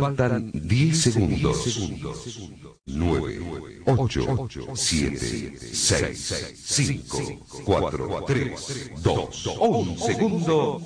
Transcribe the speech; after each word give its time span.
Faltan 0.00 0.50
10 0.54 1.02
segundos. 1.02 1.66
9, 2.86 3.82
8, 3.84 4.48
7, 4.74 5.52
6, 5.74 6.54
5, 6.64 7.18
4, 7.62 8.24
3, 8.26 8.90
2, 9.02 9.46
1 9.60 9.96
segundo. 9.98 10.80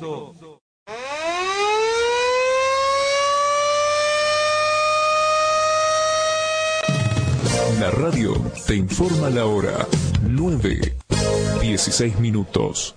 La 7.79 7.91
radio 7.93 8.35
te 8.67 8.75
informa 8.75 9.31
la 9.31 9.47
hora. 9.47 9.87
9, 10.23 10.97
16 11.61 12.19
minutos. 12.19 12.97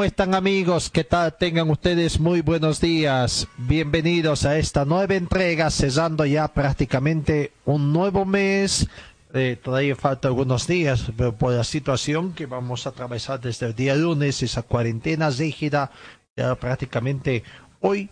¿Cómo 0.00 0.06
están 0.06 0.34
amigos? 0.34 0.88
¿Qué 0.88 1.04
tal? 1.04 1.36
Tengan 1.36 1.68
ustedes 1.68 2.18
muy 2.18 2.40
buenos 2.40 2.80
días. 2.80 3.46
Bienvenidos 3.58 4.46
a 4.46 4.56
esta 4.56 4.86
nueva 4.86 5.14
entrega, 5.14 5.70
cesando 5.70 6.24
ya 6.24 6.48
prácticamente 6.48 7.52
un 7.66 7.92
nuevo 7.92 8.24
mes. 8.24 8.88
Eh, 9.34 9.58
todavía 9.62 9.94
falta 9.96 10.28
algunos 10.28 10.66
días, 10.66 11.12
pero 11.18 11.36
por 11.36 11.52
la 11.52 11.64
situación 11.64 12.32
que 12.32 12.46
vamos 12.46 12.86
a 12.86 12.90
atravesar 12.90 13.42
desde 13.42 13.66
el 13.66 13.74
día 13.74 13.94
lunes, 13.94 14.42
esa 14.42 14.62
cuarentena 14.62 15.28
rígida, 15.28 15.90
ya 16.34 16.54
prácticamente 16.54 17.44
hoy 17.80 18.08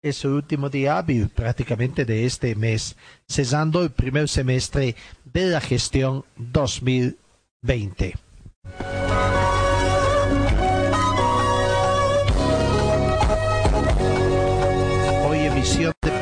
es 0.00 0.24
el 0.24 0.30
último 0.30 0.68
día 0.68 0.96
hábil 0.96 1.28
prácticamente 1.28 2.04
de 2.04 2.24
este 2.24 2.54
mes, 2.54 2.94
cesando 3.28 3.82
el 3.82 3.90
primer 3.90 4.28
semestre 4.28 4.94
de 5.24 5.46
la 5.46 5.60
gestión 5.60 6.24
2020. 6.36 8.14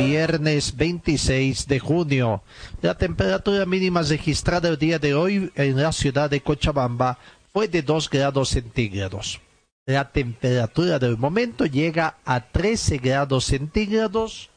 Viernes 0.06 0.76
26 0.76 1.66
de 1.68 1.78
junio. 1.78 2.42
La 2.80 2.96
temperatura 2.96 3.66
mínima 3.66 4.02
registrada 4.02 4.68
el 4.68 4.78
día 4.78 4.98
de 4.98 5.14
hoy 5.14 5.52
en 5.54 5.80
la 5.80 5.92
ciudad 5.92 6.30
de 6.30 6.40
Cochabamba 6.40 7.18
fue 7.52 7.68
de 7.68 7.82
2 7.82 8.08
grados 8.08 8.48
centígrados. 8.48 9.40
La 9.86 10.10
temperatura 10.10 10.98
del 10.98 11.18
momento 11.18 11.66
llega 11.66 12.16
a 12.24 12.40
13 12.40 12.98
grados 12.98 13.44
centígrados 13.44 14.50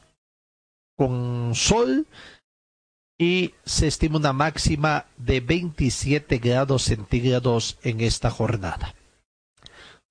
con 0.96 1.54
sol 1.54 2.06
y 3.18 3.52
se 3.64 3.88
estima 3.88 4.16
una 4.16 4.32
máxima 4.32 5.06
de 5.18 5.40
27 5.40 6.38
grados 6.38 6.84
centígrados 6.84 7.78
en 7.82 8.00
esta 8.00 8.30
jornada. 8.30 8.94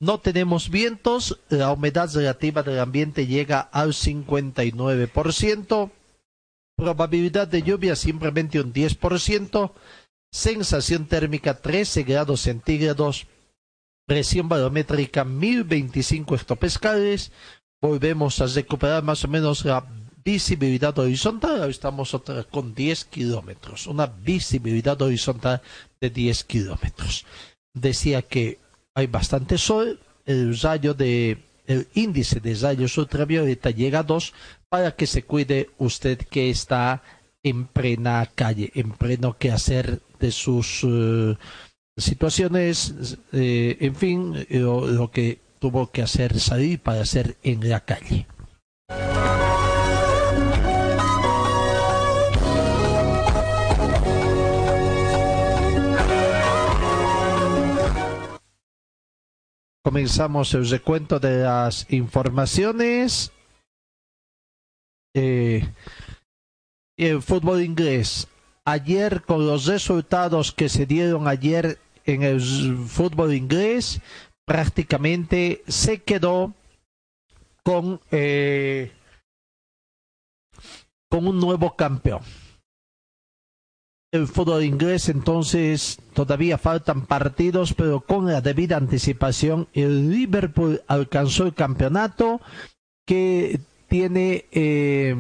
No 0.04 0.20
tenemos 0.20 0.70
vientos, 0.70 1.40
la 1.48 1.72
humedad 1.72 2.14
relativa 2.14 2.62
del 2.62 2.80
ambiente 2.80 3.26
llega 3.26 3.62
al 3.62 3.94
59%, 3.94 5.92
probabilidad 6.76 7.48
de 7.48 7.62
lluvia 7.64 7.96
simplemente 7.96 8.60
un 8.60 8.74
10%, 8.74 9.72
sensación 10.30 11.06
térmica 11.06 11.62
13 11.62 12.04
grados 12.04 12.42
centígrados, 12.42 13.28
presión 14.06 14.50
barométrica 14.50 15.24
1025 15.24 16.36
hectopascales, 16.36 17.32
volvemos 17.82 18.42
a 18.42 18.48
recuperar 18.48 19.04
más 19.04 19.24
o 19.24 19.30
menos 19.30 19.64
la 19.64 19.88
visibilidad 20.26 21.00
horizontal, 21.00 21.62
ahora 21.62 21.72
estamos 21.72 22.14
con 22.52 22.76
10 22.76 23.06
kilómetros, 23.06 23.88
una 23.88 24.08
visibilidad 24.08 25.02
horizontal 25.02 25.62
de 26.02 26.10
10 26.10 26.44
kilómetros. 26.44 27.26
Decía 27.74 28.22
que 28.22 28.63
hay 28.96 29.08
bastante 29.08 29.58
sol, 29.58 30.00
el 30.26 30.58
rayo 30.60 30.94
de 30.94 31.38
el 31.66 31.88
índice 31.94 32.40
de 32.40 32.56
rayos 32.56 32.98
ultravioleta 32.98 33.72
llega 33.72 34.00
a 34.00 34.04
2 34.04 34.34
para 34.70 34.96
que 34.96 35.08
se 35.08 35.24
cuide 35.24 35.70
usted 35.78 36.18
que 36.18 36.50
está 36.50 37.02
en 37.42 37.66
plena 37.68 38.30
calle, 38.36 38.72
en 38.76 38.92
pleno 38.92 39.38
quehacer 39.38 40.02
de 40.20 40.32
sus 40.32 40.84
eh, 40.84 41.36
situaciones, 41.98 43.18
eh, 43.32 43.78
en 43.80 43.96
fin, 43.96 44.46
lo, 44.50 44.88
lo 44.88 45.12
que 45.12 45.40
tuvo 45.60 45.92
que 45.92 46.02
hacer 46.02 46.40
salir 46.40 46.80
para 46.80 47.02
hacer 47.02 47.38
en 47.44 47.70
la 47.70 47.82
calle. 47.82 48.28
Comenzamos 59.84 60.54
el 60.54 60.70
recuento 60.70 61.20
de 61.20 61.44
las 61.44 61.92
informaciones. 61.92 63.34
Eh, 65.14 65.68
el 66.98 67.22
fútbol 67.22 67.62
inglés. 67.62 68.30
Ayer 68.64 69.24
con 69.24 69.46
los 69.46 69.66
resultados 69.66 70.54
que 70.54 70.70
se 70.70 70.86
dieron 70.86 71.28
ayer 71.28 71.80
en 72.06 72.24
el 72.24 72.40
fútbol 72.88 73.34
inglés, 73.34 74.00
prácticamente 74.46 75.64
se 75.68 76.02
quedó 76.02 76.54
con, 77.62 78.00
eh, 78.12 78.94
con 81.10 81.28
un 81.28 81.42
nuevo 81.42 81.76
campeón 81.76 82.22
el 84.14 84.28
fútbol 84.28 84.64
inglés, 84.64 85.10
entonces 85.10 85.98
todavía 86.14 86.60
faltan 86.60 87.08
partidos, 87.08 87.74
pero 87.74 88.02
con 88.02 88.28
la 88.28 88.42
debida 88.42 88.78
anticipación, 88.78 89.68
el 89.74 90.12
Liverpool 90.12 90.84
alcanzó 90.86 91.48
el 91.48 91.56
campeonato 91.56 92.40
que 93.08 93.60
tiene 93.88 94.46
eh, 94.52 95.16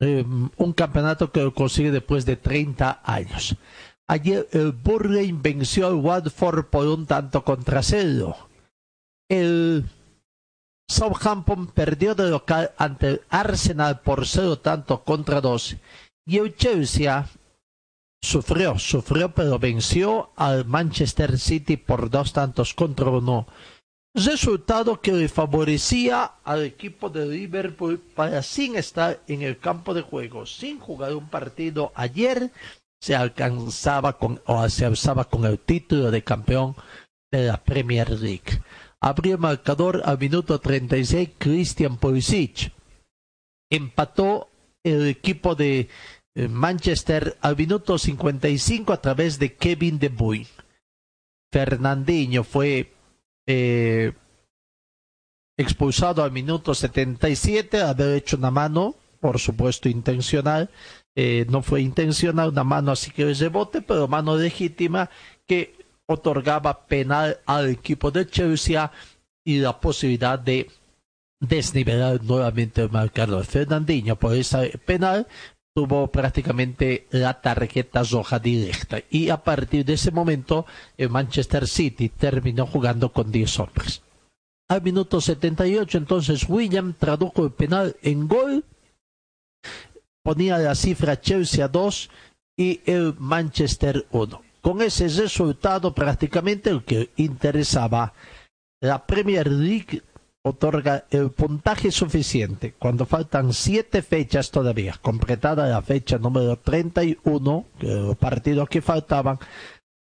eh, 0.00 0.24
un 0.58 0.72
campeonato 0.74 1.32
que 1.32 1.40
lo 1.40 1.54
consigue 1.54 1.90
después 1.90 2.26
de 2.26 2.36
30 2.36 3.00
años. 3.02 3.56
Ayer 4.06 4.46
el 4.52 4.72
Burnley 4.72 5.32
venció 5.32 5.86
al 5.86 5.94
Watford 5.94 6.66
por 6.66 6.86
un 6.88 7.06
tanto 7.06 7.42
contra 7.42 7.82
cero. 7.82 8.36
El 9.30 9.86
Southampton 10.90 11.68
perdió 11.68 12.14
de 12.14 12.28
local 12.28 12.72
ante 12.76 13.08
el 13.08 13.20
Arsenal 13.30 14.00
por 14.00 14.26
cero 14.26 14.58
tanto 14.58 15.04
contra 15.04 15.40
dos 15.40 15.76
y 16.26 16.38
el 16.38 16.54
Chelsea 16.56 17.28
sufrió, 18.22 18.78
sufrió, 18.78 19.34
pero 19.34 19.58
venció 19.58 20.30
al 20.36 20.64
Manchester 20.64 21.38
City 21.38 21.76
por 21.76 22.10
dos 22.10 22.32
tantos 22.32 22.74
contra 22.74 23.10
uno. 23.10 23.46
Resultado 24.14 25.00
que 25.00 25.12
le 25.12 25.28
favorecía 25.28 26.32
al 26.42 26.64
equipo 26.64 27.10
de 27.10 27.26
Liverpool 27.26 27.98
para 27.98 28.42
sin 28.42 28.76
estar 28.76 29.20
en 29.28 29.42
el 29.42 29.58
campo 29.58 29.94
de 29.94 30.02
juego, 30.02 30.46
sin 30.46 30.80
jugar 30.80 31.14
un 31.14 31.28
partido 31.28 31.92
ayer, 31.94 32.50
se 33.00 33.14
alcanzaba 33.14 34.18
con, 34.18 34.42
o 34.46 34.68
se 34.68 34.84
alzaba 34.84 35.24
con 35.24 35.44
el 35.44 35.58
título 35.58 36.10
de 36.10 36.24
campeón 36.24 36.74
de 37.30 37.46
la 37.46 37.62
Premier 37.62 38.10
League. 38.10 38.62
Abrió 39.00 39.34
el 39.34 39.40
marcador 39.40 40.02
al 40.04 40.18
minuto 40.18 40.58
36 40.58 41.30
Christian 41.38 41.96
Pulisic. 41.96 42.72
Empató 43.70 44.50
el 44.84 45.06
equipo 45.08 45.54
de 45.54 45.88
Manchester 46.34 47.36
al 47.40 47.56
minuto 47.56 47.98
55 47.98 48.92
a 48.92 49.00
través 49.00 49.38
de 49.38 49.54
Kevin 49.54 49.98
De 49.98 50.08
Bruyne. 50.08 50.46
Fernandinho 51.52 52.44
fue 52.44 52.92
eh, 53.46 54.12
expulsado 55.58 56.22
al 56.22 56.32
minuto 56.32 56.74
77 56.74 57.82
haber 57.82 58.16
hecho 58.16 58.36
una 58.36 58.50
mano, 58.50 58.94
por 59.20 59.38
supuesto 59.38 59.88
intencional, 59.88 60.70
eh, 61.16 61.44
no 61.50 61.62
fue 61.62 61.82
intencional, 61.82 62.50
una 62.50 62.64
mano 62.64 62.92
así 62.92 63.10
que 63.10 63.34
rebote, 63.34 63.82
pero 63.82 64.08
mano 64.08 64.36
legítima 64.36 65.10
que 65.46 65.74
otorgaba 66.06 66.86
penal 66.86 67.40
al 67.46 67.68
equipo 67.68 68.10
de 68.10 68.26
Chelsea 68.26 68.90
y 69.44 69.58
la 69.58 69.78
posibilidad 69.80 70.38
de 70.38 70.70
desnivelar 71.40 72.22
nuevamente 72.22 72.82
el 72.82 72.90
marcador. 72.90 73.44
Fernandinho 73.44 74.16
por 74.16 74.34
esa 74.34 74.62
penal 74.84 75.26
tuvo 75.74 76.08
prácticamente 76.08 77.06
la 77.10 77.40
tarjeta 77.40 78.02
roja 78.02 78.38
directa 78.38 78.98
y 79.10 79.30
a 79.30 79.42
partir 79.42 79.84
de 79.84 79.94
ese 79.94 80.10
momento 80.10 80.66
el 80.96 81.10
Manchester 81.10 81.66
City 81.66 82.08
terminó 82.08 82.66
jugando 82.66 83.12
con 83.12 83.32
10 83.32 83.58
hombres. 83.60 84.02
Al 84.68 84.82
minuto 84.82 85.20
78 85.20 85.98
entonces 85.98 86.48
William 86.48 86.94
tradujo 86.94 87.44
el 87.44 87.52
penal 87.52 87.96
en 88.02 88.28
gol, 88.28 88.64
ponía 90.22 90.58
la 90.58 90.74
cifra 90.74 91.20
Chelsea 91.20 91.66
2 91.66 92.10
y 92.56 92.80
el 92.84 93.14
Manchester 93.18 94.06
1. 94.10 94.42
Con 94.60 94.82
ese 94.82 95.08
resultado 95.08 95.94
prácticamente 95.94 96.70
el 96.70 96.84
que 96.84 97.10
interesaba 97.16 98.12
la 98.80 99.06
Premier 99.06 99.50
League 99.50 100.02
otorga 100.42 101.04
el 101.10 101.30
puntaje 101.30 101.90
suficiente. 101.90 102.74
Cuando 102.78 103.06
faltan 103.06 103.52
siete 103.52 104.02
fechas 104.02 104.50
todavía, 104.50 104.96
completada 105.00 105.68
la 105.68 105.82
fecha 105.82 106.18
número 106.18 106.56
31, 106.56 107.64
que 107.78 107.86
los 107.86 108.16
partidos 108.16 108.68
que 108.68 108.82
faltaban, 108.82 109.38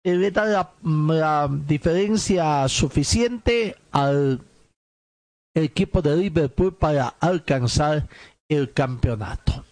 le 0.03 0.31
da 0.31 0.73
la 0.83 1.51
diferencia 1.67 2.67
suficiente 2.69 3.77
al 3.93 4.41
equipo 5.55 6.01
de 6.01 6.17
Liverpool 6.17 6.75
para 6.75 7.09
alcanzar 7.21 8.09
el 8.49 8.73
campeonato 8.73 9.65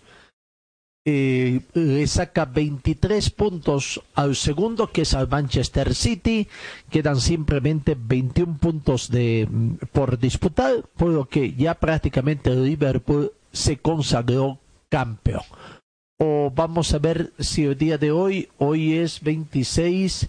eh, 1.11 1.61
le 1.73 2.07
saca 2.07 2.45
23 2.45 3.31
puntos 3.31 4.03
al 4.15 4.37
segundo, 4.37 4.93
que 4.93 5.03
es 5.03 5.15
al 5.15 5.27
Manchester 5.27 5.95
City. 5.95 6.47
Quedan 6.91 7.19
simplemente 7.19 7.97
21 7.99 8.59
puntos 8.59 9.09
de, 9.09 9.49
mm, 9.51 9.75
por 9.91 10.19
disputar, 10.19 10.85
por 10.99 11.09
lo 11.09 11.27
que 11.27 11.55
ya 11.55 11.73
prácticamente 11.75 12.55
Liverpool 12.55 13.33
se 13.53 13.79
consagró 13.79 14.59
campeón. 14.91 15.45
O 16.19 16.53
vamos 16.55 16.93
a 16.93 16.99
ver 16.99 17.33
si 17.39 17.65
el 17.65 17.79
día 17.79 17.97
de 17.97 18.11
hoy, 18.13 18.49
hoy 18.59 18.95
es 18.99 19.23
26, 19.23 20.29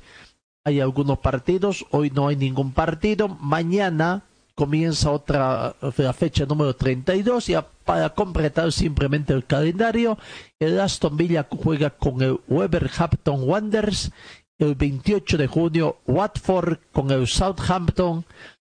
hay 0.63 0.79
algunos 0.79 1.19
partidos, 1.19 1.85
hoy 1.91 2.09
no 2.09 2.29
hay 2.29 2.37
ningún 2.37 2.71
partido. 2.71 3.27
Mañana 3.27 4.23
comienza 4.59 5.09
otra 5.09 5.73
la 5.95 6.11
fecha 6.11 6.45
número 6.45 6.75
32 6.75 7.47
y 7.47 7.55
para 7.85 8.09
completar 8.09 8.73
simplemente 8.73 9.31
el 9.31 9.45
calendario 9.45 10.17
el 10.59 10.81
Aston 10.81 11.15
Villa 11.15 11.47
juega 11.49 11.91
con 11.91 12.21
el 12.21 12.41
Wolverhampton 12.45 13.47
Wanderers 13.47 14.11
el 14.57 14.75
28 14.75 15.37
de 15.37 15.47
junio 15.47 15.99
Watford 16.05 16.77
con 16.91 17.09
el 17.09 17.25
Southampton 17.25 18.25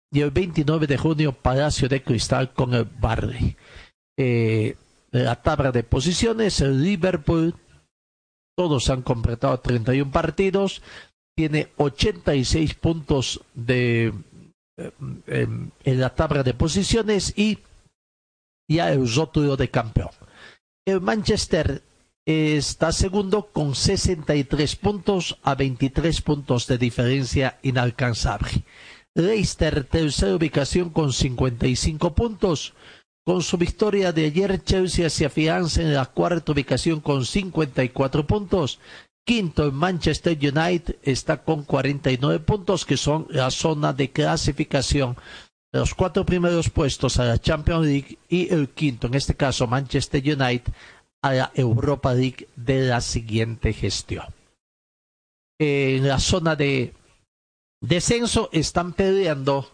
y 0.10 0.22
el 0.22 0.32
29 0.32 0.88
de 0.88 0.98
junio 0.98 1.34
Palacio 1.34 1.90
de 1.90 2.02
Cristal 2.02 2.54
con 2.54 2.74
el 2.74 2.86
Barley. 2.86 3.58
Eh, 4.18 4.78
la 5.12 5.42
tabla 5.42 5.74
de 5.74 5.84
posiciones 5.84 6.62
el 6.62 6.82
Liverpool 6.82 7.54
todos 8.56 8.90
han 8.90 9.02
completado 9.02 9.60
31 9.60 10.10
partidos 10.10 10.82
tiene 11.36 11.68
86 11.76 12.76
puntos 12.76 13.42
de 13.54 14.14
en, 14.78 15.72
la 15.84 16.14
tabla 16.16 16.44
de 16.44 16.54
posiciones 16.54 17.34
y 17.36 17.60
ya 18.68 18.92
el 18.92 19.14
rótulo 19.14 19.58
de 19.58 19.70
campeón. 19.70 20.12
El 20.86 21.02
Manchester 21.02 21.84
está 22.26 22.92
segundo 22.92 23.48
con 23.52 23.76
63 23.76 24.76
puntos 24.76 25.38
a 25.44 25.56
23 25.56 26.22
puntos 26.22 26.68
de 26.68 26.78
diferencia 26.78 27.60
inalcanzable. 27.64 28.64
Leicester, 29.14 29.84
tercera 29.84 30.36
ubicación 30.36 30.90
con 30.90 31.12
55 31.12 32.16
puntos. 32.16 32.74
Con 33.26 33.44
su 33.44 33.58
victoria 33.58 34.12
de 34.14 34.26
ayer, 34.26 34.64
Chelsea 34.64 35.10
se 35.10 35.26
afianza 35.26 35.82
en 35.82 35.94
la 35.94 36.06
cuarta 36.06 36.54
ubicación 36.54 37.02
con 37.02 37.26
54 37.26 38.26
puntos. 38.26 38.80
Quinto, 39.26 39.64
el 39.64 39.72
Manchester 39.72 40.38
United 40.38 40.98
está 41.04 41.44
con 41.44 41.64
49 41.64 42.40
puntos, 42.40 42.86
que 42.86 42.98
son 42.98 43.28
la 43.30 43.52
zona 43.52 43.94
de 43.94 44.12
clasificación 44.12 45.16
los 45.74 45.96
cuatro 45.96 46.26
primeros 46.26 46.70
puestos 46.70 47.18
a 47.20 47.26
la 47.26 47.40
Champions 47.40 47.86
League 47.86 48.18
y 48.28 48.54
el 48.54 48.70
quinto, 48.70 49.08
en 49.08 49.14
este 49.14 49.36
caso 49.36 49.68
Manchester 49.68 50.22
United, 50.22 50.74
a 51.22 51.34
la 51.34 51.52
Europa 51.56 52.14
League 52.14 52.48
de 52.56 52.82
la 52.82 53.00
siguiente 53.00 53.72
gestión. 53.74 54.26
En 55.60 56.08
la 56.08 56.20
zona 56.20 56.56
de 56.56 56.94
descenso 57.80 58.50
están 58.52 58.94
peleando 58.94 59.72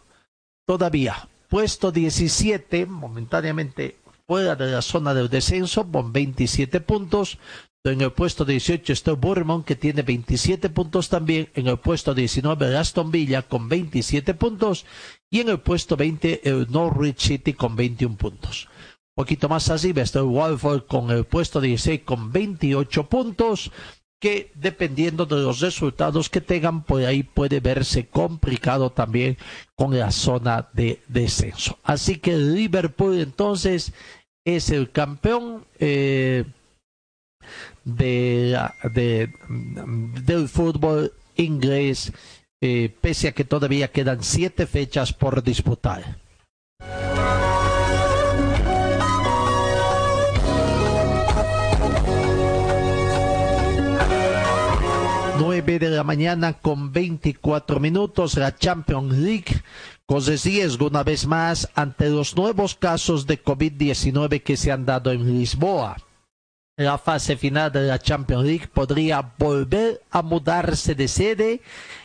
todavía 0.67 1.29
puesto 1.49 1.91
17, 1.91 2.85
momentáneamente 2.85 3.97
fuera 4.27 4.55
de 4.55 4.69
la 4.69 4.81
zona 4.81 5.13
del 5.13 5.29
descenso, 5.29 5.89
con 5.89 6.11
27 6.11 6.81
puntos. 6.81 7.39
En 7.83 8.01
el 8.01 8.11
puesto 8.11 8.43
18 8.43 8.91
está 8.91 9.11
el 9.11 9.63
que 9.65 9.75
tiene 9.75 10.01
27 10.01 10.69
puntos 10.69 11.09
también. 11.09 11.49
En 11.53 11.67
el 11.67 11.77
puesto 11.77 12.13
19 12.13 12.75
Aston 12.75 13.11
Villa 13.11 13.43
con 13.43 13.69
27 13.69 14.33
puntos. 14.33 14.85
Y 15.29 15.39
en 15.39 15.49
el 15.49 15.59
puesto 15.59 15.95
20 15.95 16.49
el 16.49 16.67
Norwich 16.69 17.19
City 17.19 17.53
con 17.53 17.75
21 17.75 18.17
puntos. 18.17 18.67
Un 19.15 19.23
poquito 19.23 19.49
más 19.49 19.69
arriba 19.69 20.01
está 20.01 20.19
el 20.19 20.25
Walford 20.25 20.85
con 20.85 21.11
el 21.11 21.23
puesto 21.23 21.61
16 21.61 22.01
con 22.03 22.31
28 22.31 23.07
puntos. 23.07 23.71
Que 24.19 24.51
dependiendo 24.55 25.27
de 25.27 25.35
los 25.37 25.59
resultados 25.59 26.29
que 26.29 26.41
tengan, 26.41 26.83
por 26.83 27.03
ahí 27.05 27.21
puede 27.21 27.59
verse 27.59 28.07
complicado 28.07 28.89
también 28.89 29.37
con 29.75 29.97
la 29.97 30.11
zona 30.11 30.67
de 30.73 31.01
descenso. 31.07 31.77
Así 31.83 32.17
que 32.17 32.35
Liverpool 32.35 33.19
entonces 33.19 33.93
es 34.43 34.71
el 34.71 34.91
campeón. 34.91 35.65
Eh, 35.79 36.45
de, 37.83 38.59
de, 38.93 39.29
del 39.49 40.49
fútbol 40.49 41.13
inglés, 41.35 42.11
eh, 42.61 42.93
pese 43.01 43.29
a 43.29 43.31
que 43.31 43.43
todavía 43.43 43.91
quedan 43.91 44.23
siete 44.23 44.65
fechas 44.67 45.13
por 45.13 45.43
disputar. 45.43 46.17
De 55.57 55.89
la 55.89 56.03
mañana 56.03 56.53
con 56.53 56.91
24 56.93 57.79
minutos 57.79 58.37
la 58.37 58.55
Champions 58.55 59.17
League 59.17 59.61
corre 60.05 60.37
riesgo 60.37 60.87
una 60.87 61.03
vez 61.03 61.27
más 61.27 61.69
ante 61.75 62.09
los 62.09 62.35
nuevos 62.35 62.73
casos 62.73 63.27
de 63.27 63.43
COVID-19 63.43 64.41
que 64.41 64.55
se 64.55 64.71
han 64.71 64.85
dado 64.85 65.11
en 65.11 65.37
Lisboa 65.37 65.97
la 66.77 66.99
fase 66.99 67.35
final 67.35 67.71
de 67.71 67.87
la 67.87 67.97
Champions 67.97 68.45
League 68.45 68.67
podría 68.67 69.33
volver 69.37 70.01
a 70.11 70.21
mudarse 70.21 70.93
de 70.93 71.07
sede 71.07 71.61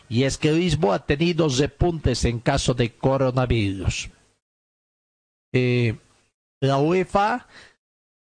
y 0.09 0.25
es 0.25 0.39
que 0.39 0.53
Lisboa 0.53 0.97
ha 0.97 1.07
tenido 1.07 1.47
repuntes 1.49 2.25
en 2.25 2.41
caso 2.41 2.73
de 2.73 2.91
coronavirus. 2.95 4.11
Eh, 5.55 5.97
la 6.63 6.79
UEFA 6.79 7.47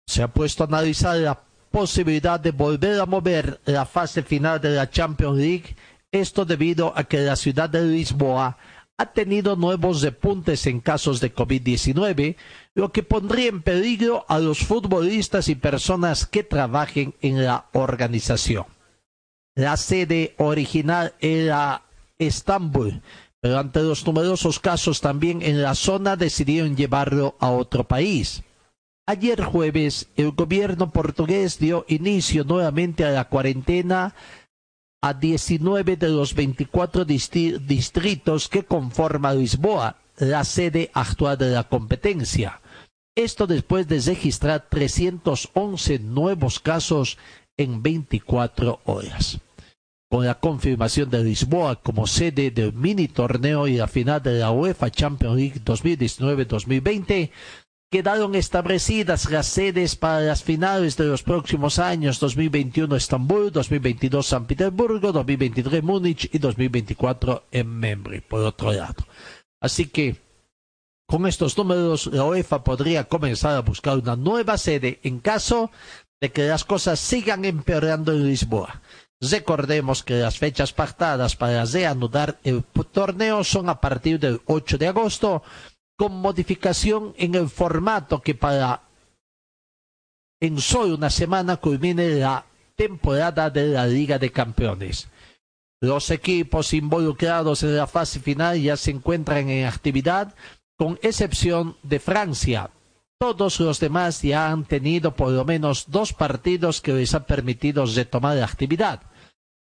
se 0.06 0.22
ha 0.22 0.28
puesto 0.28 0.64
a 0.64 0.66
analizar 0.66 1.16
la 1.16 1.40
posibilidad 1.70 2.38
de 2.38 2.50
volver 2.50 3.00
a 3.00 3.06
mover 3.06 3.60
la 3.64 3.86
fase 3.86 4.22
final 4.22 4.60
de 4.60 4.70
la 4.70 4.90
Champions 4.90 5.38
League, 5.38 5.76
esto 6.12 6.44
debido 6.44 6.92
a 6.94 7.04
que 7.04 7.18
la 7.18 7.36
ciudad 7.36 7.70
de 7.70 7.82
Lisboa 7.82 8.58
ha 8.96 9.06
tenido 9.12 9.56
nuevos 9.56 10.02
repuntes 10.02 10.66
en 10.66 10.80
casos 10.80 11.20
de 11.20 11.34
COVID-19, 11.34 12.36
lo 12.74 12.92
que 12.92 13.02
pondría 13.02 13.48
en 13.48 13.62
peligro 13.62 14.24
a 14.28 14.38
los 14.38 14.60
futbolistas 14.60 15.48
y 15.48 15.56
personas 15.56 16.26
que 16.26 16.44
trabajen 16.44 17.14
en 17.20 17.44
la 17.44 17.66
organización. 17.72 18.66
La 19.56 19.76
sede 19.76 20.34
original 20.38 21.14
era 21.20 21.82
Estambul, 22.18 23.02
pero 23.40 23.58
ante 23.58 23.82
los 23.82 24.06
numerosos 24.06 24.60
casos 24.60 25.00
también 25.00 25.42
en 25.42 25.62
la 25.62 25.74
zona 25.74 26.16
decidieron 26.16 26.76
llevarlo 26.76 27.36
a 27.40 27.50
otro 27.50 27.84
país. 27.84 28.42
Ayer 29.06 29.42
jueves, 29.44 30.08
el 30.16 30.30
gobierno 30.30 30.90
portugués 30.90 31.58
dio 31.58 31.84
inicio 31.88 32.44
nuevamente 32.44 33.04
a 33.04 33.10
la 33.10 33.28
cuarentena 33.28 34.14
a 35.04 35.12
19 35.12 35.99
de 35.99 36.08
los 36.08 36.32
24 36.34 37.04
distritos 37.04 38.49
que 38.49 38.62
conforman 38.62 39.38
Lisboa, 39.38 39.99
la 40.16 40.44
sede 40.44 40.90
actual 40.94 41.37
de 41.37 41.50
la 41.50 41.64
competencia. 41.64 42.62
Esto 43.14 43.46
después 43.46 43.87
de 43.87 44.00
registrar 44.00 44.66
311 44.70 45.99
nuevos 45.99 46.58
casos 46.58 47.18
en 47.58 47.82
24 47.82 48.80
horas. 48.87 49.40
Con 50.08 50.25
la 50.25 50.40
confirmación 50.40 51.11
de 51.11 51.23
Lisboa 51.23 51.76
como 51.82 52.06
sede 52.06 52.50
del 52.50 52.73
mini 52.73 53.06
torneo 53.06 53.68
y 53.68 53.76
la 53.76 53.88
final 53.88 54.23
de 54.23 54.38
la 54.38 54.52
UEFA 54.52 54.90
Champions 54.90 55.37
League 55.37 55.61
2019-2020, 55.62 57.30
quedaron 57.94 58.34
establecidas 58.34 59.30
las 59.30 59.46
sedes 59.46 59.94
para 59.94 60.18
las 60.18 60.42
finales 60.42 60.96
de 60.96 61.04
los 61.04 61.22
próximos 61.22 61.78
años 61.78 62.18
2021 62.18 62.96
Estambul, 62.96 63.52
2022 63.52 64.26
San 64.26 64.46
Petersburgo, 64.46 65.12
2023 65.12 65.80
Múnich 65.80 66.28
y 66.32 66.38
2024 66.38 67.44
en 67.52 67.68
Membri, 67.68 68.20
por 68.20 68.40
otro 68.40 68.72
lado. 68.72 69.06
Así 69.60 69.86
que 69.86 70.16
con 71.06 71.24
estos 71.28 71.56
números 71.56 72.08
la 72.08 72.24
UEFA 72.24 72.64
podría 72.64 73.04
comenzar 73.04 73.54
a 73.54 73.60
buscar 73.60 73.96
una 73.98 74.16
nueva 74.16 74.58
sede 74.58 74.98
en 75.04 75.20
caso 75.20 75.70
de 76.20 76.32
que 76.32 76.48
las 76.48 76.64
cosas 76.64 76.98
sigan 76.98 77.44
empeorando 77.44 78.10
en 78.10 78.26
Lisboa. 78.26 78.82
Recordemos 79.20 80.02
que 80.02 80.14
las 80.14 80.36
fechas 80.36 80.72
pactadas 80.72 81.36
para 81.36 81.64
reanudar 81.64 82.40
el 82.42 82.64
torneo 82.64 83.44
son 83.44 83.68
a 83.68 83.80
partir 83.80 84.18
del 84.18 84.40
8 84.46 84.78
de 84.78 84.88
agosto, 84.88 85.44
con 85.96 86.12
modificación 86.12 87.14
en 87.16 87.34
el 87.34 87.48
formato 87.48 88.20
que 88.20 88.34
para 88.34 88.82
en 90.40 90.60
solo 90.60 90.96
una 90.96 91.10
semana 91.10 91.56
culmine 91.56 92.16
la 92.16 92.44
temporada 92.76 93.50
de 93.50 93.68
la 93.68 93.86
Liga 93.86 94.18
de 94.18 94.30
Campeones. 94.30 95.08
Los 95.80 96.10
equipos 96.10 96.72
involucrados 96.72 97.62
en 97.62 97.76
la 97.76 97.86
fase 97.86 98.20
final 98.20 98.60
ya 98.60 98.76
se 98.76 98.90
encuentran 98.90 99.48
en 99.48 99.66
actividad, 99.66 100.34
con 100.76 100.98
excepción 101.02 101.76
de 101.82 102.00
Francia. 102.00 102.70
Todos 103.18 103.60
los 103.60 103.80
demás 103.80 104.22
ya 104.22 104.50
han 104.50 104.64
tenido 104.64 105.14
por 105.14 105.30
lo 105.30 105.44
menos 105.44 105.86
dos 105.88 106.12
partidos 106.12 106.80
que 106.80 106.92
les 106.92 107.14
han 107.14 107.24
permitido 107.24 107.86
retomar 107.86 108.36
la 108.36 108.44
actividad. 108.44 109.02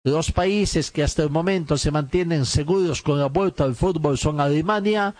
Los 0.05 0.33
países 0.33 0.91
que 0.91 1.05
hasta 1.05 1.23
el 1.23 1.31
momento 1.31 1.77
se 1.77 1.93
mantienen 1.93 2.45
seguros 2.45 3.03
con 3.03 3.21
la 3.21 3.27
vuelta 3.27 3.63
al 3.63 3.77
fútbol 3.77 4.19
son 4.19 4.41
Alemania, 4.41 5.15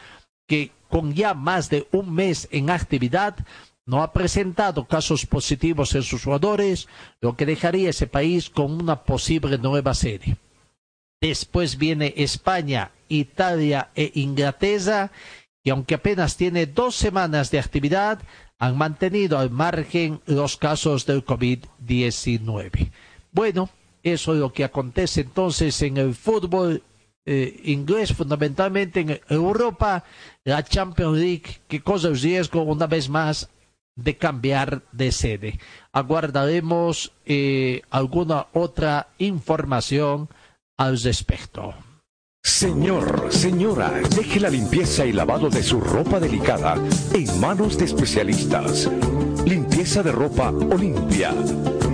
que 0.53 0.71
con 0.91 1.15
ya 1.15 1.33
más 1.33 1.71
de 1.71 1.89
un 1.93 2.13
mes 2.13 2.47
en 2.51 2.69
actividad 2.69 3.35
no 3.87 4.03
ha 4.03 4.13
presentado 4.13 4.87
casos 4.87 5.25
positivos 5.25 5.95
en 5.95 6.03
sus 6.03 6.25
jugadores, 6.25 6.89
lo 7.23 7.37
que 7.37 7.47
dejaría 7.47 7.89
ese 7.89 8.07
país 8.07 8.51
con 8.51 8.71
una 8.71 9.03
posible 9.03 9.57
nueva 9.57 9.95
serie. 9.95 10.37
Después 11.23 11.79
viene 11.79 12.13
España, 12.19 12.91
Italia 13.09 13.89
e 13.95 14.13
Inglaterra, 14.17 15.11
que 15.65 15.71
aunque 15.71 15.95
apenas 15.95 16.37
tiene 16.37 16.67
dos 16.67 16.97
semanas 16.97 17.51
de 17.51 17.59
actividad, 17.59 18.19
han 18.59 18.77
mantenido 18.77 19.39
al 19.39 19.49
margen 19.49 20.21
los 20.27 20.59
casos 20.59 21.07
del 21.07 21.25
COVID-19. 21.25 22.91
Bueno, 23.31 23.71
eso 24.03 24.35
es 24.35 24.39
lo 24.39 24.53
que 24.53 24.65
acontece 24.65 25.23
entonces 25.23 25.81
en 25.81 25.97
el 25.97 26.15
fútbol 26.15 26.83
eh, 27.25 27.61
inglés, 27.65 28.13
fundamentalmente 28.13 29.01
en 29.01 29.21
Europa, 29.29 30.05
la 30.45 30.63
Champions 30.65 31.19
League, 31.19 31.61
que 31.69 31.81
cosa 31.81 32.09
el 32.09 32.19
riesgo 32.19 32.63
una 32.63 32.87
vez 32.87 33.09
más 33.09 33.49
de 33.97 34.17
cambiar 34.17 34.83
de 34.93 35.13
sede. 35.13 35.61
Aguardaremos 35.93 37.13
eh, 37.27 37.83
alguna 37.91 38.47
otra 38.53 39.09
información 39.19 40.29
al 40.79 41.01
respecto. 41.01 41.75
Señor, 42.45 43.29
señora, 43.31 43.93
deje 44.17 44.41
la 44.41 44.51
limpieza 44.51 45.07
y 45.07 45.13
lavado 45.13 45.49
de 45.49 45.63
su 45.63 45.81
ropa 45.81 46.19
delicada 46.19 46.75
en 47.15 47.41
manos 47.41 47.79
de 47.79 47.85
especialistas. 47.85 48.91
Limpieza 49.47 50.03
de 50.03 50.11
ropa 50.11 50.51
Olimpia. 50.51 51.33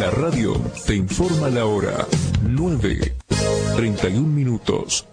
La 0.00 0.10
radio 0.10 0.60
te 0.86 0.96
informa 0.96 1.48
la 1.48 1.64
hora 1.64 2.06
9, 2.42 3.14
31 3.76 4.28
minutos. 4.28 5.06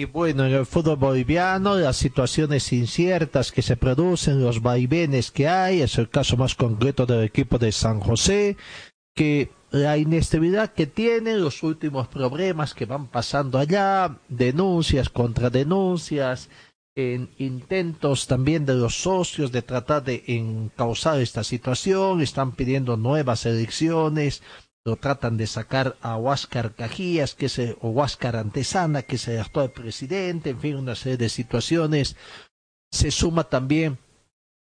Y 0.00 0.06
bueno, 0.06 0.46
en 0.46 0.54
el 0.54 0.64
fútbol 0.64 0.96
boliviano, 0.96 1.76
las 1.76 1.98
situaciones 1.98 2.72
inciertas 2.72 3.52
que 3.52 3.60
se 3.60 3.76
producen, 3.76 4.42
los 4.42 4.62
vaivenes 4.62 5.30
que 5.30 5.46
hay, 5.46 5.82
es 5.82 5.98
el 5.98 6.08
caso 6.08 6.38
más 6.38 6.54
concreto 6.54 7.04
del 7.04 7.22
equipo 7.22 7.58
de 7.58 7.70
San 7.70 8.00
José, 8.00 8.56
que 9.14 9.50
la 9.70 9.98
inestabilidad 9.98 10.72
que 10.72 10.86
tiene, 10.86 11.36
los 11.36 11.62
últimos 11.62 12.08
problemas 12.08 12.72
que 12.72 12.86
van 12.86 13.08
pasando 13.08 13.58
allá, 13.58 14.16
denuncias 14.30 15.10
contra 15.10 15.50
denuncias, 15.50 16.48
en 16.96 17.28
intentos 17.36 18.26
también 18.26 18.64
de 18.64 18.76
los 18.76 19.02
socios 19.02 19.52
de 19.52 19.60
tratar 19.60 20.02
de 20.02 20.24
encauzar 20.28 21.20
esta 21.20 21.44
situación, 21.44 22.22
están 22.22 22.52
pidiendo 22.52 22.96
nuevas 22.96 23.44
elecciones, 23.44 24.42
lo 24.84 24.96
tratan 24.96 25.36
de 25.36 25.46
sacar 25.46 25.96
a 26.00 26.16
Huáscar 26.16 26.74
Cajías, 26.74 27.34
que 27.34 27.46
es 27.46 27.58
el, 27.58 27.76
o 27.80 27.90
Huáscar 27.90 28.36
Antesana, 28.36 29.02
que 29.02 29.16
es 29.16 29.28
el 29.28 29.44
presidente, 29.74 30.50
en 30.50 30.60
fin, 30.60 30.76
una 30.76 30.94
serie 30.94 31.18
de 31.18 31.28
situaciones. 31.28 32.16
Se 32.90 33.10
suma 33.10 33.44
también 33.44 33.98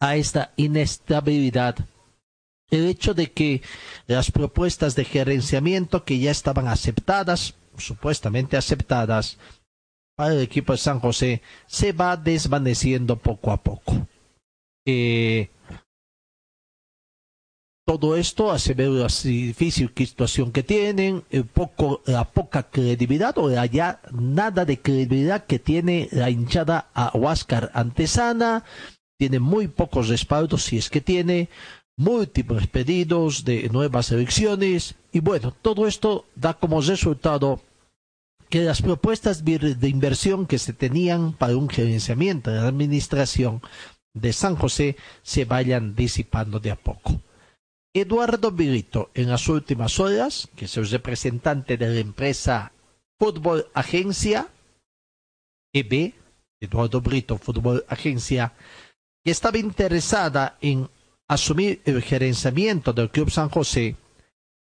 a 0.01 0.17
esta 0.17 0.53
inestabilidad 0.57 1.77
el 2.71 2.87
hecho 2.87 3.15
de 3.15 3.33
que 3.33 3.63
las 4.07 4.31
propuestas 4.31 4.95
de 4.95 5.05
gerenciamiento 5.05 6.05
que 6.05 6.19
ya 6.19 6.31
estaban 6.31 6.69
aceptadas, 6.69 7.55
supuestamente 7.77 8.57
aceptadas, 8.57 9.39
para 10.17 10.35
el 10.35 10.41
equipo 10.41 10.73
de 10.73 10.79
San 10.79 11.01
José, 11.01 11.43
se 11.67 11.93
va 11.93 12.17
desvaneciendo 12.17 13.17
poco 13.17 13.51
a 13.51 13.63
poco. 13.63 14.07
Eh, 14.87 15.51
todo 17.91 18.15
esto 18.15 18.53
hace 18.53 18.75
ver 18.75 18.91
la 18.91 19.09
difícil 19.25 19.91
situación 19.97 20.53
que 20.53 20.63
tienen, 20.63 21.25
el 21.29 21.45
poco, 21.45 22.03
la 22.07 22.23
poca 22.25 22.63
credibilidad 22.71 23.37
o 23.37 23.51
ya 23.65 24.01
nada 24.13 24.65
de 24.65 24.81
credibilidad 24.81 25.45
que 25.45 25.59
tiene 25.59 26.09
la 26.13 26.31
hinchada 26.31 26.87
a 26.95 27.11
Huáscar 27.19 27.73
Antesana, 27.75 28.63
tiene 29.19 29.41
muy 29.41 29.67
pocos 29.67 30.07
respaldos 30.07 30.63
si 30.67 30.79
es 30.79 30.89
que 30.89 31.01
tiene, 31.01 31.49
múltiples 31.97 32.69
pedidos 32.69 33.45
de 33.45 33.69
nuevas 33.71 34.13
elecciones 34.13 34.95
y 35.11 35.19
bueno, 35.19 35.51
todo 35.51 35.89
esto 35.89 36.27
da 36.37 36.55
como 36.55 36.81
resultado 36.83 37.61
que 38.49 38.61
las 38.61 38.83
propuestas 38.83 39.45
de 39.45 39.89
inversión 39.89 40.47
que 40.47 40.61
se 40.61 40.75
tenían 40.75 41.33
para 41.33 41.57
un 41.57 41.69
gerenciamiento 41.69 42.53
de 42.53 42.61
la 42.61 42.69
administración 42.69 43.61
de 44.15 44.33
San 44.33 44.55
José 44.55 44.95
se 45.25 45.45
vayan 45.45 45.97
disipando 45.97 46.61
de 46.61 46.71
a 46.71 46.77
poco. 46.77 47.21
Eduardo 47.93 48.53
Virito, 48.53 49.11
en 49.15 49.29
las 49.29 49.49
últimas 49.49 49.99
horas, 49.99 50.49
que 50.55 50.67
es 50.67 50.77
el 50.77 50.89
representante 50.89 51.77
de 51.77 51.89
la 51.89 51.99
empresa 51.99 52.73
Fútbol 53.19 53.67
Agencia, 53.75 54.47
EB, 55.75 56.15
Eduardo 56.61 57.01
Brito 57.01 57.37
Fútbol 57.37 57.85
Agencia, 57.89 58.53
que 59.25 59.33
estaba 59.33 59.59
interesada 59.59 60.57
en 60.61 60.89
asumir 61.27 61.83
el 61.85 62.01
gerenciamiento 62.01 62.93
del 62.93 63.11
Club 63.11 63.29
San 63.29 63.49
José, 63.49 63.97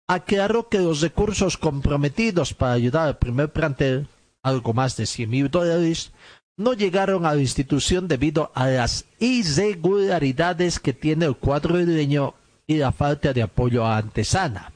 aclaró 0.08 0.70
que 0.70 0.78
los 0.78 1.02
recursos 1.02 1.58
comprometidos 1.58 2.54
para 2.54 2.74
ayudar 2.74 3.08
al 3.08 3.18
primer 3.18 3.52
plantel, 3.52 4.08
algo 4.44 4.74
más 4.74 4.98
de 4.98 5.08
100 5.08 5.30
mil 5.32 5.50
dólares, 5.50 6.12
no 6.58 6.74
llegaron 6.74 7.26
a 7.26 7.34
la 7.34 7.42
institución 7.42 8.08
debido 8.08 8.52
a 8.54 8.68
las 8.68 9.06
irregularidades 9.18 10.80
que 10.80 10.94
tiene 10.94 11.26
el 11.26 11.36
cuadro 11.36 11.84
dueño 11.84 12.36
y 12.68 12.78
la 12.78 12.92
falta 12.92 13.34
de 13.34 13.44
apoyo 13.44 13.86
a 13.86 13.98
Antesana. 13.98 14.74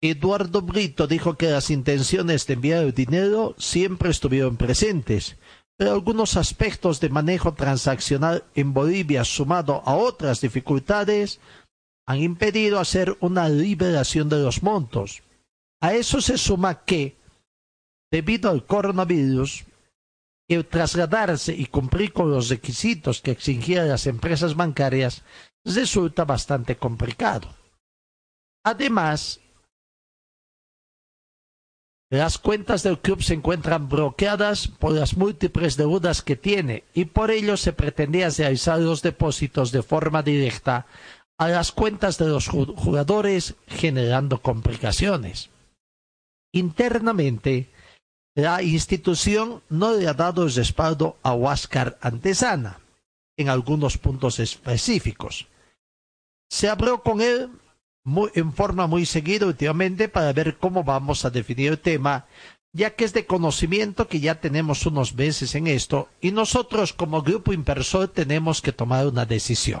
Eduardo 0.00 0.60
Brito 0.60 1.06
dijo 1.06 1.36
que 1.36 1.50
las 1.50 1.70
intenciones 1.70 2.46
de 2.46 2.54
enviar 2.54 2.84
el 2.84 2.92
dinero 2.92 3.54
siempre 3.58 4.10
estuvieron 4.10 4.56
presentes, 4.56 5.36
pero 5.76 5.92
algunos 5.92 6.36
aspectos 6.36 7.00
de 7.00 7.08
manejo 7.08 7.54
transaccional 7.54 8.44
en 8.54 8.74
Bolivia, 8.74 9.24
sumado 9.24 9.82
a 9.86 9.94
otras 9.94 10.40
dificultades, 10.40 11.40
han 12.06 12.18
impedido 12.18 12.78
hacer 12.78 13.16
una 13.20 13.48
liberación 13.48 14.28
de 14.28 14.42
los 14.42 14.62
montos. 14.62 15.22
A 15.80 15.94
eso 15.94 16.20
se 16.20 16.36
suma 16.36 16.84
que, 16.84 17.16
debido 18.10 18.50
al 18.50 18.66
coronavirus, 18.66 19.64
el 20.48 20.66
trasladarse 20.66 21.54
y 21.54 21.66
cumplir 21.66 22.12
con 22.12 22.30
los 22.30 22.50
requisitos 22.50 23.22
que 23.22 23.30
exigían 23.30 23.88
las 23.88 24.06
empresas 24.06 24.54
bancarias 24.54 25.22
resulta 25.64 26.24
bastante 26.24 26.76
complicado. 26.76 27.48
Además, 28.64 29.40
las 32.10 32.38
cuentas 32.38 32.82
del 32.82 32.98
club 32.98 33.22
se 33.22 33.34
encuentran 33.34 33.88
bloqueadas 33.88 34.68
por 34.68 34.92
las 34.92 35.16
múltiples 35.16 35.76
deudas 35.76 36.22
que 36.22 36.36
tiene 36.36 36.84
y 36.94 37.06
por 37.06 37.30
ello 37.30 37.56
se 37.56 37.72
pretendía 37.72 38.30
realizar 38.30 38.78
los 38.78 39.02
depósitos 39.02 39.72
de 39.72 39.82
forma 39.82 40.22
directa 40.22 40.86
a 41.38 41.48
las 41.48 41.72
cuentas 41.72 42.16
de 42.18 42.28
los 42.28 42.48
jugadores 42.48 43.56
generando 43.66 44.40
complicaciones. 44.40 45.50
Internamente, 46.52 47.68
la 48.36 48.62
institución 48.62 49.62
no 49.68 49.94
le 49.94 50.06
ha 50.06 50.14
dado 50.14 50.44
el 50.44 50.54
respaldo 50.54 51.16
a 51.22 51.34
Huáscar 51.34 51.98
Antesana 52.00 52.78
en 53.36 53.48
algunos 53.48 53.98
puntos 53.98 54.38
específicos. 54.38 55.48
Se 56.50 56.68
habló 56.68 57.02
con 57.02 57.20
él 57.20 57.50
en 58.34 58.52
forma 58.52 58.86
muy 58.86 59.06
seguida 59.06 59.46
últimamente 59.46 60.08
para 60.08 60.32
ver 60.32 60.58
cómo 60.58 60.84
vamos 60.84 61.24
a 61.24 61.30
definir 61.30 61.70
el 61.72 61.78
tema, 61.78 62.26
ya 62.72 62.90
que 62.90 63.04
es 63.04 63.12
de 63.12 63.26
conocimiento 63.26 64.08
que 64.08 64.20
ya 64.20 64.40
tenemos 64.40 64.84
unos 64.84 65.14
meses 65.14 65.54
en 65.54 65.66
esto 65.66 66.08
y 66.20 66.32
nosotros 66.32 66.92
como 66.92 67.22
grupo 67.22 67.52
inversor 67.52 68.08
tenemos 68.08 68.60
que 68.60 68.72
tomar 68.72 69.06
una 69.06 69.24
decisión. 69.24 69.80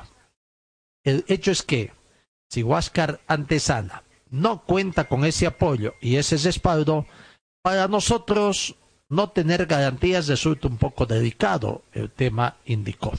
El 1.04 1.24
hecho 1.28 1.50
es 1.50 1.62
que 1.62 1.92
si 2.50 2.62
Huáscar 2.62 3.20
Antesana 3.26 4.04
no 4.30 4.64
cuenta 4.64 5.08
con 5.08 5.24
ese 5.24 5.46
apoyo 5.46 5.94
y 6.00 6.16
ese 6.16 6.36
respaldo, 6.38 7.06
para 7.62 7.88
nosotros 7.88 8.76
no 9.08 9.30
tener 9.30 9.66
garantías 9.66 10.28
resulta 10.28 10.68
un 10.68 10.78
poco 10.78 11.06
delicado, 11.06 11.82
el 11.92 12.10
tema 12.10 12.56
indicó. 12.64 13.12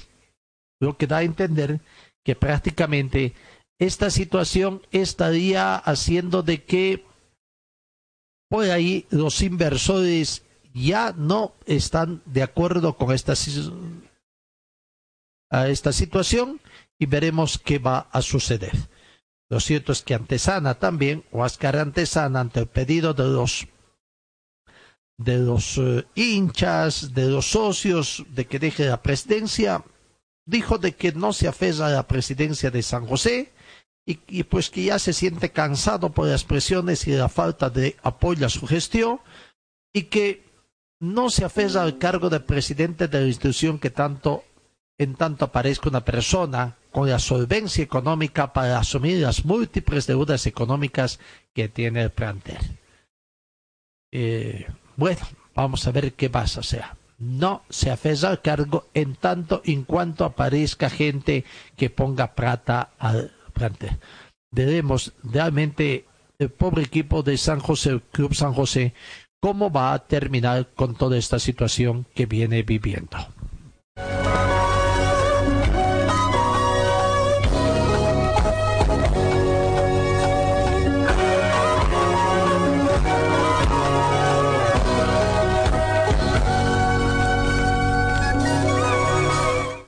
Lo 0.79 0.97
que 0.97 1.07
da 1.07 1.17
a 1.17 1.23
entender 1.23 1.79
que 2.25 2.35
prácticamente 2.35 3.33
esta 3.79 4.09
situación 4.09 4.81
estaría 4.91 5.75
haciendo 5.75 6.41
de 6.41 6.63
que 6.63 7.05
por 8.49 8.65
ahí 8.69 9.05
los 9.11 9.41
inversores 9.41 10.43
ya 10.73 11.13
no 11.15 11.53
están 11.65 12.21
de 12.25 12.43
acuerdo 12.43 12.97
con 12.97 13.13
esta, 13.13 13.33
a 15.51 15.67
esta 15.69 15.93
situación 15.93 16.59
y 16.97 17.05
veremos 17.05 17.59
qué 17.59 17.79
va 17.79 18.09
a 18.11 18.21
suceder. 18.21 18.73
Lo 19.49 19.59
cierto 19.59 19.91
es 19.91 20.01
que 20.01 20.15
Antesana 20.15 20.75
también, 20.75 21.23
o 21.31 21.43
Antesana, 21.43 22.39
ante 22.39 22.61
el 22.61 22.67
pedido 22.67 23.13
de 23.13 23.25
los 23.25 23.67
de 25.17 25.37
los 25.37 25.77
eh, 25.77 26.05
hinchas, 26.15 27.13
de 27.13 27.29
los 27.29 27.51
socios, 27.51 28.25
de 28.29 28.47
que 28.47 28.59
deje 28.59 28.85
la 28.85 29.01
presidencia, 29.01 29.81
dijo 30.45 30.77
de 30.77 30.93
que 30.93 31.11
no 31.11 31.33
se 31.33 31.47
aferra 31.47 31.87
a 31.87 31.91
la 31.91 32.07
presidencia 32.07 32.71
de 32.71 32.83
San 32.83 33.05
José, 33.05 33.51
y, 34.05 34.43
pues 34.43 34.69
que 34.69 34.83
ya 34.83 34.99
se 34.99 35.13
siente 35.13 35.51
cansado 35.51 36.11
por 36.11 36.27
las 36.27 36.43
presiones 36.43 37.07
y 37.07 37.11
la 37.11 37.27
falta 37.27 37.71
de 37.71 37.95
apoyo 38.03 38.45
a 38.45 38.49
su 38.49 38.67
gestión 38.67 39.19
y 39.93 40.03
que 40.03 40.43
no 40.99 41.31
se 41.31 41.43
aferra 41.43 41.81
al 41.81 41.97
cargo 41.97 42.29
de 42.29 42.39
presidente 42.39 43.07
de 43.07 43.21
la 43.21 43.27
institución 43.27 43.79
que 43.79 43.89
tanto 43.89 44.43
en 44.97 45.15
tanto 45.15 45.45
aparezca 45.45 45.89
una 45.89 46.05
persona 46.05 46.77
con 46.91 47.09
la 47.09 47.19
solvencia 47.19 47.83
económica 47.83 48.53
para 48.53 48.79
asumir 48.79 49.21
las 49.21 49.43
múltiples 49.43 50.07
deudas 50.07 50.45
económicas 50.45 51.19
que 51.53 51.67
tiene 51.67 52.03
el 52.03 52.11
plantel. 52.11 52.77
Eh, 54.11 54.67
bueno, 54.95 55.19
vamos 55.53 55.85
a 55.87 55.91
ver 55.91 56.13
qué 56.13 56.29
pasa. 56.29 56.63
Sea, 56.63 56.95
no 57.17 57.63
se 57.69 57.91
aferra 57.91 58.29
al 58.29 58.41
cargo 58.41 58.87
en 58.93 59.15
tanto 59.15 59.61
en 59.65 59.83
cuanto 59.83 60.25
aparezca 60.25 60.89
gente 60.89 61.45
que 61.75 61.89
ponga 61.89 62.35
plata 62.35 62.91
al 62.99 63.31
frente. 63.53 63.97
Veremos 64.51 65.13
realmente 65.23 66.05
el 66.39 66.49
pobre 66.49 66.83
equipo 66.83 67.23
de 67.23 67.37
San 67.37 67.59
José, 67.59 67.91
el 67.91 68.01
Club 68.01 68.33
San 68.33 68.53
José, 68.53 68.93
cómo 69.41 69.71
va 69.71 69.93
a 69.93 69.99
terminar 69.99 70.67
con 70.75 70.95
toda 70.95 71.17
esta 71.17 71.39
situación 71.39 72.05
que 72.13 72.25
viene 72.25 72.63
viviendo. 72.63 73.17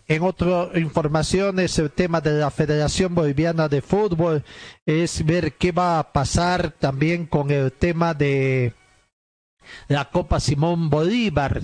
En 0.09 0.23
otra 0.23 0.69
información 0.79 1.59
es 1.59 1.77
el 1.79 1.91
tema 1.91 2.21
de 2.21 2.39
la 2.39 2.49
Federación 2.49 3.13
Boliviana 3.13 3.67
de 3.67 3.81
Fútbol, 3.81 4.41
es 4.85 5.25
ver 5.25 5.53
qué 5.53 5.73
va 5.73 5.99
a 5.99 6.13
pasar 6.13 6.71
también 6.71 7.25
con 7.25 7.51
el 7.51 7.73
tema 7.73 8.13
de 8.13 8.73
la 9.89 10.09
Copa 10.09 10.39
Simón 10.39 10.89
Bolívar. 10.89 11.61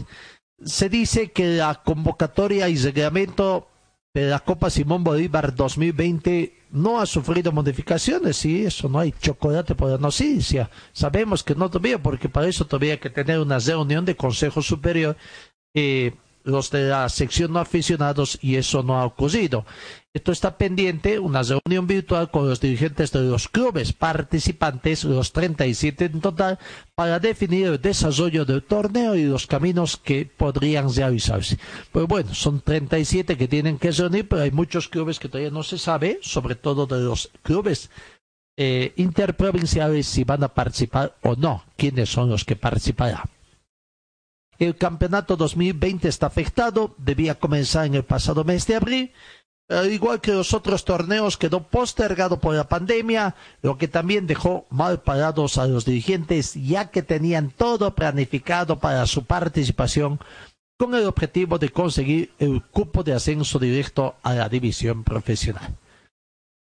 Se 0.62 0.90
dice 0.90 1.32
que 1.32 1.56
la 1.56 1.84
convocatoria 1.86 2.68
y 2.68 2.76
reglamento 2.76 3.70
de 4.14 4.26
la 4.26 4.40
Copa 4.40 4.70
Simón 4.70 5.06
Bolívar 5.06 5.56
2020 5.56 6.54
no 6.72 7.00
ha 7.00 7.06
sufrido 7.06 7.54
modificaciones 7.54 8.44
y 8.44 8.66
eso 8.66 8.90
no 8.90 9.00
hay 9.00 9.14
chocolate 9.22 9.74
por 9.74 9.90
la 9.90 9.98
noticia. 9.98 10.70
Sabemos 10.92 11.46
que 11.46 11.56
no 11.56 11.70
todavía, 11.70 11.98
porque 11.98 12.28
para 12.28 12.48
eso 12.48 12.66
todavía 12.66 12.94
hay 12.94 13.00
que 13.00 13.10
tener 13.10 13.40
una 13.40 13.60
reunión 13.60 14.04
de 14.04 14.18
Consejo 14.18 14.62
Superior. 14.62 15.16
Eh, 15.74 16.14
los 16.44 16.72
de 16.72 16.90
la 16.90 17.08
sección 17.10 17.54
no 17.54 17.60
aficionados 17.60 18.38
y 18.42 18.56
eso 18.56 18.84
no 18.84 19.00
ha 19.00 19.06
ocurrido. 19.06 19.66
Esto 20.14 20.32
está 20.32 20.58
pendiente, 20.58 21.18
una 21.18 21.42
reunión 21.42 21.88
virtual 21.88 22.30
con 22.30 22.48
los 22.48 22.62
dirigentes 22.62 23.12
de 23.12 23.22
los 23.22 23.48
clubes 23.48 23.94
participantes, 23.94 25.06
los 25.06 25.34
37 25.34 26.06
en 26.06 26.22
total, 26.22 26.60
para 26.94 27.20
definir 27.20 27.66
el 27.66 27.82
desarrollo 27.82 28.46
del 28.46 28.62
torneo 28.62 29.16
y 29.16 29.24
los 29.24 29.48
caminos 29.48 29.98
que 29.98 30.26
podrían 30.26 30.94
realizarse. 30.94 31.58
Pues 31.92 32.06
bueno, 32.08 32.36
son 32.36 32.62
37 32.62 33.38
que 33.38 33.48
tienen 33.48 33.80
que 33.80 33.92
reunir, 33.92 34.28
pero 34.28 34.44
hay 34.44 34.52
muchos 34.52 34.88
clubes 34.88 35.18
que 35.18 35.30
todavía 35.30 35.50
no 35.50 35.64
se 35.64 35.80
sabe, 35.80 36.20
sobre 36.22 36.54
todo 36.54 36.86
de 36.86 37.00
los 37.00 37.32
clubes 37.42 37.90
eh, 38.56 38.94
interprovinciales, 38.98 40.06
si 40.06 40.24
van 40.24 40.44
a 40.44 40.54
participar 40.54 41.16
o 41.24 41.36
no, 41.36 41.64
quiénes 41.76 42.10
son 42.10 42.30
los 42.30 42.46
que 42.46 42.56
participarán. 42.56 43.33
El 44.64 44.78
campeonato 44.78 45.36
2020 45.36 46.08
está 46.08 46.28
afectado, 46.28 46.96
debía 46.98 47.36
comenzar 47.36 47.86
en 47.86 47.96
el 47.96 48.06
pasado 48.06 48.46
mes 48.46 48.66
de 48.66 48.78
abril, 48.78 49.12
al 49.68 49.92
igual 49.92 50.22
que 50.22 50.32
los 50.32 50.54
otros 50.54 50.86
torneos 50.86 51.36
quedó 51.38 51.64
postergado 51.64 52.40
por 52.40 52.56
la 52.56 52.70
pandemia, 52.70 53.36
lo 53.62 53.78
que 53.78 53.90
también 53.90 54.26
dejó 54.26 54.66
mal 54.70 55.02
parados 55.02 55.58
a 55.58 55.68
los 55.68 55.84
dirigentes, 55.84 56.54
ya 56.54 56.92
que 56.92 57.04
tenían 57.04 57.50
todo 57.50 57.94
planificado 57.94 58.80
para 58.80 59.06
su 59.06 59.26
participación 59.26 60.22
con 60.78 60.96
el 60.96 61.08
objetivo 61.08 61.60
de 61.60 61.68
conseguir 61.68 62.32
el 62.40 62.64
cupo 62.64 63.04
de 63.04 63.14
ascenso 63.14 63.60
directo 63.60 64.16
a 64.24 64.34
la 64.34 64.48
división 64.48 65.04
profesional. 65.04 65.76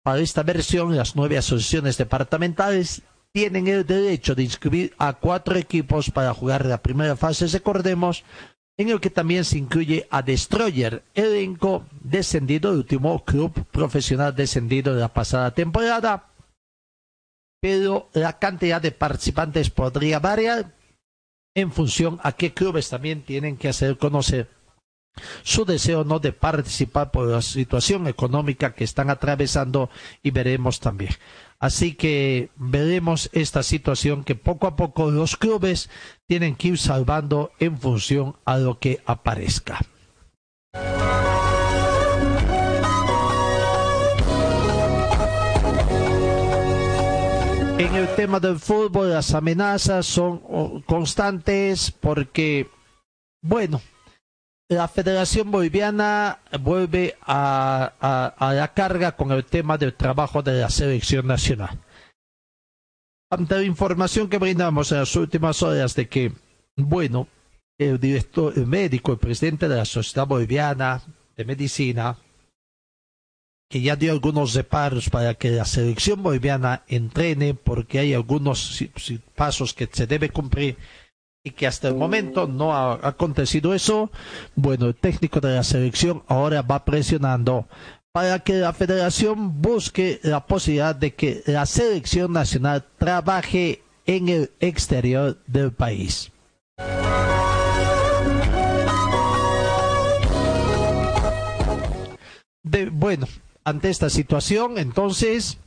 Para 0.03 0.19
esta 0.19 0.43
versión, 0.43 0.93
las 0.97 1.15
nueve 1.15 1.37
asociaciones 1.37 1.97
departamentales 1.97 3.01
tienen 3.33 3.67
el 3.67 3.85
derecho 3.85 4.35
de 4.35 4.43
inscribir 4.43 4.93
a 4.99 5.13
cuatro 5.13 5.55
equipos 5.57 6.11
para 6.11 6.33
jugar 6.33 6.65
la 6.65 6.81
primera 6.81 7.15
fase, 7.15 7.47
recordemos, 7.47 8.23
en 8.77 8.89
el 8.89 9.01
que 9.01 9.09
también 9.09 9.43
se 9.43 9.57
incluye 9.57 10.07
a 10.11 10.21
Destroyer, 10.21 11.03
elenco 11.15 11.85
descendido, 12.01 12.71
el 12.71 12.77
último 12.77 13.23
club 13.25 13.65
profesional 13.71 14.35
descendido 14.35 14.93
de 14.93 15.01
la 15.01 15.13
pasada 15.13 15.51
temporada. 15.51 16.29
Pero 17.59 18.09
la 18.13 18.37
cantidad 18.37 18.81
de 18.81 18.91
participantes 18.91 19.69
podría 19.69 20.19
variar 20.19 20.75
en 21.55 21.71
función 21.71 22.19
a 22.23 22.33
qué 22.33 22.53
clubes 22.53 22.89
también 22.89 23.23
tienen 23.23 23.57
que 23.57 23.69
hacer 23.69 23.97
conocer 23.97 24.49
su 25.43 25.65
deseo 25.65 26.03
no 26.03 26.19
de 26.19 26.33
participar 26.33 27.11
por 27.11 27.27
la 27.27 27.41
situación 27.41 28.07
económica 28.07 28.73
que 28.73 28.83
están 28.83 29.09
atravesando 29.09 29.89
y 30.21 30.31
veremos 30.31 30.79
también. 30.79 31.11
Así 31.63 31.93
que 31.93 32.49
veremos 32.57 33.29
esta 33.31 33.63
situación 33.63 34.25
que 34.25 34.35
poco 34.35 34.67
a 34.67 34.75
poco 34.75 35.11
los 35.11 35.37
clubes 35.37 35.89
tienen 36.27 36.57
que 36.57 36.67
ir 36.67 36.77
salvando 36.77 37.53
en 37.57 37.77
función 37.77 38.35
a 38.43 38.57
lo 38.57 38.79
que 38.79 39.01
aparezca. 39.05 39.79
En 47.77 47.95
el 47.95 48.13
tema 48.17 48.41
del 48.41 48.59
fútbol 48.59 49.11
las 49.11 49.33
amenazas 49.33 50.05
son 50.05 50.81
constantes 50.81 51.91
porque, 51.91 52.69
bueno, 53.41 53.79
la 54.73 54.87
Federación 54.87 55.51
Boliviana 55.51 56.39
vuelve 56.59 57.15
a, 57.21 58.37
la 58.39 58.73
carga 58.73 59.15
con 59.15 59.31
el 59.31 59.45
tema 59.45 59.77
del 59.77 59.93
trabajo 59.93 60.41
de 60.41 60.61
la 60.61 60.69
selección 60.69 61.27
nacional. 61.27 61.79
Ante 63.29 63.55
la 63.55 63.63
información 63.63 64.29
que 64.29 64.37
brindamos 64.37 64.91
en 64.91 64.99
las 64.99 65.15
últimas 65.15 65.61
horas 65.63 65.95
de 65.95 66.07
que, 66.07 66.31
bueno, 66.75 67.27
el 67.77 67.99
director 67.99 68.55
médico, 68.65 69.13
el 69.13 69.17
presidente 69.17 69.67
de 69.67 69.75
la 69.75 69.85
Sociedad 69.85 70.27
Boliviana 70.27 71.01
de 71.35 71.45
Medicina, 71.45 72.17
que 73.69 73.81
ya 73.81 73.95
dio 73.95 74.11
algunos 74.11 74.53
reparos 74.53 75.09
para 75.09 75.33
que 75.33 75.49
la 75.49 75.65
selección 75.65 76.21
boliviana 76.21 76.83
entrene 76.87 77.55
porque 77.55 77.97
hay 77.97 78.13
algunos 78.13 78.83
pasos 79.35 79.73
que 79.73 79.89
se 79.91 80.05
debe 80.05 80.29
cumplir 80.29 80.77
y 81.43 81.51
que 81.51 81.67
hasta 81.67 81.89
el 81.89 81.95
momento 81.95 82.47
no 82.47 82.73
ha 82.73 82.93
acontecido 83.05 83.73
eso, 83.73 84.09
bueno, 84.55 84.85
el 84.87 84.95
técnico 84.95 85.41
de 85.41 85.55
la 85.55 85.63
selección 85.63 86.23
ahora 86.27 86.61
va 86.61 86.85
presionando 86.85 87.67
para 88.13 88.39
que 88.39 88.53
la 88.53 88.71
federación 88.71 89.61
busque 89.61 90.19
la 90.23 90.45
posibilidad 90.45 90.95
de 90.95 91.15
que 91.15 91.43
la 91.45 91.65
selección 91.65 92.31
nacional 92.31 92.85
trabaje 92.97 93.83
en 94.05 94.29
el 94.29 94.51
exterior 94.59 95.37
del 95.47 95.73
país. 95.73 96.31
bueno, 102.91 103.27
ante 103.65 103.89
esta 103.89 104.09
situación, 104.09 104.77
entonces, 104.77 105.59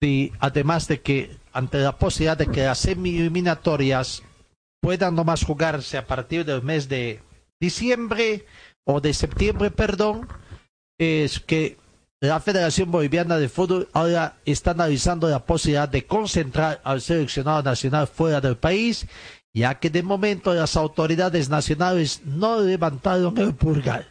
y 0.00 0.32
además 0.40 0.88
de 0.88 1.00
que 1.00 1.36
ante 1.52 1.78
la 1.78 1.96
posibilidad 1.96 2.36
de 2.36 2.48
que 2.48 2.64
las 2.64 2.78
semi-eliminatorias 2.78 4.22
puedan 4.86 5.16
nomás 5.16 5.42
jugarse 5.42 5.98
a 5.98 6.06
partir 6.06 6.44
del 6.44 6.62
mes 6.62 6.88
de 6.88 7.20
diciembre 7.58 8.46
o 8.84 9.00
de 9.00 9.14
septiembre, 9.14 9.72
perdón, 9.72 10.28
es 10.96 11.40
que 11.40 11.76
la 12.20 12.38
Federación 12.38 12.92
Boliviana 12.92 13.36
de 13.36 13.48
Fútbol 13.48 13.88
ahora 13.92 14.36
está 14.44 14.70
analizando 14.70 15.28
la 15.28 15.44
posibilidad 15.44 15.88
de 15.88 16.06
concentrar 16.06 16.80
al 16.84 17.00
seleccionado 17.00 17.64
nacional 17.64 18.06
fuera 18.06 18.40
del 18.40 18.58
país, 18.58 19.08
ya 19.52 19.74
que 19.74 19.90
de 19.90 20.04
momento 20.04 20.54
las 20.54 20.76
autoridades 20.76 21.48
nacionales 21.48 22.20
no 22.24 22.60
levantaron 22.60 23.36
el 23.38 23.56
pulgar. 23.56 24.06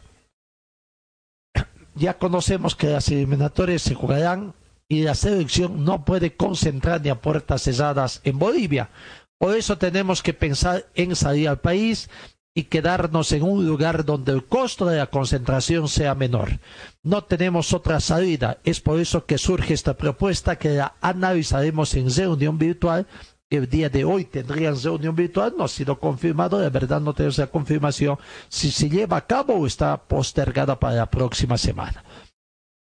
Ya 1.94 2.18
conocemos 2.18 2.76
que 2.76 2.88
las 2.88 3.08
eliminatorias 3.08 3.80
se 3.80 3.94
jugarán 3.94 4.52
y 4.90 5.04
la 5.04 5.14
selección 5.14 5.86
no 5.86 6.04
puede 6.04 6.36
concentrar 6.36 7.00
ni 7.00 7.08
a 7.08 7.22
puertas 7.22 7.62
cerradas 7.62 8.20
en 8.24 8.38
Bolivia, 8.38 8.90
por 9.38 9.56
eso 9.56 9.78
tenemos 9.78 10.22
que 10.22 10.32
pensar 10.32 10.86
en 10.94 11.14
salir 11.14 11.48
al 11.48 11.60
país 11.60 12.08
y 12.56 12.64
quedarnos 12.64 13.32
en 13.32 13.42
un 13.42 13.66
lugar 13.66 14.06
donde 14.06 14.32
el 14.32 14.46
costo 14.46 14.86
de 14.86 14.96
la 14.96 15.08
concentración 15.08 15.88
sea 15.88 16.14
menor. 16.14 16.58
No 17.02 17.22
tenemos 17.22 17.74
otra 17.74 18.00
salida. 18.00 18.58
Es 18.64 18.80
por 18.80 18.98
eso 18.98 19.26
que 19.26 19.36
surge 19.36 19.74
esta 19.74 19.94
propuesta 19.94 20.56
que 20.56 20.70
la 20.70 20.94
analizaremos 21.02 21.92
en 21.94 22.10
reunión 22.10 22.56
virtual. 22.56 23.06
El 23.50 23.68
día 23.68 23.90
de 23.90 24.06
hoy 24.06 24.24
tendrían 24.24 24.82
reunión 24.82 25.14
virtual, 25.14 25.54
no 25.56 25.64
ha 25.64 25.68
sido 25.68 26.00
confirmado, 26.00 26.58
de 26.58 26.70
verdad 26.70 27.00
no 27.00 27.12
tenemos 27.12 27.36
la 27.36 27.46
confirmación 27.46 28.18
si 28.48 28.70
se 28.70 28.88
lleva 28.88 29.18
a 29.18 29.26
cabo 29.26 29.54
o 29.54 29.66
está 29.66 30.08
postergada 30.08 30.80
para 30.80 30.96
la 30.96 31.10
próxima 31.10 31.58
semana. 31.58 32.02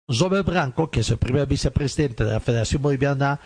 Robert 0.09 0.46
Branco, 0.46 0.90
que 0.90 1.00
es 1.00 1.11
el 1.11 1.18
primer 1.18 1.46
vicepresidente 1.46 2.24
de 2.24 2.33
la 2.33 2.40
Federación 2.40 2.83
Boliviana 2.83 3.40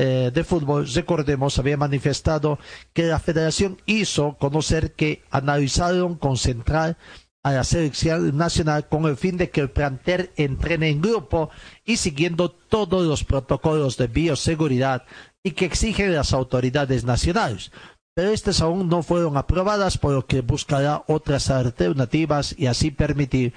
eh, 0.00 0.30
de 0.32 0.44
fútbol, 0.44 0.86
recordemos, 0.86 1.58
había 1.58 1.76
manifestado 1.76 2.60
que 2.92 3.02
la 3.02 3.18
federación 3.18 3.78
hizo 3.84 4.36
conocer 4.38 4.92
que 4.92 5.24
analizaron 5.28 6.14
concentrar 6.14 6.96
a 7.42 7.50
la 7.50 7.64
selección 7.64 8.36
nacional 8.36 8.86
con 8.86 9.06
el 9.06 9.16
fin 9.16 9.36
de 9.36 9.50
que 9.50 9.60
el 9.60 9.70
plantel 9.72 10.30
entrene 10.36 10.90
en 10.90 11.02
grupo 11.02 11.50
y 11.84 11.96
siguiendo 11.96 12.48
todos 12.48 13.04
los 13.04 13.24
protocolos 13.24 13.96
de 13.96 14.06
bioseguridad 14.06 15.02
y 15.42 15.50
que 15.50 15.64
exigen 15.64 16.14
las 16.14 16.32
autoridades 16.32 17.02
nacionales. 17.02 17.72
pero 18.14 18.30
estas 18.30 18.60
aún 18.60 18.88
no 18.88 19.02
fueron 19.02 19.36
aprobadas, 19.36 19.98
por 19.98 20.12
lo 20.12 20.26
que 20.26 20.42
buscará 20.42 21.02
otras 21.08 21.50
alternativas 21.50 22.54
y 22.56 22.66
así 22.66 22.92
permitir 22.92 23.52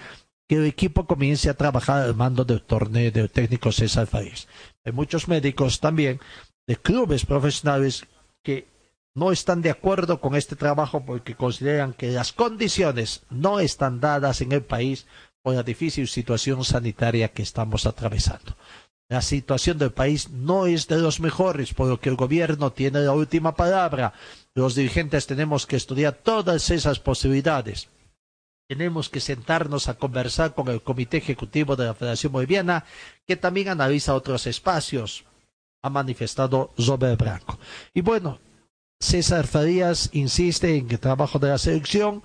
que 0.49 0.55
el 0.55 0.65
equipo 0.65 1.05
comience 1.05 1.51
a 1.51 1.53
trabajar 1.53 2.01
al 2.01 2.15
mando 2.15 2.45
del 2.45 2.63
torneo 2.63 3.11
del 3.11 3.29
técnico 3.29 3.71
César 3.71 4.07
Farías. 4.07 4.47
Hay 4.83 4.91
muchos 4.91 5.27
médicos 5.27 5.79
también 5.79 6.19
de 6.67 6.75
clubes 6.75 7.25
profesionales 7.25 8.05
que 8.43 8.67
no 9.13 9.31
están 9.31 9.61
de 9.61 9.69
acuerdo 9.69 10.21
con 10.21 10.35
este 10.35 10.55
trabajo 10.55 11.05
porque 11.05 11.35
consideran 11.35 11.93
que 11.93 12.11
las 12.11 12.31
condiciones 12.31 13.23
no 13.29 13.59
están 13.59 13.99
dadas 13.99 14.41
en 14.41 14.51
el 14.51 14.63
país 14.63 15.05
por 15.41 15.55
la 15.55 15.63
difícil 15.63 16.07
situación 16.07 16.63
sanitaria 16.63 17.29
que 17.29 17.41
estamos 17.41 17.85
atravesando. 17.85 18.55
La 19.09 19.21
situación 19.21 19.77
del 19.77 19.91
país 19.91 20.29
no 20.29 20.67
es 20.67 20.87
de 20.87 20.97
los 20.97 21.19
mejores, 21.19 21.73
por 21.73 21.87
lo 21.87 21.99
que 21.99 22.07
el 22.07 22.15
gobierno 22.15 22.71
tiene 22.71 23.01
la 23.01 23.11
última 23.11 23.55
palabra. 23.55 24.13
Los 24.55 24.75
dirigentes 24.75 25.27
tenemos 25.27 25.67
que 25.67 25.75
estudiar 25.75 26.13
todas 26.13 26.69
esas 26.69 26.99
posibilidades. 26.99 27.89
Tenemos 28.71 29.09
que 29.09 29.19
sentarnos 29.19 29.89
a 29.89 29.95
conversar 29.95 30.55
con 30.55 30.69
el 30.69 30.81
Comité 30.81 31.17
Ejecutivo 31.17 31.75
de 31.75 31.87
la 31.87 31.93
Federación 31.93 32.31
Boliviana, 32.31 32.85
que 33.27 33.35
también 33.35 33.67
analiza 33.67 34.15
otros 34.15 34.47
espacios, 34.47 35.25
ha 35.83 35.89
manifestado 35.89 36.71
Robert 36.77 37.19
Branco. 37.19 37.59
Y 37.93 37.99
bueno, 37.99 38.39
César 38.97 39.45
Farías 39.45 40.09
insiste 40.13 40.77
en 40.77 40.89
el 40.89 41.01
trabajo 41.01 41.37
de 41.37 41.49
la 41.49 41.57
selección. 41.57 42.23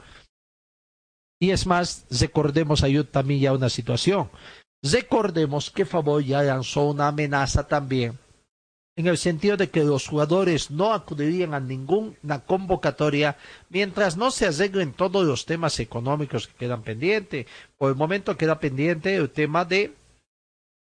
Y 1.41 1.51
es 1.51 1.67
más, 1.67 2.07
recordemos 2.11 2.85
ahí 2.85 3.03
también 3.03 3.41
ya 3.41 3.53
una 3.53 3.69
situación. 3.69 4.31
Recordemos 4.85 5.73
que 5.73 5.85
Favor 5.85 6.23
ya 6.23 6.45
lanzó 6.45 6.85
una 6.91 7.09
amenaza 7.09 7.67
también, 7.67 8.17
en 8.97 9.07
el 9.07 9.19
sentido 9.19 9.59
de 9.59 9.69
que 9.69 9.85
los 9.85 10.09
jugadores 10.09 10.71
no 10.71 10.95
acudirían 10.95 11.53
a 11.53 11.61
ninguna 11.61 12.41
convocatoria 12.47 13.37
mientras 13.69 14.17
no 14.17 14.31
se 14.31 14.47
arreglen 14.47 14.95
todos 14.95 15.25
los 15.25 15.45
temas 15.45 15.79
económicos 15.81 16.47
que 16.49 16.55
quedan 16.55 16.83
pendientes. 16.83 17.47
Por 17.77 17.91
el 17.91 17.97
momento 17.97 18.39
queda 18.39 18.59
pendiente 18.59 19.15
el 19.15 19.29
tema 19.29 19.67
de 19.67 19.95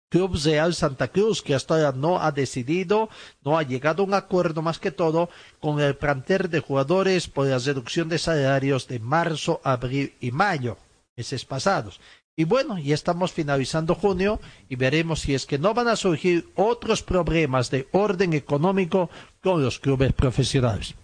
Club 0.09 0.38
Real 0.42 0.72
Santa 0.74 1.09
Cruz, 1.09 1.42
que 1.42 1.55
hasta 1.55 1.74
ahora 1.74 1.92
no 1.92 2.22
ha 2.22 2.33
decidido, 2.33 3.11
no 3.44 3.59
ha 3.59 3.64
llegado 3.64 4.02
a 4.02 4.07
un 4.07 4.14
acuerdo 4.14 4.62
más 4.62 4.79
que 4.79 4.92
todo 4.92 5.29
con 5.61 5.81
el 5.81 5.96
plantel 5.96 6.48
de 6.48 6.61
jugadores 6.61 7.29
por 7.29 7.48
la 7.48 7.59
reducción 7.59 8.09
de 8.09 8.18
salarios 8.18 8.88
de 8.88 8.98
marzo, 8.98 9.61
abril 9.62 10.14
y 10.20 10.31
mayo, 10.31 10.79
meses 11.16 11.44
pasados. 11.44 12.00
Y 12.37 12.44
bueno, 12.44 12.79
ya 12.79 12.94
estamos 12.94 13.33
finalizando 13.33 13.94
junio 13.94 14.40
y 14.68 14.77
veremos 14.77 15.20
si 15.20 15.35
es 15.35 15.46
que 15.46 15.59
no 15.59 15.72
van 15.72 15.88
a 15.88 15.96
surgir 15.96 16.49
otros 16.55 17.03
problemas 17.03 17.70
de 17.70 17.88
orden 17.92 18.35
económico 18.35 19.09
con 19.42 19.62
los 19.62 19.79
clubes 19.79 20.12
profesionales 20.12 20.94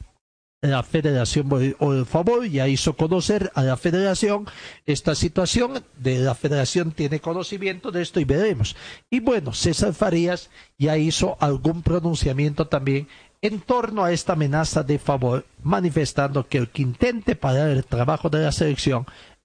la 0.63 0.85
Federación 0.85 1.75
el 1.81 2.07
favor 2.07 2.47
ya 2.47 2.69
hizo 2.69 2.97
conocer 2.97 3.51
a 3.55 3.65
la 3.65 3.77
Federación 3.77 4.47
esta 4.87 5.17
situación, 5.17 5.83
de 5.99 6.21
la 6.21 6.37
Federación 6.37 6.93
tiene 6.93 7.19
conocimiento 7.19 7.91
de 7.91 8.03
esto 8.03 8.21
y 8.21 8.25
veremos. 8.25 8.77
Y 9.11 9.19
bueno, 9.19 9.53
César 9.55 9.93
Farías 9.93 10.51
ya 10.79 10.97
hizo 10.97 11.37
algún 11.41 11.83
pronunciamiento 11.83 12.69
también 12.69 13.09
en 13.41 13.61
torno 13.61 14.05
a 14.05 14.13
esta 14.13 14.35
amenaza 14.35 14.85
de 14.85 15.01
favor, 15.01 15.47
manifestando 15.65 16.47
que 16.47 16.59
el 16.59 16.69
que 16.69 16.83
intente 16.83 17.35
parar 17.35 17.71
el 17.71 17.85
trabajo 17.85 18.31
de 18.31 18.43
la 18.43 18.53
selección 18.53 19.05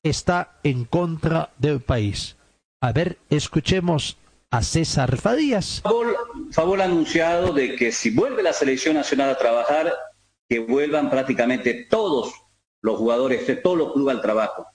está 0.09 0.59
en 0.63 0.85
contra 0.85 1.51
del 1.57 1.81
país. 1.81 2.37
A 2.81 2.91
ver, 2.91 3.17
escuchemos 3.29 4.17
a 4.51 4.61
César 4.61 5.17
Farías. 5.17 5.81
Favor, 5.81 6.15
favor 6.51 6.81
anunciado 6.81 7.53
de 7.53 7.75
que 7.75 7.91
si 7.91 8.11
vuelve 8.11 8.43
la 8.43 8.53
selección 8.53 8.95
nacional 8.95 9.29
a 9.29 9.37
trabajar, 9.37 9.93
que 10.47 10.59
vuelvan 10.59 11.09
prácticamente 11.09 11.87
todos 11.89 12.33
los 12.81 12.97
jugadores 12.97 13.45
de 13.47 13.55
todos 13.55 13.77
los 13.77 13.93
clubes 13.93 14.15
al 14.15 14.21
trabajo. 14.21 14.65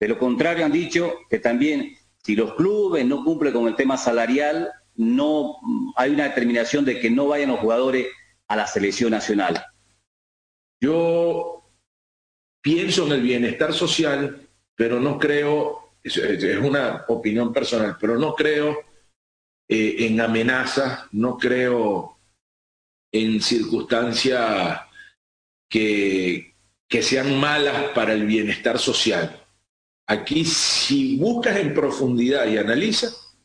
De 0.00 0.08
lo 0.08 0.18
contrario 0.18 0.64
han 0.64 0.72
dicho 0.72 1.14
que 1.30 1.38
también 1.38 1.96
si 2.22 2.36
los 2.36 2.54
clubes 2.54 3.04
no 3.04 3.24
cumplen 3.24 3.52
con 3.52 3.66
el 3.66 3.74
tema 3.74 3.96
salarial, 3.96 4.70
no 4.94 5.56
hay 5.96 6.10
una 6.10 6.24
determinación 6.24 6.84
de 6.84 7.00
que 7.00 7.10
no 7.10 7.28
vayan 7.28 7.50
los 7.50 7.60
jugadores 7.60 8.06
a 8.48 8.56
la 8.56 8.66
selección 8.66 9.10
nacional. 9.10 9.64
Yo 10.80 11.64
pienso 12.60 13.06
en 13.06 13.12
el 13.12 13.22
bienestar 13.22 13.72
social, 13.72 14.41
pero 14.82 14.98
no 14.98 15.16
creo, 15.16 15.92
es 16.02 16.18
una 16.60 17.04
opinión 17.06 17.52
personal, 17.52 17.96
pero 18.00 18.18
no 18.18 18.34
creo 18.34 18.80
eh, 19.68 19.94
en 20.00 20.20
amenazas, 20.20 21.04
no 21.12 21.38
creo 21.38 22.18
en 23.12 23.40
circunstancias 23.40 24.80
que, 25.70 26.56
que 26.88 27.00
sean 27.00 27.38
malas 27.38 27.90
para 27.90 28.12
el 28.12 28.26
bienestar 28.26 28.76
social. 28.80 29.40
Aquí 30.08 30.44
si 30.44 31.16
buscas 31.16 31.58
en 31.58 31.74
profundidad 31.74 32.48
y 32.48 32.58
analizas, 32.58 33.38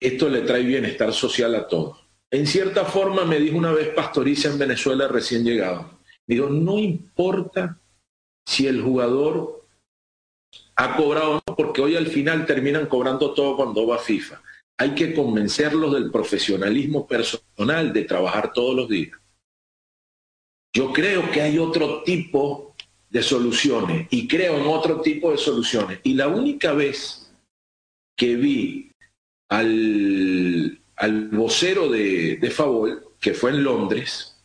esto 0.00 0.30
le 0.30 0.40
trae 0.40 0.62
bienestar 0.62 1.12
social 1.12 1.54
a 1.54 1.68
todos. 1.68 2.02
En 2.30 2.46
cierta 2.46 2.86
forma 2.86 3.26
me 3.26 3.38
dijo 3.38 3.58
una 3.58 3.72
vez 3.72 3.88
Pastoriza 3.88 4.48
en 4.48 4.58
Venezuela 4.58 5.06
recién 5.06 5.44
llegado. 5.44 6.00
Digo, 6.26 6.48
no 6.48 6.78
importa 6.78 7.78
si 8.46 8.68
el 8.68 8.80
jugador 8.80 9.61
ha 10.76 10.96
cobrado 10.96 11.40
porque 11.56 11.80
hoy 11.80 11.96
al 11.96 12.06
final 12.06 12.46
terminan 12.46 12.86
cobrando 12.86 13.34
todo 13.34 13.56
cuando 13.56 13.86
va 13.86 13.98
FIFA. 13.98 14.42
Hay 14.78 14.94
que 14.94 15.14
convencerlos 15.14 15.92
del 15.92 16.10
profesionalismo 16.10 17.06
personal, 17.06 17.92
de 17.92 18.04
trabajar 18.04 18.52
todos 18.52 18.74
los 18.74 18.88
días. 18.88 19.18
Yo 20.74 20.92
creo 20.92 21.30
que 21.30 21.42
hay 21.42 21.58
otro 21.58 22.02
tipo 22.02 22.74
de 23.10 23.22
soluciones 23.22 24.08
y 24.10 24.26
creo 24.26 24.56
en 24.56 24.66
otro 24.66 25.02
tipo 25.02 25.30
de 25.30 25.38
soluciones. 25.38 26.00
Y 26.02 26.14
la 26.14 26.28
única 26.28 26.72
vez 26.72 27.30
que 28.16 28.36
vi 28.36 28.90
al, 29.50 30.80
al 30.96 31.28
vocero 31.28 31.88
de, 31.88 32.36
de 32.36 32.50
Favol, 32.50 33.08
que 33.20 33.34
fue 33.34 33.50
en 33.50 33.62
Londres, 33.62 34.42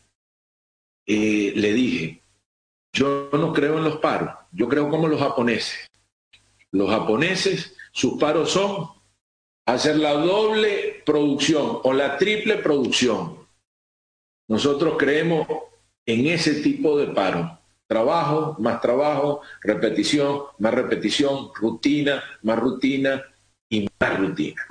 eh, 1.06 1.52
le 1.56 1.72
dije, 1.72 2.22
yo 2.92 3.30
no 3.32 3.52
creo 3.54 3.78
en 3.78 3.84
los 3.84 3.96
paros, 3.96 4.34
yo 4.52 4.68
creo 4.68 4.90
como 4.90 5.08
los 5.08 5.20
japoneses. 5.20 5.88
Los 6.72 6.90
japoneses, 6.90 7.76
sus 7.92 8.18
paros 8.18 8.50
son 8.50 8.88
hacer 9.66 9.96
la 9.96 10.12
doble 10.14 11.02
producción 11.04 11.80
o 11.82 11.92
la 11.92 12.16
triple 12.16 12.56
producción. 12.56 13.46
Nosotros 14.48 14.96
creemos 14.98 15.46
en 16.06 16.26
ese 16.26 16.62
tipo 16.62 16.98
de 16.98 17.08
paro. 17.08 17.58
Trabajo, 17.86 18.56
más 18.58 18.80
trabajo, 18.80 19.42
repetición, 19.62 20.42
más 20.58 20.74
repetición, 20.74 21.50
rutina, 21.54 22.22
más 22.42 22.58
rutina 22.58 23.22
y 23.68 23.88
más 23.98 24.18
rutina. 24.18 24.62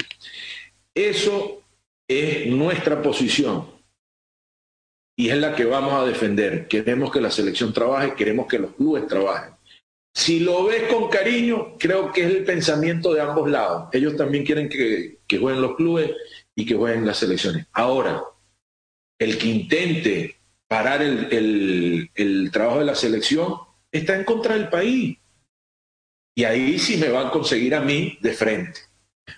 Eso 0.94 1.64
es 2.08 2.48
nuestra 2.48 3.02
posición 3.02 3.78
y 5.16 5.30
es 5.30 5.38
la 5.38 5.56
que 5.56 5.66
vamos 5.66 5.94
a 5.94 6.06
defender. 6.06 6.68
Queremos 6.68 7.12
que 7.12 7.22
la 7.22 7.32
selección 7.32 7.74
trabaje, 7.74 8.14
queremos 8.14 8.48
que 8.48 8.60
los 8.60 8.72
clubes 8.74 9.08
trabajen. 9.08 9.57
Si 10.18 10.40
lo 10.40 10.64
ves 10.64 10.92
con 10.92 11.10
cariño, 11.10 11.76
creo 11.78 12.12
que 12.12 12.22
es 12.22 12.32
el 12.32 12.44
pensamiento 12.44 13.14
de 13.14 13.22
ambos 13.22 13.48
lados. 13.48 13.90
Ellos 13.94 14.18
también 14.18 14.44
quieren 14.44 14.68
que, 14.68 15.20
jueguen 15.30 15.62
los 15.62 15.76
clubes 15.76 16.10
y 16.56 16.66
que 16.66 16.74
jueguen 16.74 17.06
las 17.06 17.20
selecciones. 17.20 17.68
Ahora, 17.72 18.24
el 19.20 19.38
que 19.38 19.46
intente 19.46 20.40
parar 20.68 21.04
el, 21.04 22.10
el, 22.16 22.50
trabajo 22.52 22.80
de 22.80 22.86
la 22.86 22.96
selección, 22.96 23.60
está 23.92 24.16
en 24.16 24.24
contra 24.24 24.56
del 24.56 24.70
país. 24.70 25.20
Y 26.34 26.44
ahí 26.46 26.80
sí 26.80 26.98
me 26.98 27.10
van 27.10 27.28
a 27.28 27.32
conseguir 27.32 27.76
a 27.76 27.82
mí 27.82 28.18
de 28.20 28.34
frente, 28.34 28.80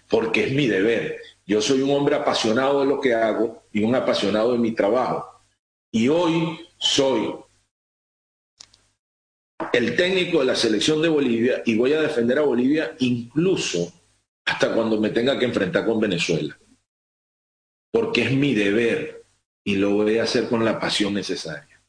porque 0.08 0.46
es 0.46 0.54
mi 0.54 0.68
deber. 0.68 1.18
Yo 1.46 1.62
soy 1.62 1.82
un 1.82 1.92
hombre 1.92 2.16
apasionado 2.16 2.80
de 2.80 2.86
lo 2.86 3.02
que 3.02 3.14
hago 3.14 3.64
y 3.74 3.84
un 3.84 3.96
apasionado 3.96 4.54
de 4.54 4.60
mi 4.60 4.72
trabajo. 4.72 5.44
Y 5.92 6.08
hoy 6.08 6.58
soy 6.78 7.36
el 9.74 9.96
técnico 9.96 10.40
de 10.40 10.46
la 10.46 10.56
selección 10.56 11.02
de 11.02 11.10
Bolivia 11.10 11.62
y 11.66 11.78
voy 11.78 11.94
a 11.94 12.02
defender 12.02 12.40
a 12.40 12.44
Bolivia 12.44 12.96
incluso 13.00 13.92
hasta 14.46 14.74
cuando 14.74 15.00
me 15.00 15.10
tenga 15.10 15.38
que 15.38 15.46
enfrentar 15.46 15.86
con 15.86 16.00
Venezuela. 16.00 16.58
Porque 17.92 18.24
es 18.24 18.32
mi 18.32 18.54
deber 18.54 19.26
y 19.64 19.76
lo 19.76 19.92
voy 19.92 20.18
a 20.18 20.24
hacer 20.24 20.48
con 20.48 20.66
la 20.66 20.80
pasión 20.80 21.14
necesaria. 21.14 21.82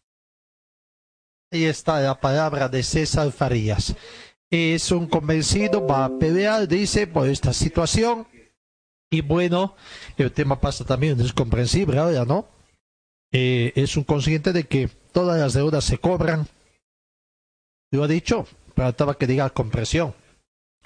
Ahí 1.53 1.64
está 1.64 2.01
la 2.01 2.21
palabra 2.21 2.69
de 2.69 2.83
César 2.83 3.33
Farías. 3.33 3.97
Es 4.51 4.90
un 4.90 5.07
convencido, 5.07 5.87
va 5.87 6.05
a 6.05 6.19
pelear, 6.19 6.69
dice, 6.69 7.07
por 7.07 7.29
esta 7.29 7.53
situación. 7.53 8.27
Y 9.11 9.23
bueno, 9.23 9.75
el 10.16 10.31
tema 10.31 10.61
pasa 10.61 10.85
también, 10.85 11.21
es 11.21 11.33
comprensible 11.33 11.99
ahora, 11.99 12.25
¿no? 12.25 12.49
Eh, 13.33 13.73
es 13.75 13.97
un 13.97 14.05
consciente 14.05 14.53
de 14.53 14.64
que 14.64 14.88
todas 15.12 15.40
las 15.40 15.55
deudas 15.55 15.85
se 15.85 15.99
cobran. 15.99 16.47
Lo 17.92 18.05
ha 18.05 18.09
dicho, 18.09 18.46
trataba 18.74 19.18
que 19.18 19.26
diga 19.26 19.50
compresión 19.50 20.14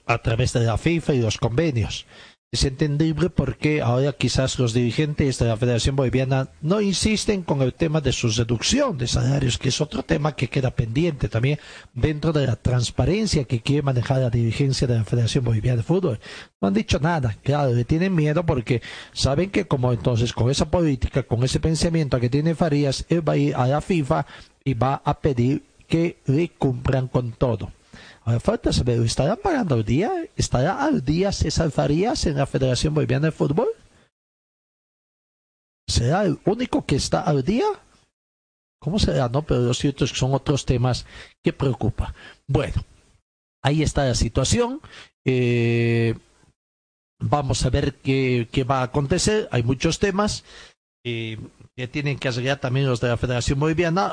a 0.07 0.19
través 0.23 0.55
de 0.55 0.61
la 0.61 0.79
FIFA 0.79 1.15
y 1.15 1.21
los 1.21 1.37
convenios. 1.37 2.07
es 2.51 2.65
entendible 2.65 3.31
porque 3.31 3.83
ahora 3.83 4.13
quizás 4.13 4.59
los 4.61 4.73
dirigentes 4.73 5.39
de 5.39 5.47
la 5.47 5.57
Federación 5.57 5.97
Boliviana 5.97 6.49
no 6.63 6.81
insisten 6.81 7.43
con 7.43 7.61
el 7.61 7.75
tema 7.75 8.01
de 8.01 8.13
su 8.13 8.29
reducción 8.29 8.97
de 8.97 9.09
salarios, 9.09 9.59
que 9.59 9.71
es 9.71 9.81
otro 9.81 10.03
tema 10.05 10.37
que 10.37 10.49
queda 10.49 10.71
pendiente 10.71 11.29
también 11.29 11.59
dentro 11.93 12.33
de 12.33 12.47
la 12.47 12.57
transparencia 12.57 13.45
que 13.45 13.61
quiere 13.61 13.83
manejar 13.83 14.21
la 14.21 14.31
dirigencia 14.31 14.87
de 14.87 14.97
la 14.97 15.05
Federación 15.05 15.45
Boliviana 15.45 15.79
de 15.79 15.83
Fútbol. 15.83 16.21
No 16.61 16.69
han 16.69 16.75
dicho 16.75 17.01
nada, 17.01 17.37
claro, 17.43 17.73
le 17.75 17.85
tienen 17.85 18.15
miedo 18.15 18.47
porque 18.47 18.81
saben 19.13 19.51
que 19.51 19.67
como 19.67 19.93
entonces 19.93 20.33
con 20.33 20.49
esa 20.51 20.71
política, 20.71 21.25
con 21.25 21.43
ese 21.43 21.61
pensamiento 21.61 22.19
que 22.19 22.31
tiene 22.31 22.55
Farías, 22.55 23.05
él 23.11 23.29
va 23.29 23.35
a 23.35 23.37
ir 23.37 23.55
a 23.57 23.67
la 23.67 23.81
FIFA 23.83 24.27
y 24.65 24.73
va 24.73 25.03
a 25.05 25.21
pedir 25.21 25.74
que 25.87 26.19
le 26.27 26.51
cumplan 26.51 27.09
con 27.09 27.33
todo. 27.33 27.73
Ahora 28.23 28.41
falta 28.41 28.73
saber, 28.73 29.01
¿estará 29.01 29.37
pagando 29.37 29.75
al 29.75 29.85
día? 29.85 30.11
¿Estará 30.37 30.83
al 30.83 31.05
día 31.05 31.31
César 31.31 31.71
Farías 31.71 32.25
en 32.27 32.37
la 32.37 32.47
Federación 32.47 32.95
Boliviana 32.95 33.27
de 33.27 33.33
Fútbol? 33.33 33.69
¿Será 35.87 36.23
el 36.25 36.39
único 36.47 36.87
que 36.87 36.97
está 36.97 37.21
al 37.21 37.45
día? 37.45 37.67
¿Cómo 38.81 38.99
será? 38.99 39.29
No, 39.29 39.43
pero 39.43 39.61
lo 39.61 39.75
cierto 39.75 40.05
es 40.05 40.13
que 40.13 40.19
son 40.19 40.35
otros 40.35 40.65
temas 40.65 41.07
que 41.43 41.53
preocupan. 41.53 42.15
Bueno, 42.47 42.83
ahí 43.63 43.83
está 43.83 44.07
la 44.07 44.15
situación. 44.15 44.81
Eh, 45.27 46.15
vamos 47.21 47.65
a 47.65 47.71
ver 47.71 47.95
qué, 47.97 48.49
qué, 48.51 48.65
va 48.65 48.81
a 48.81 48.85
acontecer. 48.85 49.49
Hay 49.53 49.63
muchos 49.63 49.99
temas 49.99 50.45
eh, 51.05 51.39
que 51.77 51.89
tienen 51.89 52.19
que 52.19 52.29
arreglar 52.29 52.61
también 52.61 52.87
los 52.87 53.01
de 53.01 53.09
la 53.09 53.17
Federación 53.19 53.61
Boliviana 53.61 54.11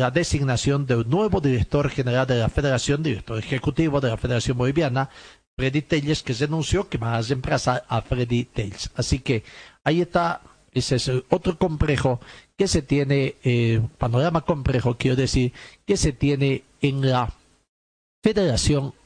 la 0.00 0.10
designación 0.10 0.86
del 0.86 1.08
nuevo 1.08 1.40
director 1.40 1.88
general 1.90 2.26
de 2.26 2.38
la 2.38 2.48
Federación, 2.48 3.02
director 3.02 3.38
ejecutivo 3.38 4.00
de 4.00 4.08
la 4.08 4.16
Federación 4.16 4.56
Boliviana, 4.56 5.10
Freddy 5.56 5.82
Telles, 5.82 6.22
que 6.22 6.34
se 6.34 6.44
anunció 6.44 6.88
que 6.88 6.98
va 6.98 7.16
a 7.16 7.22
reemplazar 7.22 7.84
a 7.86 8.00
Freddy 8.00 8.44
Telles. 8.44 8.90
Así 8.94 9.18
que 9.18 9.44
ahí 9.84 10.00
está, 10.00 10.40
ese 10.72 10.96
es 10.96 11.10
otro 11.28 11.58
complejo 11.58 12.18
que 12.56 12.66
se 12.66 12.82
tiene, 12.82 13.36
eh, 13.44 13.80
panorama 13.98 14.40
complejo, 14.40 14.96
quiero 14.96 15.16
decir, 15.16 15.52
que 15.86 15.96
se 15.96 16.12
tiene 16.12 16.64
en 16.80 17.08
la 17.10 17.32
Federación 18.22 18.94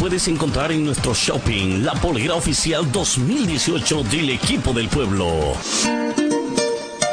Puedes 0.00 0.26
encontrar 0.26 0.72
en 0.72 0.84
nuestro 0.84 1.14
shopping 1.14 1.84
la 1.84 1.92
polera 1.94 2.34
oficial 2.34 2.90
2018 2.90 4.02
del 4.04 4.30
equipo 4.30 4.72
del 4.72 4.88
pueblo. 4.88 5.28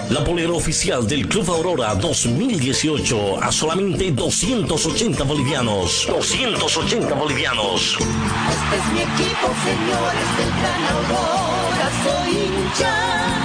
La 0.10 0.24
polera 0.24 0.54
oficial 0.54 1.08
del 1.08 1.28
Club 1.28 1.52
Aurora 1.52 1.94
2018 1.94 3.44
a 3.44 3.52
solamente 3.52 4.12
280 4.12 5.24
bolivianos. 5.24 6.08
280 6.08 7.14
bolivianos. 7.14 7.98
Este 8.00 8.76
es 8.76 8.94
mi 8.94 9.02
equipo, 9.02 9.54
señores 9.64 10.38
del 10.38 10.50
Gran 10.50 10.84
Aurora, 10.96 11.92
soy 12.04 12.32
hincha. 12.32 13.45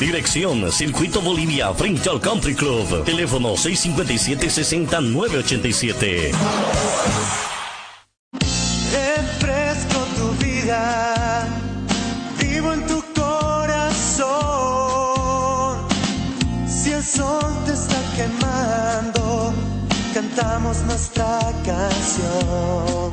Dirección 0.00 0.72
Circuito 0.72 1.20
Bolivia 1.20 1.72
frente 1.72 2.10
al 2.10 2.20
Country 2.20 2.56
Club. 2.56 3.04
Teléfono 3.04 3.54
657-6987. 3.54 6.32
Refresco 8.90 10.00
tu 10.16 10.32
vida, 10.44 11.46
vivo 12.40 12.72
en 12.72 12.84
tu 12.88 13.00
corazón. 13.14 14.26
Si 16.66 16.90
el 16.90 17.04
sol 17.04 17.54
te 17.64 17.72
está 17.72 18.02
quemando, 18.16 19.54
cantamos 20.12 20.82
nuestra 20.82 21.38
canción. 21.64 23.12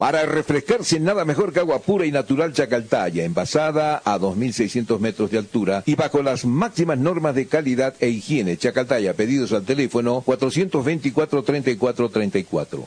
Para 0.00 0.24
refrescarse, 0.24 0.98
nada 0.98 1.26
mejor 1.26 1.52
que 1.52 1.60
agua 1.60 1.80
pura 1.80 2.06
y 2.06 2.10
natural 2.10 2.54
Chacaltaya, 2.54 3.22
envasada 3.22 4.00
a 4.02 4.18
2.600 4.18 4.98
metros 4.98 5.30
de 5.30 5.36
altura 5.36 5.82
y 5.84 5.94
bajo 5.94 6.22
las 6.22 6.46
máximas 6.46 6.96
normas 6.96 7.34
de 7.34 7.48
calidad 7.48 7.92
e 8.00 8.08
higiene. 8.08 8.56
Chacaltaya, 8.56 9.12
pedidos 9.12 9.52
al 9.52 9.66
teléfono 9.66 10.24
424-3434. 10.24 12.82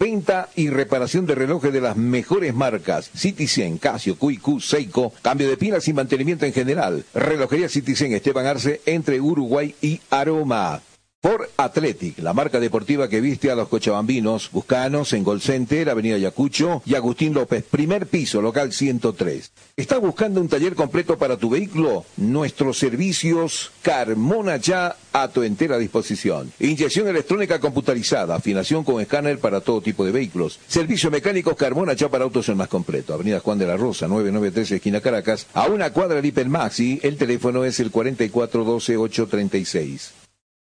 Venta 0.00 0.48
y 0.56 0.70
reparación 0.70 1.26
de 1.26 1.36
relojes 1.36 1.72
de 1.72 1.80
las 1.80 1.96
mejores 1.96 2.52
marcas. 2.52 3.08
Citizen, 3.14 3.78
Casio, 3.78 4.16
QQ, 4.16 4.60
Seiko. 4.60 5.12
Cambio 5.22 5.48
de 5.48 5.56
pilas 5.56 5.86
y 5.86 5.92
mantenimiento 5.92 6.44
en 6.44 6.52
general. 6.52 7.04
Relojería 7.14 7.68
Citizen 7.68 8.14
Esteban 8.14 8.46
Arce 8.46 8.80
entre 8.84 9.20
Uruguay 9.20 9.76
y 9.80 10.00
Aroma. 10.10 10.82
Por 11.20 11.50
Athletic, 11.56 12.20
la 12.20 12.32
marca 12.32 12.60
deportiva 12.60 13.08
que 13.08 13.20
viste 13.20 13.50
a 13.50 13.56
los 13.56 13.66
cochabambinos, 13.66 14.50
buscanos 14.52 15.12
en 15.12 15.24
Gol 15.24 15.40
Center, 15.40 15.90
Avenida 15.90 16.16
Yacucho 16.16 16.80
y 16.86 16.94
Agustín 16.94 17.34
López, 17.34 17.64
primer 17.68 18.06
piso, 18.06 18.40
local 18.40 18.72
103. 18.72 19.50
¿Estás 19.76 20.00
buscando 20.00 20.40
un 20.40 20.48
taller 20.48 20.76
completo 20.76 21.18
para 21.18 21.36
tu 21.36 21.50
vehículo? 21.50 22.04
Nuestros 22.18 22.78
servicios 22.78 23.72
Carmona 23.82 24.58
ya 24.58 24.94
a 25.12 25.26
tu 25.26 25.42
entera 25.42 25.76
disposición. 25.76 26.52
Inyección 26.60 27.08
electrónica 27.08 27.58
computarizada, 27.58 28.36
afinación 28.36 28.84
con 28.84 29.00
escáner 29.00 29.40
para 29.40 29.60
todo 29.60 29.80
tipo 29.80 30.04
de 30.04 30.12
vehículos. 30.12 30.60
Servicio 30.68 31.10
mecánico 31.10 31.56
Carmona 31.56 31.94
ya 31.94 32.08
para 32.08 32.22
autos 32.22 32.48
el 32.48 32.54
más 32.54 32.68
completo. 32.68 33.12
Avenida 33.12 33.40
Juan 33.40 33.58
de 33.58 33.66
la 33.66 33.76
Rosa, 33.76 34.06
993 34.06 34.70
esquina 34.70 35.00
Caracas, 35.00 35.48
a 35.52 35.66
una 35.66 35.92
cuadra 35.92 36.22
de 36.22 36.44
Maxi. 36.44 37.00
El 37.02 37.16
teléfono 37.16 37.64
es 37.64 37.80
el 37.80 37.90
4412-836. 37.90 40.27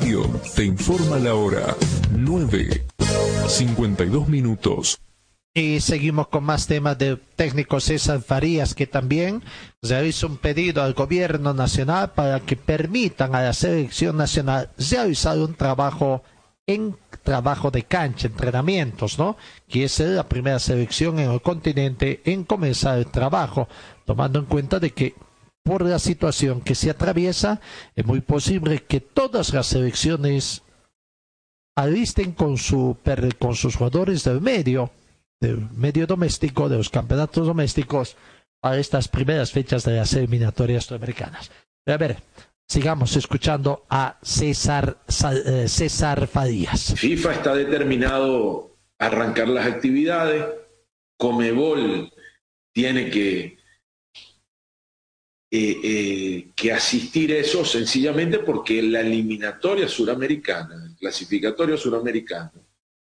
Radio 0.00 0.28
te 0.54 0.62
informa 0.62 1.16
la 1.18 1.34
hora 1.34 1.74
9, 2.10 2.84
52 3.48 4.28
minutos. 4.28 4.98
Y 5.54 5.80
seguimos 5.80 6.28
con 6.28 6.44
más 6.44 6.66
temas 6.66 6.98
del 6.98 7.18
técnico 7.34 7.80
César 7.80 8.20
Farías, 8.20 8.74
que 8.74 8.86
también 8.86 9.42
hizo 10.04 10.26
un 10.26 10.36
pedido 10.36 10.82
al 10.82 10.92
gobierno 10.92 11.54
nacional 11.54 12.12
para 12.12 12.40
que 12.40 12.56
permitan 12.56 13.34
a 13.34 13.40
la 13.40 13.54
selección 13.54 14.18
nacional 14.18 14.68
realizar 14.76 15.38
un 15.38 15.54
trabajo 15.54 16.22
en 16.66 16.94
trabajo 17.22 17.70
de 17.70 17.84
cancha, 17.84 18.26
entrenamientos, 18.26 19.18
¿no? 19.18 19.38
Que 19.66 19.84
es 19.84 19.98
la 20.00 20.28
primera 20.28 20.58
selección 20.58 21.18
en 21.20 21.30
el 21.30 21.40
continente 21.40 22.20
en 22.26 22.44
comenzar 22.44 22.98
el 22.98 23.06
trabajo, 23.06 23.66
tomando 24.04 24.40
en 24.40 24.44
cuenta 24.44 24.78
de 24.78 24.90
que 24.90 25.14
por 25.66 25.82
la 25.82 25.98
situación 25.98 26.60
que 26.60 26.76
se 26.76 26.90
atraviesa, 26.90 27.60
es 27.96 28.06
muy 28.06 28.20
posible 28.20 28.84
que 28.84 29.00
todas 29.00 29.52
las 29.52 29.66
selecciones 29.66 30.62
alisten 31.76 32.32
con, 32.32 32.56
su, 32.56 32.96
con 33.40 33.56
sus 33.56 33.74
jugadores 33.74 34.22
del 34.22 34.40
medio, 34.40 34.90
del 35.40 35.68
medio 35.72 36.06
doméstico, 36.06 36.68
de 36.68 36.76
los 36.76 36.88
campeonatos 36.88 37.48
domésticos, 37.48 38.16
para 38.60 38.78
estas 38.78 39.08
primeras 39.08 39.50
fechas 39.50 39.84
de 39.84 39.96
las 39.96 40.14
eliminatorias 40.14 40.84
sudamericanas. 40.84 41.50
A 41.86 41.96
ver, 41.96 42.22
Sigamos 42.68 43.14
escuchando 43.16 43.84
a 43.88 44.18
César, 44.22 44.96
eh, 45.46 45.68
César 45.68 46.26
Fadías. 46.26 46.94
FIFA 46.96 47.32
está 47.32 47.54
determinado 47.54 48.76
a 48.98 49.06
arrancar 49.06 49.46
las 49.48 49.66
actividades. 49.66 50.44
Comebol 51.16 52.12
tiene 52.74 53.08
que, 53.10 53.55
eh, 55.48 55.80
eh, 55.82 56.48
que 56.56 56.72
asistir 56.72 57.30
eso 57.32 57.64
sencillamente 57.64 58.40
porque 58.40 58.82
la 58.82 59.00
eliminatoria 59.00 59.86
suramericana, 59.86 60.86
el 60.86 60.96
clasificatorio 60.96 61.76
suramericano, 61.76 62.66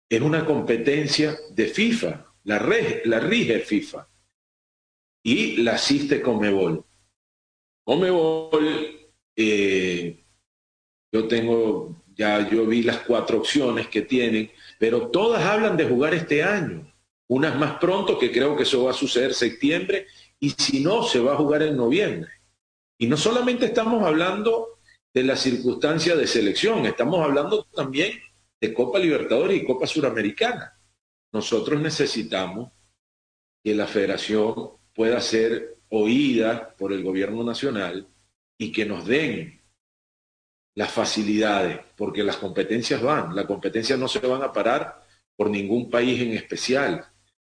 es 0.07 0.21
una 0.21 0.45
competencia 0.45 1.37
de 1.51 1.67
FIFA, 1.67 2.33
la, 2.43 2.59
la 3.05 3.19
rige 3.19 3.59
FIFA 3.59 4.07
y 5.23 5.57
la 5.57 5.73
asiste 5.73 6.21
Comebol. 6.21 6.85
Comebol 7.83 9.09
eh, 9.35 10.23
yo 11.11 11.27
tengo, 11.27 12.03
ya 12.15 12.47
yo 12.49 12.65
vi 12.65 12.83
las 12.83 12.99
cuatro 12.99 13.39
opciones 13.39 13.87
que 13.87 14.03
tienen, 14.03 14.51
pero 14.77 15.07
todas 15.09 15.43
hablan 15.43 15.77
de 15.77 15.85
jugar 15.85 16.13
este 16.13 16.43
año. 16.43 16.93
Unas 17.27 17.57
más 17.57 17.79
pronto, 17.79 18.19
que 18.19 18.31
creo 18.31 18.55
que 18.55 18.63
eso 18.63 18.83
va 18.83 18.91
a 18.91 18.95
suceder 18.95 19.33
septiembre, 19.33 20.07
y 20.39 20.51
si 20.51 20.81
no, 20.81 21.03
se 21.03 21.19
va 21.19 21.33
a 21.33 21.37
jugar 21.37 21.63
en 21.63 21.75
noviembre. 21.75 22.31
Y 22.97 23.07
no 23.07 23.17
solamente 23.17 23.65
estamos 23.65 24.03
hablando 24.03 24.79
de 25.13 25.23
la 25.23 25.35
circunstancia 25.35 26.15
de 26.15 26.27
selección, 26.27 26.85
estamos 26.85 27.23
hablando 27.23 27.63
también 27.65 28.19
de 28.61 28.73
Copa 28.73 28.99
Libertadores 28.99 29.61
y 29.61 29.65
Copa 29.65 29.87
Suramericana. 29.87 30.79
Nosotros 31.31 31.79
necesitamos 31.79 32.71
que 33.63 33.73
la 33.73 33.87
federación 33.87 34.71
pueda 34.93 35.19
ser 35.21 35.77
oída 35.89 36.75
por 36.77 36.93
el 36.93 37.03
gobierno 37.03 37.43
nacional 37.43 38.07
y 38.57 38.71
que 38.71 38.85
nos 38.85 39.05
den 39.05 39.61
las 40.75 40.91
facilidades, 40.91 41.79
porque 41.97 42.23
las 42.23 42.37
competencias 42.37 43.01
van, 43.01 43.35
las 43.35 43.45
competencias 43.45 43.99
no 43.99 44.07
se 44.07 44.19
van 44.19 44.43
a 44.43 44.53
parar 44.53 45.05
por 45.35 45.49
ningún 45.49 45.89
país 45.89 46.21
en 46.21 46.33
especial. 46.33 47.08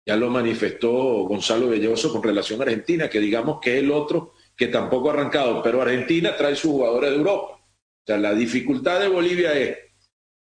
Ya 0.10 0.16
lo 0.16 0.32
manifestó 0.32 0.89
Gonzalo 1.28 1.70
Belloso 1.70 2.12
con 2.12 2.24
relación 2.24 2.60
a 2.60 2.64
Argentina, 2.64 3.07
que 3.07 3.20
digamos 3.20 3.60
que 3.62 3.78
es 3.78 3.84
el 3.84 3.91
otro 3.91 4.34
que 4.55 4.66
tampoco 4.66 5.12
ha 5.12 5.14
arrancado, 5.14 5.62
pero 5.62 5.84
Argentina 5.84 6.36
trae 6.36 6.55
sus 6.55 6.72
jugadores 6.72 7.12
de 7.12 7.18
Europa. 7.18 7.53
O 7.53 8.03
sea, 8.07 8.18
la 8.18 8.34
dificultad 8.34 8.99
de 9.01 9.07
Bolivia 9.07 9.53
es 9.53 9.78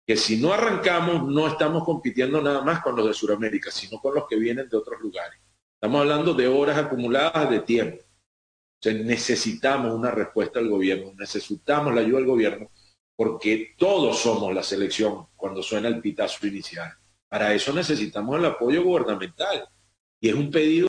que 0.06 0.16
si 0.16 0.38
no 0.38 0.54
arrancamos, 0.54 1.28
no 1.28 1.48
estamos 1.48 1.84
compitiendo 1.84 2.40
nada 2.40 2.62
más 2.62 2.82
con 2.82 2.96
los 2.96 3.08
de 3.08 3.16
Sudamérica, 3.16 3.72
sino 3.72 4.00
con 4.00 4.14
los 4.14 4.28
que 4.28 4.36
vienen 4.36 4.70
de 4.70 4.78
otros 4.78 5.02
lugares. 5.02 5.40
Estamos 5.74 6.02
hablando 6.02 6.36
de 6.36 6.48
horas 6.48 6.78
acumuladas 6.78 7.50
de 7.50 7.62
tiempo 7.62 8.08
necesitamos 8.86 9.94
una 9.94 10.12
respuesta 10.12 10.60
del 10.60 10.70
gobierno, 10.70 11.14
necesitamos 11.18 11.94
la 11.94 12.02
ayuda 12.02 12.20
del 12.20 12.28
gobierno, 12.28 12.72
porque 13.16 13.74
todos 13.78 14.20
somos 14.20 14.54
la 14.54 14.62
selección 14.62 15.28
cuando 15.36 15.64
suena 15.64 15.88
el 15.88 16.00
pitazo 16.00 16.46
inicial. 16.46 16.97
Para 17.30 17.54
eso 17.54 17.74
necesitamos 17.74 18.40
el 18.40 18.46
apoyo 18.46 18.84
gubernamental. 18.84 19.68
Y 20.20 20.30
es 20.30 20.36
un 20.36 20.50
pedido, 20.50 20.88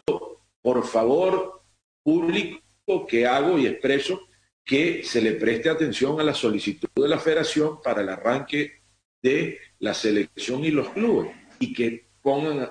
por 0.62 0.86
favor, 0.86 1.62
público 2.02 3.06
que 3.06 3.26
hago 3.26 3.58
y 3.58 3.66
expreso 3.66 4.20
que 4.64 5.02
se 5.02 5.20
le 5.22 5.32
preste 5.32 5.70
atención 5.70 6.20
a 6.20 6.24
la 6.24 6.34
solicitud 6.34 6.88
de 6.94 7.08
la 7.08 7.18
federación 7.18 7.80
para 7.82 8.02
el 8.02 8.08
arranque 8.08 8.82
de 9.22 9.58
la 9.78 9.94
selección 9.94 10.64
y 10.64 10.70
los 10.70 10.90
clubes 10.90 11.34
y 11.58 11.72
que 11.72 12.08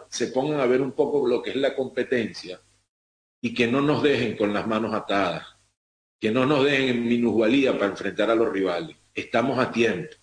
se 0.09 0.27
pongan 0.27 0.59
a 0.59 0.65
ver 0.67 0.81
un 0.81 0.91
poco 0.91 1.27
lo 1.27 1.41
que 1.41 1.49
es 1.49 1.55
la 1.55 1.75
competencia 1.75 2.61
y 3.41 3.53
que 3.53 3.67
no 3.67 3.81
nos 3.81 4.03
dejen 4.03 4.37
con 4.37 4.53
las 4.53 4.67
manos 4.67 4.93
atadas, 4.93 5.47
que 6.19 6.29
no 6.29 6.45
nos 6.45 6.63
dejen 6.63 6.89
en 6.89 7.07
minusvalía 7.07 7.73
para 7.73 7.91
enfrentar 7.91 8.29
a 8.29 8.35
los 8.35 8.51
rivales. 8.51 8.95
Estamos 9.13 9.57
a 9.57 9.71
tiempo 9.71 10.15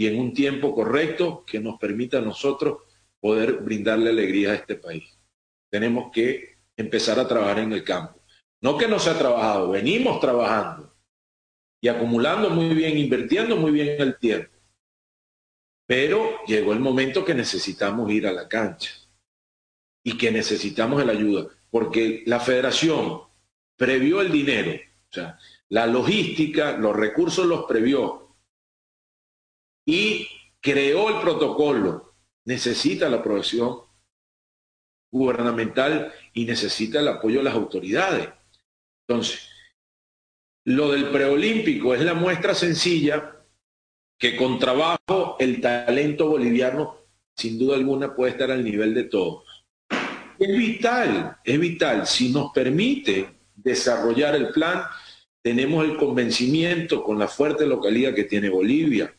y 0.00 0.06
en 0.06 0.18
un 0.18 0.32
tiempo 0.32 0.74
correcto 0.74 1.44
que 1.46 1.60
nos 1.60 1.78
permita 1.78 2.16
a 2.16 2.22
nosotros 2.22 2.84
poder 3.20 3.58
brindarle 3.58 4.08
alegría 4.08 4.52
a 4.52 4.54
este 4.54 4.76
país. 4.76 5.04
tenemos 5.68 6.10
que 6.10 6.56
empezar 6.74 7.20
a 7.20 7.28
trabajar 7.28 7.58
en 7.58 7.74
el 7.74 7.84
campo. 7.84 8.18
No 8.62 8.78
que 8.78 8.88
no 8.88 8.98
se 8.98 9.10
ha 9.10 9.18
trabajado, 9.18 9.68
venimos 9.68 10.18
trabajando 10.18 10.96
y 11.82 11.88
acumulando 11.88 12.48
muy 12.48 12.74
bien, 12.74 12.96
invirtiendo 12.96 13.56
muy 13.56 13.72
bien 13.72 14.00
el 14.00 14.18
tiempo. 14.18 14.56
Pero 15.86 16.46
llegó 16.46 16.72
el 16.72 16.80
momento 16.80 17.22
que 17.22 17.34
necesitamos 17.34 18.10
ir 18.10 18.26
a 18.26 18.32
la 18.32 18.48
cancha 18.48 18.92
y 20.02 20.16
que 20.16 20.30
necesitamos 20.30 21.04
la 21.04 21.12
ayuda, 21.12 21.46
porque 21.68 22.22
la 22.24 22.40
federación 22.40 23.20
previó 23.76 24.22
el 24.22 24.32
dinero, 24.32 24.80
la 25.68 25.86
logística, 25.86 26.78
los 26.78 26.96
recursos 26.96 27.44
los 27.44 27.66
previó 27.66 28.29
y 29.90 30.28
creó 30.60 31.08
el 31.08 31.20
protocolo. 31.20 32.14
Necesita 32.44 33.08
la 33.08 33.18
aprobación 33.18 33.80
gubernamental 35.12 36.12
y 36.32 36.44
necesita 36.44 37.00
el 37.00 37.08
apoyo 37.08 37.38
de 37.38 37.44
las 37.44 37.54
autoridades. 37.54 38.28
Entonces, 39.08 39.48
lo 40.64 40.92
del 40.92 41.10
preolímpico 41.10 41.92
es 41.92 42.02
la 42.02 42.14
muestra 42.14 42.54
sencilla 42.54 43.36
que 44.16 44.36
con 44.36 44.60
trabajo 44.60 45.36
el 45.40 45.60
talento 45.60 46.28
boliviano 46.28 46.98
sin 47.36 47.58
duda 47.58 47.74
alguna 47.74 48.14
puede 48.14 48.32
estar 48.32 48.50
al 48.50 48.62
nivel 48.62 48.94
de 48.94 49.04
todos. 49.04 49.44
Es 50.38 50.56
vital, 50.56 51.36
es 51.42 51.58
vital. 51.58 52.06
Si 52.06 52.28
nos 52.30 52.52
permite 52.52 53.28
desarrollar 53.56 54.36
el 54.36 54.50
plan, 54.50 54.84
tenemos 55.42 55.84
el 55.84 55.96
convencimiento 55.96 57.02
con 57.02 57.18
la 57.18 57.26
fuerte 57.26 57.66
localidad 57.66 58.14
que 58.14 58.24
tiene 58.24 58.48
Bolivia. 58.50 59.12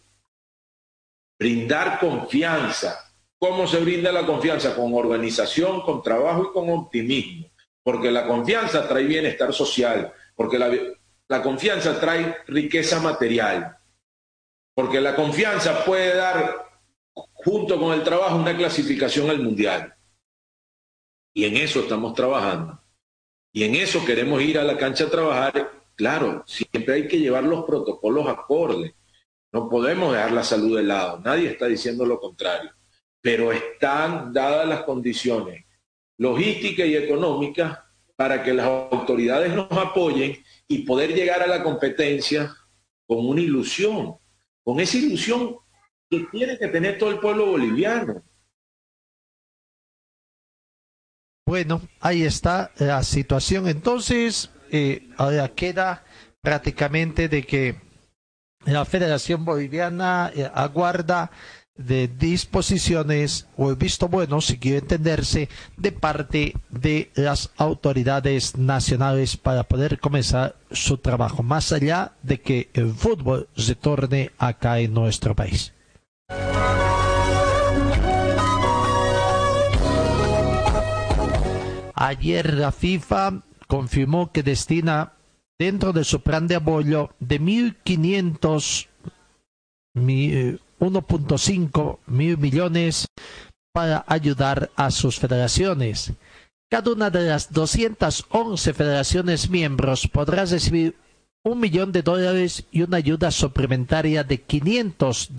Brindar 1.42 2.00
confianza. 2.00 3.16
¿Cómo 3.40 3.66
se 3.66 3.80
brinda 3.80 4.12
la 4.12 4.28
confianza? 4.28 4.76
Con 4.76 4.94
organización, 4.94 5.82
con 5.82 6.04
trabajo 6.04 6.44
y 6.44 6.54
con 6.54 6.70
optimismo. 6.70 7.50
Porque 7.82 8.12
la 8.12 8.28
confianza 8.28 8.88
trae 8.88 9.06
bienestar 9.06 9.52
social, 9.52 10.14
porque 10.36 10.60
la, 10.60 11.42
confianza 11.42 12.00
trae 12.00 12.38
riqueza 12.46 13.00
material, 13.00 13.76
porque 14.76 15.02
la 15.02 15.16
confianza 15.16 15.84
puede 15.84 16.16
dar, 16.16 16.64
junto 17.34 17.80
con 17.80 17.94
el 17.94 18.04
trabajo, 18.04 18.36
una 18.36 18.56
clasificación 18.56 19.32
al 19.32 19.40
mundial. 19.40 19.96
Y 21.34 21.46
en 21.46 21.58
eso 21.58 21.80
estamos 21.80 22.14
trabajando. 22.14 22.80
Y 23.52 23.64
en 23.64 23.74
eso 23.74 24.06
queremos 24.06 24.44
ir 24.44 24.60
a 24.60 24.64
la 24.64 24.78
cancha 24.78 25.06
a 25.06 25.10
trabajar. 25.10 25.72
Claro, 25.96 26.44
siempre 26.46 26.94
hay 26.94 27.08
que 27.08 27.18
llevar 27.18 27.46
los 27.46 27.66
protocolos 27.66 28.28
acordes. 28.28 28.94
No 29.52 29.70
podemos 29.70 30.14
dejar 30.14 30.32
la 30.32 30.44
salud 30.44 30.78
de 30.78 30.84
lado. 30.84 31.20
Nadie 31.20 31.50
está 31.50 31.66
diciendo 31.68 32.06
lo 32.06 32.20
contrario. 32.20 32.72
Pero 33.22 33.52
están 33.52 34.32
dadas 34.34 34.68
las 34.68 34.84
condiciones 34.84 35.66
logísticas 36.18 36.88
y 36.88 36.96
económicas 36.96 37.80
para 38.16 38.44
que 38.44 38.54
las 38.54 38.66
autoridades 38.66 39.54
nos 39.54 39.72
apoyen 39.72 40.38
y 40.68 40.84
poder 40.84 41.14
llegar 41.14 41.42
a 41.42 41.48
la 41.48 41.64
competencia 41.64 42.56
con 43.08 43.28
una 43.28 43.42
ilusión, 43.42 44.16
con 44.64 44.80
esa 44.80 44.98
ilusión 44.98 45.58
que 46.10 46.28
tiene 46.32 46.58
que 46.58 46.68
tener 46.68 46.98
todo 46.98 47.10
el 47.10 47.20
pueblo 47.20 47.48
boliviano. 47.48 48.24
Bueno, 51.46 51.82
ahí 52.00 52.24
está 52.24 52.72
la 52.78 53.04
situación. 53.04 53.68
Entonces, 53.68 54.52
eh, 54.72 55.10
ahora 55.18 55.50
queda 55.50 56.06
prácticamente 56.42 57.28
de 57.28 57.44
que 57.44 57.76
la 58.66 58.86
Federación 58.86 59.46
Boliviana 59.46 60.32
eh, 60.36 60.50
aguarda 60.54 61.32
de 61.76 62.08
disposiciones 62.08 63.48
o 63.58 63.70
el 63.70 63.76
visto 63.76 64.08
bueno, 64.08 64.42
si 64.42 64.58
quiere 64.58 64.80
entenderse, 64.80 65.50
de 65.78 65.92
parte 65.92 66.54
de 66.70 67.12
las 67.16 67.52
autoridades 67.58 68.56
nacionales 68.58 69.38
para 69.38 69.64
poder 69.64 70.00
comenzar 70.00 70.56
su 70.72 70.98
trabajo, 70.98 71.44
más 71.44 71.72
allá 71.72 72.14
de 72.22 72.40
que 72.40 72.70
el 72.74 72.94
fútbol 72.94 73.48
se 73.56 73.76
torne 73.76 74.32
acá 74.38 74.80
en 74.80 74.94
nuestro 74.94 75.36
país. 75.36 75.74
Ayer 81.96 82.54
la 82.56 82.72
FIFA 82.72 83.44
confirmó 83.68 84.32
que 84.32 84.44
destina 84.44 85.14
dentro 85.62 85.94
de 85.94 86.04
su 86.04 86.22
plan 86.22 86.48
de 86.48 86.56
apoyo 86.56 87.12
de 87.20 87.40
1.500 87.40 88.88
1.5 89.94 92.00
mil 92.08 92.38
millones 92.40 93.06
para 93.72 94.04
ayudar 94.08 94.72
a 94.76 94.90
sus 94.90 95.20
federaciones. 95.20 96.14
Cada 96.68 96.92
una 96.92 97.12
de 97.12 97.28
las 97.28 97.54
211 97.54 98.74
federaciones 98.74 99.52
miembros 99.52 100.08
podrá 100.08 100.46
recibir 100.46 100.96
un 101.44 101.60
millón 101.60 101.92
de 101.92 102.02
dólares 102.02 102.66
y 102.72 102.82
una 102.82 102.98
ayuda 102.98 103.30
suplementaria 103.30 104.24
de 104.24 104.42
500 104.42 105.30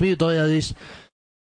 mil 0.00 0.16
dólares 0.16 0.74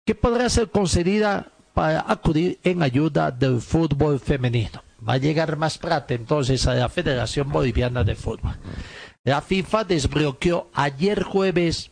que 0.06 0.14
podrá 0.14 0.48
ser 0.48 0.70
concedida 0.70 1.52
para 1.74 2.10
acudir 2.10 2.58
en 2.64 2.82
ayuda 2.82 3.30
del 3.30 3.60
fútbol 3.60 4.18
femenino. 4.18 4.85
Va 5.06 5.14
a 5.14 5.18
llegar 5.18 5.56
más 5.56 5.78
plata 5.78 6.14
entonces 6.14 6.66
a 6.66 6.74
la 6.74 6.88
Federación 6.88 7.50
Boliviana 7.50 8.04
de 8.04 8.14
Fútbol. 8.14 8.56
La 9.24 9.42
FIFA 9.42 9.84
desbloqueó 9.84 10.70
ayer 10.72 11.22
jueves 11.22 11.90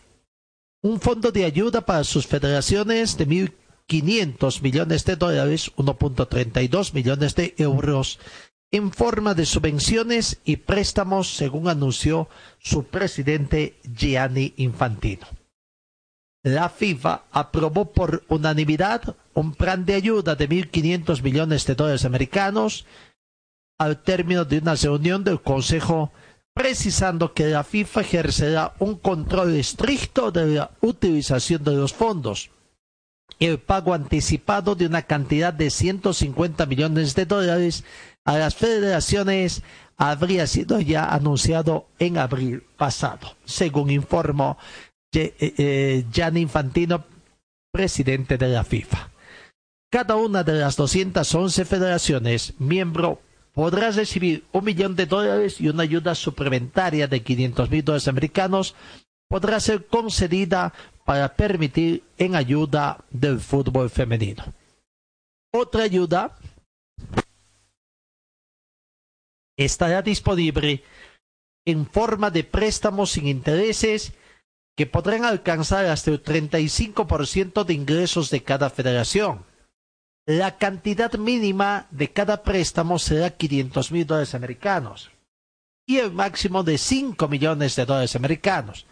un 0.83 1.01
fondo 1.01 1.33
de 1.33 1.45
ayuda 1.45 1.81
para 1.81 2.05
sus 2.05 2.27
federaciones 2.27 3.17
de 3.17 3.27
1.500 3.27 4.63
millones 4.63 5.05
de 5.05 5.17
dólares, 5.17 5.73
1.32 5.77 6.93
millones 6.93 7.35
de 7.35 7.55
euros, 7.59 8.19
en 8.71 8.93
forma 8.93 9.35
de 9.35 9.47
subvenciones 9.47 10.39
y 10.45 10.57
préstamos, 10.57 11.35
según 11.37 11.69
anunció 11.69 12.29
su 12.59 12.85
presidente 12.85 13.79
Gianni 13.85 14.55
Infantino 14.57 15.27
la 16.45 16.69
FIFA 16.69 17.23
aprobó 17.33 17.91
por 17.91 18.23
unanimidad 18.29 19.17
un 19.35 19.53
plan 19.53 19.85
de 19.85 19.95
ayuda 19.95 20.35
de 20.35 20.49
1.500 20.49 21.23
millones 21.23 21.67
de 21.67 21.75
dólares 21.75 22.05
americanos 22.05 22.87
al 23.79 24.03
término 24.03 24.45
de 24.45 24.59
una 24.59 24.75
reunión 24.75 25.25
del 25.25 25.41
Consejo 25.41 26.13
precisando 26.55 27.35
que 27.35 27.47
la 27.47 27.65
FIFA 27.65 28.01
ejercerá 28.01 28.75
un 28.79 28.97
control 28.97 29.57
estricto 29.57 30.31
de 30.31 30.47
la 30.47 30.71
utilización 30.81 31.65
de 31.65 31.73
los 31.73 31.93
fondos. 31.93 32.51
El 33.41 33.59
pago 33.59 33.93
anticipado 33.93 34.77
de 34.77 34.87
una 34.87 35.03
cantidad 35.03 35.53
de 35.53 35.71
150 35.71 36.65
millones 36.67 37.17
de 37.17 37.27
dólares 37.27 37.85
a 38.25 38.39
las 38.39 38.55
federaciones 38.55 39.63
habría 39.97 40.47
sido 40.47 40.81
ya 40.81 41.13
anunciado 41.13 41.89
en 41.99 42.19
abril 42.19 42.63
pasado, 42.77 43.37
según 43.45 43.91
informó 43.91 44.57
eh, 45.13 45.35
eh, 45.39 46.05
Gianni 46.13 46.43
Infantino, 46.43 47.05
presidente 47.73 48.39
de 48.39 48.49
la 48.49 48.63
FIFA. 48.63 49.14
Cada 49.95 50.17
una 50.17 50.43
de 50.43 50.55
las 50.55 50.75
211 50.75 51.65
federaciones 51.65 52.55
miembro 52.59 53.23
podrá 53.53 53.93
recibir 53.93 54.45
un 54.51 54.65
millón 54.65 54.97
de 54.97 55.07
dólares 55.07 55.61
y 55.61 55.69
una 55.69 55.85
ayuda 55.85 56.17
suplementaria 56.17 57.07
de 57.07 57.23
500 57.23 57.71
mil 57.71 57.85
dólares 57.85 58.09
americanos 58.09 58.75
podrá 59.29 59.61
ser 59.61 59.87
concedida 59.87 60.75
para 61.05 61.37
permitir 61.37 62.03
en 62.19 62.35
ayuda 62.35 63.05
del 63.11 63.39
fútbol 63.39 63.89
femenino. 63.89 64.43
Otra 65.53 65.85
ayuda 65.85 66.37
estará 69.57 70.03
disponible 70.03 70.83
en 71.65 71.87
forma 71.87 72.33
de 72.33 72.43
préstamos 72.43 73.13
sin 73.13 73.29
intereses 73.29 74.13
que 74.77 74.87
podrán 74.87 75.25
alcanzar 75.25 75.87
hasta 75.87 76.11
el 76.11 76.21
35% 76.21 77.63
de 77.63 77.75
ingresos 77.75 78.31
de 78.31 78.43
cada 78.43 78.71
federación. 78.71 79.54
La 80.27 80.57
cantidad 80.57 81.13
mínima 81.15 81.87
de 81.91 82.11
cada 82.11 82.43
préstamo 82.43 82.99
será 82.99 83.31
500 83.31 83.93
mil 83.93 84.07
dólares 84.07 84.35
americanos 84.35 85.11
y 85.87 85.99
el 85.99 86.13
máximo 86.13 86.63
de 86.63 86.79
5 86.79 87.29
millones 87.29 87.77
de 87.77 87.85
dólares 87.85 88.17
americanos. 88.17 88.87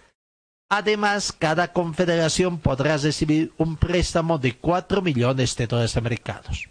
Además, 0.68 1.32
cada 1.32 1.72
confederación 1.72 2.58
podrá 2.58 2.96
recibir 2.96 3.52
un 3.56 3.76
préstamo 3.76 4.38
de 4.38 4.56
4 4.56 5.00
millones 5.00 5.56
de 5.56 5.66
dólares 5.66 5.96
americanos. 5.96 6.68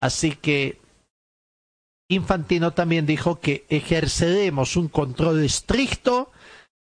Así 0.00 0.32
que 0.36 0.80
Infantino 2.10 2.72
también 2.72 3.04
dijo 3.04 3.40
que 3.40 3.66
ejerceremos 3.68 4.76
un 4.76 4.88
control 4.88 5.42
estricto 5.42 6.32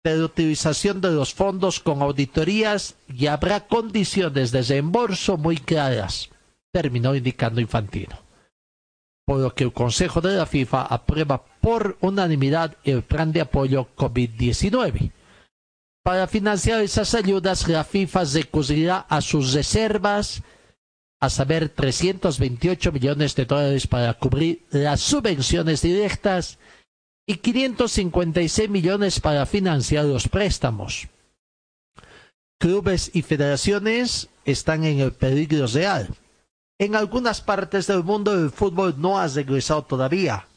de 0.03 0.23
utilización 0.23 1.01
de 1.01 1.11
los 1.11 1.33
fondos 1.33 1.79
con 1.79 2.01
auditorías 2.01 2.95
y 3.07 3.27
habrá 3.27 3.67
condiciones 3.67 4.51
de 4.51 4.61
reembolso 4.61 5.37
muy 5.37 5.57
claras, 5.57 6.29
terminó 6.77 7.15
indicando 7.15 7.59
Infantino. 7.59 8.19
Por 9.25 9.39
lo 9.39 9.55
que 9.55 9.63
el 9.63 9.73
Consejo 9.73 10.21
de 10.21 10.37
la 10.37 10.45
FIFA 10.45 10.83
aprueba 10.83 11.43
por 11.59 11.97
unanimidad 12.01 12.77
el 12.83 13.01
plan 13.01 13.31
de 13.31 13.41
apoyo 13.41 13.87
COVID-19. 13.95 15.11
Para 16.03 16.27
financiar 16.27 16.81
esas 16.81 17.15
ayudas, 17.15 17.67
la 17.67 17.83
FIFA 17.83 18.25
recurrirá 18.25 18.97
a 19.09 19.21
sus 19.21 19.53
reservas 19.53 20.43
a 21.19 21.31
saber 21.31 21.69
328 21.69 22.91
millones 22.91 23.33
de 23.33 23.45
dólares 23.45 23.87
para 23.87 24.13
cubrir 24.13 24.63
las 24.69 25.01
subvenciones 25.01 25.81
directas 25.81 26.59
y 27.25 27.37
556 27.37 28.69
millones 28.69 29.19
para 29.19 29.47
financiar 29.47 30.05
los 30.05 30.27
préstamos. 30.27 31.07
Clubes 32.59 33.09
y 33.15 33.23
federaciones 33.23 34.29
están 34.45 34.83
en 34.83 34.99
el 34.99 35.11
peligro 35.11 35.65
real. 35.65 36.09
En 36.79 36.95
algunas 36.95 37.41
partes 37.41 37.87
del 37.87 38.03
mundo 38.03 38.33
el 38.33 38.51
fútbol 38.51 38.95
no 38.97 39.17
ha 39.17 39.27
regresado 39.27 39.83
todavía. 39.83 40.47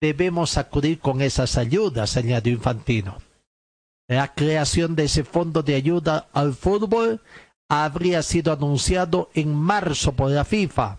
Debemos 0.00 0.58
acudir 0.58 0.98
con 0.98 1.20
esas 1.22 1.56
ayudas, 1.56 2.16
añadió 2.16 2.52
Infantino. 2.52 3.18
La 4.08 4.34
creación 4.34 4.96
de 4.96 5.04
ese 5.04 5.22
fondo 5.22 5.62
de 5.62 5.76
ayuda 5.76 6.28
al 6.32 6.54
fútbol 6.54 7.20
habría 7.68 8.22
sido 8.22 8.52
anunciado 8.52 9.30
en 9.34 9.54
marzo 9.54 10.12
por 10.12 10.30
la 10.30 10.44
FIFA. 10.44 10.98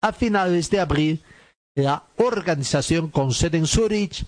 A 0.00 0.12
finales 0.12 0.70
de 0.70 0.80
abril, 0.80 1.22
la 1.74 2.04
organización 2.16 3.10
con 3.10 3.32
sede 3.32 3.58
en 3.58 3.66
Zurich 3.66 4.26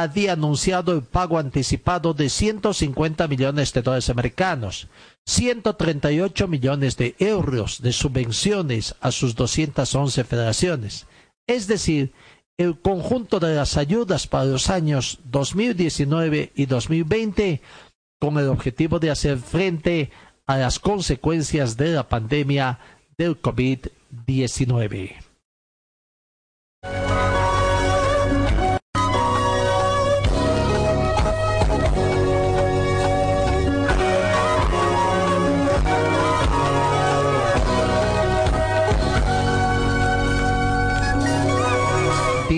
había 0.00 0.32
anunciado 0.32 0.92
el 0.92 1.02
pago 1.02 1.38
anticipado 1.38 2.14
de 2.14 2.30
150 2.30 3.28
millones 3.28 3.74
de 3.74 3.82
dólares 3.82 4.08
americanos, 4.08 4.88
138 5.26 6.48
millones 6.48 6.96
de 6.96 7.14
euros 7.18 7.82
de 7.82 7.92
subvenciones 7.92 8.94
a 9.00 9.12
sus 9.12 9.34
211 9.34 10.24
federaciones, 10.24 11.06
es 11.46 11.66
decir, 11.66 12.12
el 12.56 12.78
conjunto 12.78 13.38
de 13.38 13.54
las 13.54 13.76
ayudas 13.76 14.26
para 14.26 14.46
los 14.46 14.70
años 14.70 15.18
2019 15.24 16.52
y 16.54 16.66
2020 16.66 17.60
con 18.18 18.38
el 18.38 18.48
objetivo 18.48 18.98
de 18.98 19.10
hacer 19.10 19.38
frente 19.38 20.10
a 20.46 20.56
las 20.56 20.78
consecuencias 20.78 21.76
de 21.76 21.88
la 21.88 22.08
pandemia 22.08 22.78
del 23.18 23.40
COVID-19. 23.40 25.21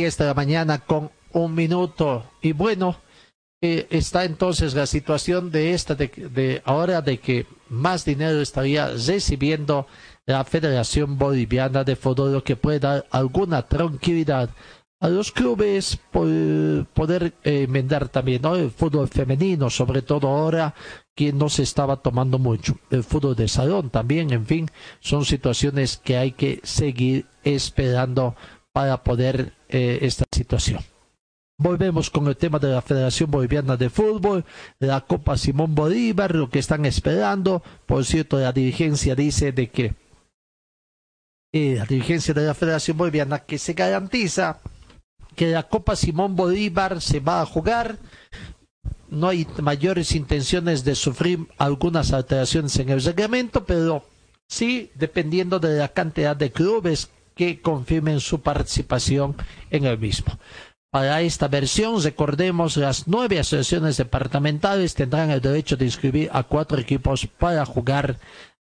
De 0.05 0.25
la 0.27 0.35
mañana 0.35 0.79
con 0.79 1.11
un 1.33 1.55
minuto. 1.55 2.25
Y 2.43 2.53
bueno, 2.53 2.97
eh, 3.63 3.87
está 3.91 4.25
entonces 4.25 4.75
la 4.75 4.87
situación 4.87 5.51
de 5.51 5.73
esta, 5.73 5.95
de, 5.95 6.63
ahora 6.65 7.01
de 7.01 7.19
que 7.19 7.47
más 7.71 8.05
dinero 8.05 8.41
estaría 8.41 8.89
recibiendo 8.89 9.87
la 10.27 10.45
Federación 10.45 11.19
Boliviana 11.19 11.85
de 11.85 11.97
Fútbol, 11.97 12.33
lo 12.33 12.45
que 12.45 12.57
puede 12.57 12.81
dar 12.81 13.07
alguna 13.11 13.67
tranquilidad 13.67 14.51
a 15.01 15.09
los 15.09 15.33
clubes 15.33 15.99
por 16.13 16.27
poder 16.95 17.35
eh, 17.43 17.65
enmendar 17.65 18.09
también 18.09 18.43
¿no? 18.43 18.55
el 18.57 18.71
fútbol 18.71 19.09
femenino, 19.09 19.69
sobre 19.69 20.03
todo 20.03 20.29
ahora 20.29 20.75
que 21.15 21.33
no 21.33 21.49
se 21.49 21.63
estaba 21.63 21.97
tomando 21.97 22.39
mucho. 22.39 22.79
El 22.91 23.05
fútbol 23.05 23.37
de 23.37 23.49
salón 23.49 23.91
también, 23.91 24.33
en 24.33 24.47
fin, 24.47 24.71
son 25.01 25.25
situaciones 25.25 25.99
que 25.99 26.17
hay 26.17 26.33
que 26.33 26.61
seguir 26.63 27.27
esperando 27.45 28.35
para 28.73 29.05
poder 29.05 29.53
eh, 29.75 29.99
esta 30.03 30.25
situación. 30.31 30.79
Volvemos 31.59 32.09
con 32.09 32.29
el 32.29 32.37
tema 32.37 32.61
de 32.61 32.69
la 32.69 32.81
Federación 32.81 33.29
Boliviana 33.29 33.77
de 33.77 33.91
Fútbol, 33.91 34.45
la 34.79 35.01
Copa 35.01 35.37
Simón 35.37 35.75
Bolívar, 35.75 36.33
lo 36.33 36.49
que 36.49 36.61
están 36.61 36.87
esperando. 36.87 37.61
Por 37.85 38.05
cierto, 38.05 38.39
la 38.39 38.53
dirigencia 38.53 39.17
dice 39.17 39.51
de 39.51 39.71
que 39.71 39.95
eh, 41.53 41.75
la 41.77 41.87
dirigencia 41.87 42.33
de 42.33 42.47
la 42.47 42.55
Federación 42.55 42.97
Boliviana 42.97 43.41
que 43.41 43.59
se 43.59 43.73
garantiza 43.73 44.61
que 45.35 45.49
la 45.49 45.65
Copa 45.65 45.97
Simón 45.97 46.37
Bolívar 46.37 47.01
se 47.01 47.19
va 47.19 47.41
a 47.41 47.47
jugar. 47.47 47.99
No 49.11 49.27
hay 49.27 49.45
mayores 49.61 50.15
intenciones 50.15 50.85
de 50.85 50.95
sufrir 50.95 51.49
algunas 51.59 52.13
alteraciones 52.13 52.79
en 52.79 52.91
el 52.91 53.03
reglamento, 53.03 53.65
pero 53.65 54.05
sí 54.49 54.93
dependiendo 54.95 55.59
de 55.59 55.79
la 55.79 55.89
cantidad 55.89 56.37
de 56.37 56.53
clubes 56.53 57.11
que 57.35 57.61
confirmen 57.61 58.21
su 58.21 58.41
participación 58.41 59.37
en 59.71 59.85
el 59.85 59.99
mismo. 59.99 60.39
Para 60.91 61.23
esta 61.23 61.49
versión, 61.49 62.01
recordemos, 62.01 62.77
las 62.77 63.09
nueve 63.09 63.41
asociaciones 63.41 63.97
departamentales 63.97 64.95
tendrán 64.95 65.31
el 65.31 65.41
derecho 65.41 65.77
de 65.77 65.87
inscribir 65.87 66.31
a 66.33 66.45
cuatro 66.45 66.79
equipos 66.79 67.27
para 67.27 67.67
jugar 67.67 68.19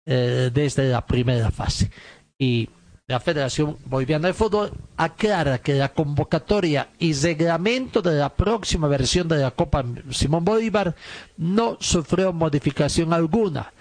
eh, 0.04 0.50
desde 0.52 0.90
la 0.90 1.06
primera 1.06 1.50
fase. 1.50 1.90
Y 2.38 2.68
la 3.06 3.20
Federación 3.20 3.78
Boliviana 3.86 4.28
de 4.28 4.34
Fútbol 4.34 4.70
aclara 4.98 5.56
que 5.56 5.72
la 5.72 5.94
convocatoria 5.94 6.90
y 6.98 7.14
reglamento 7.14 8.02
de 8.02 8.18
la 8.18 8.28
próxima 8.28 8.86
versión 8.88 9.26
de 9.28 9.38
la 9.38 9.50
Copa 9.50 9.82
Simón 10.10 10.44
Bolívar 10.44 10.94
no 11.38 11.78
sufrió 11.80 12.34
modificación 12.34 13.14
alguna 13.14 13.72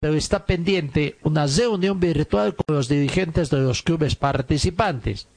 pero 0.00 0.14
está 0.14 0.44
pendiente 0.44 1.16
una 1.22 1.46
reunión 1.46 1.98
virtual 1.98 2.54
con 2.54 2.76
los 2.76 2.88
dirigentes 2.88 3.50
de 3.50 3.58
los 3.58 3.82
clubes 3.82 4.14
participantes. 4.14 5.28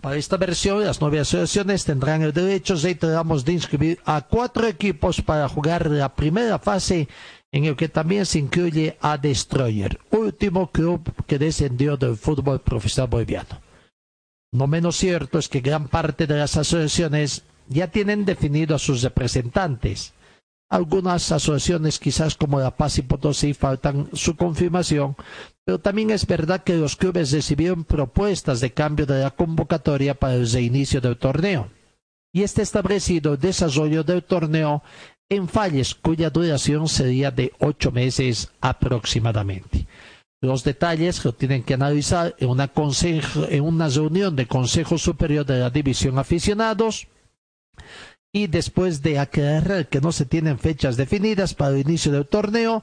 Para 0.00 0.16
esta 0.16 0.36
versión, 0.36 0.84
las 0.84 1.00
nueve 1.00 1.18
asociaciones 1.18 1.84
tendrán 1.84 2.22
el 2.22 2.32
derecho, 2.32 2.76
reiteramos, 2.76 3.44
de 3.44 3.54
inscribir 3.54 3.98
a 4.04 4.20
cuatro 4.20 4.68
equipos 4.68 5.20
para 5.20 5.48
jugar 5.48 5.90
la 5.90 6.14
primera 6.14 6.60
fase, 6.60 7.08
en 7.50 7.64
el 7.64 7.74
que 7.74 7.88
también 7.88 8.24
se 8.24 8.38
incluye 8.38 8.96
a 9.00 9.18
Destroyer, 9.18 9.98
último 10.10 10.70
club 10.70 11.02
que 11.26 11.38
descendió 11.38 11.96
del 11.96 12.16
fútbol 12.16 12.60
profesional 12.60 13.10
boliviano. 13.10 13.60
No 14.52 14.68
menos 14.68 14.96
cierto 14.96 15.38
es 15.38 15.48
que 15.48 15.60
gran 15.60 15.88
parte 15.88 16.26
de 16.26 16.36
las 16.36 16.56
asociaciones 16.56 17.42
ya 17.68 17.88
tienen 17.88 18.24
definido 18.24 18.76
a 18.76 18.78
sus 18.78 19.02
representantes 19.02 20.12
algunas 20.72 21.30
asociaciones, 21.30 21.98
quizás 21.98 22.34
como 22.34 22.58
La 22.58 22.74
Paz 22.74 22.96
y 22.96 23.02
Potosí, 23.02 23.52
faltan 23.52 24.08
su 24.14 24.36
confirmación, 24.36 25.16
pero 25.66 25.78
también 25.78 26.10
es 26.10 26.26
verdad 26.26 26.64
que 26.64 26.76
los 26.76 26.96
clubes 26.96 27.30
recibieron 27.30 27.84
propuestas 27.84 28.60
de 28.60 28.72
cambio 28.72 29.04
de 29.04 29.22
la 29.22 29.32
convocatoria 29.32 30.14
para 30.14 30.34
el 30.34 30.50
reinicio 30.50 31.02
del 31.02 31.18
torneo. 31.18 31.68
Y 32.32 32.42
está 32.42 32.62
establecido 32.62 33.34
el 33.34 33.38
desarrollo 33.38 34.02
del 34.02 34.24
torneo 34.24 34.82
en 35.28 35.46
falles 35.46 35.94
cuya 35.94 36.30
duración 36.30 36.88
sería 36.88 37.30
de 37.30 37.52
ocho 37.58 37.92
meses 37.92 38.50
aproximadamente. 38.62 39.86
Los 40.40 40.64
detalles 40.64 41.22
lo 41.22 41.34
tienen 41.34 41.64
que 41.64 41.74
analizar 41.74 42.34
en 42.38 42.48
una, 42.48 42.70
en 43.50 43.62
una 43.62 43.88
reunión 43.88 44.34
de 44.34 44.46
Consejo 44.46 44.96
Superior 44.96 45.44
de 45.44 45.58
la 45.58 45.68
División 45.68 46.18
Aficionados 46.18 47.08
y 48.32 48.46
después 48.46 49.02
de 49.02 49.18
aclarar 49.18 49.88
que 49.88 50.00
no 50.00 50.10
se 50.10 50.24
tienen 50.24 50.58
fechas 50.58 50.96
definidas 50.96 51.54
para 51.54 51.74
el 51.74 51.82
inicio 51.82 52.10
del 52.12 52.26
torneo, 52.26 52.82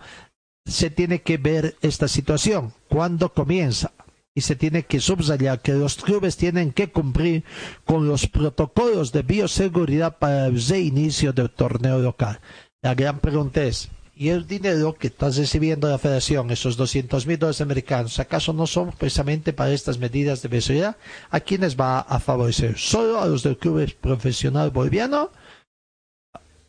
se 0.66 0.92
tiene 0.92 1.22
que 1.22 1.38
ver 1.38 1.76
esta 1.82 2.08
situación, 2.08 2.74
cuándo 2.88 3.34
comienza. 3.34 3.92
Y 4.36 4.42
se 4.42 4.56
tiene 4.56 4.84
que 4.84 5.02
subrayar 5.02 5.62
que 5.62 5.74
los 5.74 5.96
clubes 5.96 6.38
tienen 6.38 6.72
que 6.72 6.92
cumplir 6.92 7.44
con 7.84 8.08
los 8.08 8.28
protocolos 8.28 9.12
de 9.12 9.24
bioseguridad 9.24 10.20
para 10.20 10.46
el 10.46 10.64
reinicio 10.64 11.34
del 11.34 11.50
torneo 11.50 11.98
local. 12.00 12.40
La 12.82 12.94
gran 12.94 13.20
pregunta 13.20 13.64
es, 13.64 13.90
¿y 14.20 14.30
el 14.30 14.46
dinero 14.46 14.94
que 14.94 15.08
está 15.08 15.30
recibiendo 15.30 15.88
la 15.88 15.98
federación, 15.98 16.52
esos 16.52 16.76
200 16.76 17.26
mil 17.26 17.40
dólares 17.40 17.62
americanos, 17.62 18.20
acaso 18.20 18.52
no 18.52 18.68
son 18.68 18.92
precisamente 18.92 19.54
para 19.54 19.72
estas 19.72 19.98
medidas 19.98 20.42
de 20.42 20.50
bioseguridad? 20.50 20.98
¿A 21.30 21.40
quiénes 21.40 21.80
va 21.80 22.02
a 22.02 22.20
favorecer? 22.20 22.78
¿Solo 22.78 23.22
a 23.22 23.26
los 23.28 23.44
del 23.44 23.58
club 23.58 23.96
profesional 24.02 24.72
boliviano? 24.72 25.32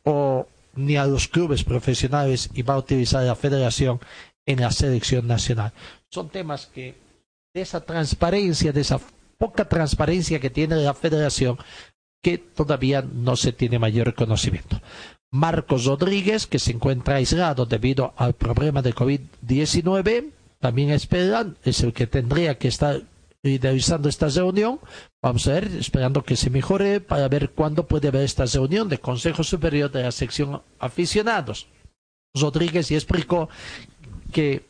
o 0.04 0.46
ni 0.74 0.96
a 0.96 1.06
los 1.06 1.28
clubes 1.28 1.64
profesionales 1.64 2.50
y 2.54 2.62
va 2.62 2.74
a 2.74 2.78
utilizar 2.78 3.24
la 3.24 3.34
federación 3.34 4.00
en 4.46 4.60
la 4.60 4.70
selección 4.70 5.26
nacional. 5.26 5.72
Son 6.10 6.28
temas 6.28 6.66
que 6.66 6.94
de 7.54 7.60
esa 7.60 7.80
transparencia, 7.80 8.72
de 8.72 8.80
esa 8.80 9.00
poca 9.38 9.68
transparencia 9.68 10.40
que 10.40 10.50
tiene 10.50 10.76
la 10.76 10.94
federación, 10.94 11.58
que 12.22 12.38
todavía 12.38 13.02
no 13.02 13.36
se 13.36 13.52
tiene 13.52 13.78
mayor 13.78 14.14
conocimiento. 14.14 14.80
Marcos 15.32 15.84
Rodríguez, 15.84 16.46
que 16.46 16.58
se 16.58 16.72
encuentra 16.72 17.16
aislado 17.16 17.66
debido 17.66 18.12
al 18.16 18.34
problema 18.34 18.82
de 18.82 18.94
COVID-19, 18.94 20.30
también 20.58 20.90
esperan, 20.90 21.56
es 21.64 21.82
el 21.82 21.92
que 21.92 22.06
tendría 22.06 22.58
que 22.58 22.68
estar 22.68 23.02
liderizando 23.42 24.08
esta 24.08 24.28
reunión. 24.28 24.80
Vamos 25.22 25.46
a 25.46 25.52
ver, 25.52 25.64
esperando 25.78 26.22
que 26.22 26.36
se 26.36 26.50
mejore 26.50 27.00
para 27.00 27.28
ver 27.28 27.50
cuándo 27.50 27.86
puede 27.86 28.08
haber 28.08 28.22
esta 28.22 28.44
reunión 28.44 28.88
de 28.88 28.98
Consejo 28.98 29.44
Superior 29.44 29.90
de 29.90 30.02
la 30.02 30.12
sección 30.12 30.62
aficionados. 30.78 31.68
Rodríguez 32.34 32.90
y 32.90 32.94
explicó 32.94 33.48
que 34.32 34.64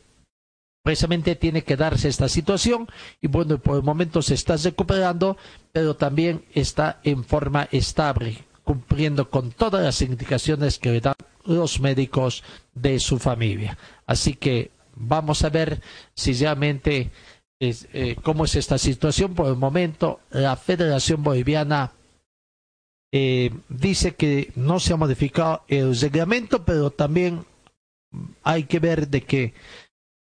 precisamente 0.83 1.35
tiene 1.35 1.63
que 1.63 1.77
darse 1.77 2.07
esta 2.07 2.27
situación 2.27 2.87
y 3.21 3.27
bueno, 3.27 3.59
por 3.59 3.77
el 3.77 3.83
momento 3.83 4.21
se 4.21 4.33
está 4.33 4.57
recuperando, 4.57 5.37
pero 5.71 5.95
también 5.95 6.45
está 6.53 6.99
en 7.03 7.23
forma 7.23 7.67
estable, 7.71 8.45
cumpliendo 8.63 9.29
con 9.29 9.51
todas 9.51 9.83
las 9.83 10.01
indicaciones 10.01 10.79
que 10.79 10.91
le 10.91 11.01
dan 11.01 11.15
los 11.45 11.79
médicos 11.79 12.43
de 12.73 12.99
su 12.99 13.19
familia. 13.19 13.77
Así 14.05 14.33
que 14.35 14.71
vamos 14.95 15.43
a 15.43 15.49
ver 15.49 15.81
si 16.13 16.33
realmente 16.33 17.11
eh, 17.59 18.15
cómo 18.23 18.45
es 18.45 18.55
esta 18.55 18.77
situación. 18.77 19.33
Por 19.33 19.47
el 19.47 19.55
momento, 19.55 20.19
la 20.29 20.55
Federación 20.55 21.23
Boliviana 21.23 21.91
eh, 23.11 23.51
dice 23.69 24.15
que 24.15 24.51
no 24.55 24.79
se 24.79 24.93
ha 24.93 24.97
modificado 24.97 25.63
el 25.67 25.99
reglamento, 25.99 26.63
pero 26.63 26.91
también 26.91 27.45
hay 28.43 28.63
que 28.63 28.79
ver 28.79 29.07
de 29.07 29.21
que 29.21 29.53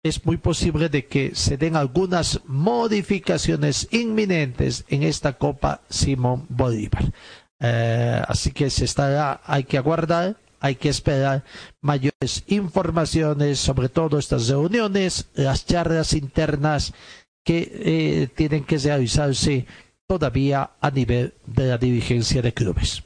es 0.04 0.26
muy 0.26 0.38
posible 0.38 0.88
de 0.90 1.06
que 1.06 1.36
se 1.36 1.58
den 1.58 1.76
algunas 1.76 2.42
modificaciones 2.46 3.88
inminentes 3.92 4.86
en 4.88 5.04
esta 5.04 5.38
Copa 5.38 5.82
Simón 5.90 6.46
Bolívar. 6.48 7.12
Eh, 7.60 8.22
así 8.28 8.52
que 8.52 8.70
se 8.70 8.86
estará, 8.86 9.42
hay 9.46 9.64
que 9.64 9.78
aguardar, 9.78 10.38
hay 10.60 10.76
que 10.76 10.90
esperar 10.90 11.44
mayores 11.82 12.44
informaciones 12.48 13.60
sobre 13.60 13.90
todo 13.90 14.18
estas 14.18 14.48
reuniones, 14.48 15.28
las 15.34 15.66
charlas 15.66 16.14
internas 16.14 16.94
que 17.44 17.72
eh, 17.72 18.28
tienen 18.36 18.64
que 18.64 18.78
realizarse 18.78 19.66
todavía 20.08 20.72
a 20.80 20.92
nivel 20.92 21.34
de 21.46 21.68
la 21.68 21.78
dirigencia 21.78 22.42
de 22.42 22.54
clubes. 22.54 23.04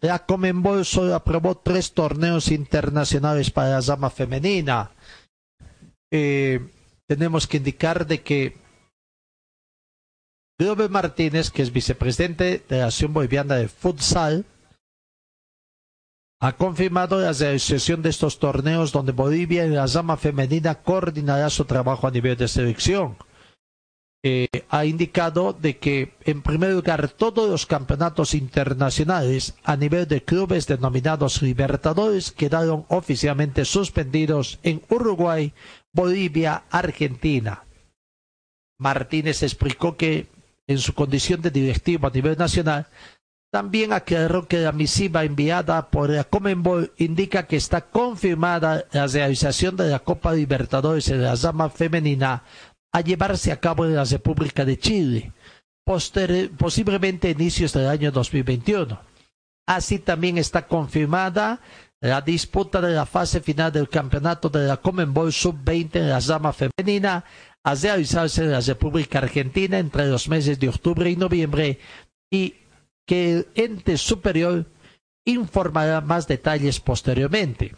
La 0.00 0.24
Comenbol 0.24 0.84
solo 0.84 1.14
aprobó 1.14 1.56
tres 1.56 1.92
torneos 1.92 2.52
internacionales 2.52 3.50
para 3.50 3.70
la 3.70 3.80
llama 3.80 4.10
femenina. 4.10 4.92
Eh, 6.10 6.60
tenemos 7.06 7.46
que 7.46 7.58
indicar 7.58 8.06
de 8.06 8.22
que 8.22 8.56
Globe 10.58 10.88
Martínez, 10.88 11.50
que 11.50 11.62
es 11.62 11.72
vicepresidente 11.72 12.64
de 12.68 12.78
la 12.78 12.86
Asociación 12.86 13.14
Boliviana 13.14 13.54
de 13.56 13.68
Futsal, 13.68 14.44
ha 16.40 16.52
confirmado 16.52 17.20
la 17.20 17.32
realización 17.32 18.02
de 18.02 18.10
estos 18.10 18.38
torneos 18.38 18.92
donde 18.92 19.12
Bolivia 19.12 19.64
en 19.64 19.74
la 19.74 19.86
llama 19.86 20.16
femenina 20.16 20.76
coordinará 20.76 21.50
su 21.50 21.64
trabajo 21.64 22.06
a 22.06 22.10
nivel 22.10 22.36
de 22.36 22.48
selección. 22.48 23.16
Eh, 24.24 24.48
ha 24.68 24.84
indicado 24.84 25.52
de 25.52 25.78
que, 25.78 26.14
en 26.24 26.42
primer 26.42 26.72
lugar, 26.72 27.08
todos 27.08 27.48
los 27.48 27.66
campeonatos 27.66 28.34
internacionales 28.34 29.54
a 29.62 29.76
nivel 29.76 30.08
de 30.08 30.24
clubes 30.24 30.66
denominados 30.66 31.40
Libertadores 31.40 32.32
quedaron 32.32 32.84
oficialmente 32.88 33.64
suspendidos 33.64 34.58
en 34.64 34.82
Uruguay, 34.88 35.52
Bolivia, 35.98 36.62
Argentina. 36.70 37.64
Martínez 38.78 39.42
explicó 39.42 39.96
que, 39.96 40.28
en 40.68 40.78
su 40.78 40.94
condición 40.94 41.42
de 41.42 41.50
directivo 41.50 42.06
a 42.06 42.10
nivel 42.10 42.38
nacional, 42.38 42.86
también 43.50 43.92
aclaró 43.92 44.46
que 44.46 44.58
la 44.58 44.70
misiva 44.70 45.24
enviada 45.24 45.90
por 45.90 46.10
la 46.10 46.22
Comenbol 46.22 46.92
indica 46.98 47.48
que 47.48 47.56
está 47.56 47.80
confirmada 47.80 48.84
la 48.92 49.08
realización 49.08 49.74
de 49.74 49.88
la 49.88 49.98
Copa 49.98 50.34
Libertadores 50.34 51.08
en 51.08 51.24
la 51.24 51.34
llama 51.34 51.68
femenina 51.68 52.44
a 52.92 53.00
llevarse 53.00 53.50
a 53.50 53.58
cabo 53.58 53.84
en 53.84 53.96
la 53.96 54.04
República 54.04 54.64
de 54.64 54.78
Chile, 54.78 55.32
posiblemente 55.84 57.26
a 57.26 57.32
inicios 57.32 57.72
del 57.72 57.88
año 57.88 58.12
2021. 58.12 59.00
Así 59.66 59.98
también 59.98 60.38
está 60.38 60.68
confirmada 60.68 61.60
la 62.00 62.20
disputa 62.20 62.80
de 62.80 62.92
la 62.92 63.06
fase 63.06 63.40
final 63.40 63.72
del 63.72 63.88
campeonato 63.88 64.48
de 64.48 64.66
la 64.66 64.76
Comenbol 64.76 65.32
Sub-20 65.32 65.96
en 65.96 66.08
la 66.10 66.20
llama 66.20 66.52
femenina 66.52 67.24
a 67.64 67.74
realizarse 67.74 68.44
en 68.44 68.52
la 68.52 68.60
República 68.60 69.18
Argentina 69.18 69.78
entre 69.78 70.06
los 70.06 70.28
meses 70.28 70.60
de 70.60 70.68
octubre 70.68 71.10
y 71.10 71.16
noviembre 71.16 71.78
y 72.30 72.54
que 73.06 73.32
el 73.32 73.48
ente 73.54 73.96
superior 73.96 74.66
informará 75.24 76.00
más 76.00 76.28
detalles 76.28 76.80
posteriormente. 76.80 77.74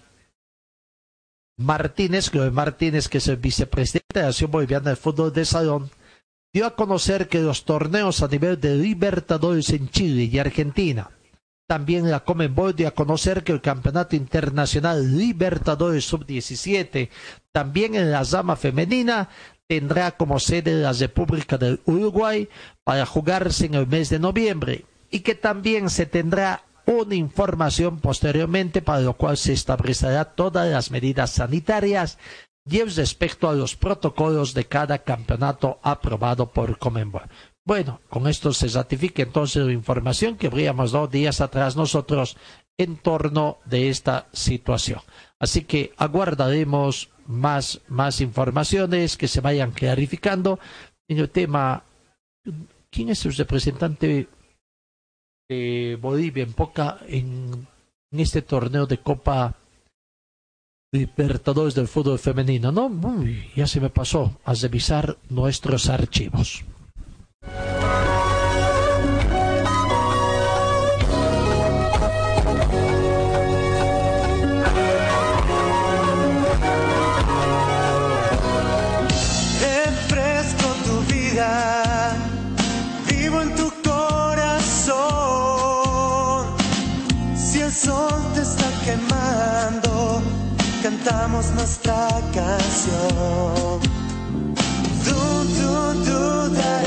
Martínez, 1.56 2.32
Martínez, 2.52 3.08
que 3.08 3.18
es 3.18 3.28
el 3.28 3.36
vicepresidente 3.36 4.06
de 4.14 4.20
la 4.22 4.28
Asociación 4.28 4.50
Boliviana 4.50 4.90
de 4.90 4.96
Fútbol 4.96 5.32
de 5.32 5.44
Salón, 5.44 5.90
dio 6.52 6.66
a 6.66 6.74
conocer 6.74 7.28
que 7.28 7.40
los 7.40 7.64
torneos 7.64 8.22
a 8.22 8.28
nivel 8.28 8.60
de 8.60 8.76
Libertadores 8.76 9.70
en 9.70 9.88
Chile 9.90 10.24
y 10.24 10.38
Argentina, 10.38 11.10
también 11.70 12.10
la 12.10 12.24
Comenbol 12.24 12.74
dio 12.74 12.88
a 12.88 12.90
conocer 12.90 13.44
que 13.44 13.52
el 13.52 13.60
Campeonato 13.60 14.16
Internacional 14.16 15.16
Libertadores 15.16 16.04
Sub-17, 16.04 17.10
también 17.52 17.94
en 17.94 18.10
la 18.10 18.24
rama 18.24 18.56
femenina, 18.56 19.28
tendrá 19.68 20.10
como 20.16 20.40
sede 20.40 20.72
la 20.82 20.92
República 20.92 21.58
del 21.58 21.78
Uruguay 21.84 22.48
para 22.82 23.06
jugarse 23.06 23.66
en 23.66 23.74
el 23.74 23.86
mes 23.86 24.10
de 24.10 24.18
noviembre 24.18 24.84
y 25.12 25.20
que 25.20 25.36
también 25.36 25.90
se 25.90 26.06
tendrá 26.06 26.64
una 26.86 27.14
información 27.14 28.00
posteriormente 28.00 28.82
para 28.82 29.02
lo 29.02 29.14
cual 29.14 29.36
se 29.36 29.52
establecerá 29.52 30.24
todas 30.24 30.68
las 30.68 30.90
medidas 30.90 31.30
sanitarias 31.30 32.18
y 32.68 32.82
respecto 32.82 33.48
a 33.48 33.54
los 33.54 33.76
protocolos 33.76 34.54
de 34.54 34.64
cada 34.64 34.98
campeonato 34.98 35.78
aprobado 35.84 36.50
por 36.50 36.78
Comenbol. 36.78 37.28
Bueno, 37.66 38.00
con 38.08 38.26
esto 38.26 38.52
se 38.52 38.68
ratifica 38.68 39.22
entonces 39.22 39.64
la 39.64 39.72
información 39.72 40.36
que 40.36 40.46
habríamos 40.46 40.92
dado 40.92 41.08
días 41.08 41.40
atrás 41.40 41.76
nosotros 41.76 42.36
en 42.78 42.96
torno 42.96 43.58
de 43.66 43.90
esta 43.90 44.26
situación. 44.32 45.00
Así 45.38 45.64
que 45.64 45.92
aguardaremos 45.96 47.10
más, 47.26 47.80
más 47.88 48.20
informaciones 48.20 49.16
que 49.16 49.28
se 49.28 49.40
vayan 49.40 49.72
clarificando 49.72 50.58
en 51.08 51.18
el 51.18 51.30
tema. 51.30 51.84
¿Quién 52.90 53.10
es 53.10 53.24
el 53.26 53.34
representante 53.34 54.28
de 55.48 55.98
Bolivia 56.00 56.44
en 56.44 56.52
poca 56.52 56.98
en, 57.06 57.66
este 58.12 58.42
torneo 58.42 58.86
de 58.86 58.98
Copa 58.98 59.56
Libertadores 60.92 61.76
del 61.76 61.86
fútbol 61.86 62.18
femenino, 62.18 62.72
¿no? 62.72 62.90
ya 63.54 63.68
se 63.68 63.80
me 63.80 63.90
pasó 63.90 64.40
a 64.44 64.54
revisar 64.54 65.16
nuestros 65.28 65.88
archivos. 65.88 66.64
Cantamos 90.82 91.50
nuestra 91.52 92.08
canción. 92.34 93.80
Du, 95.04 95.44
du, 95.56 96.04
du, 96.04 96.54
da, 96.54 96.60
da, 96.60 96.79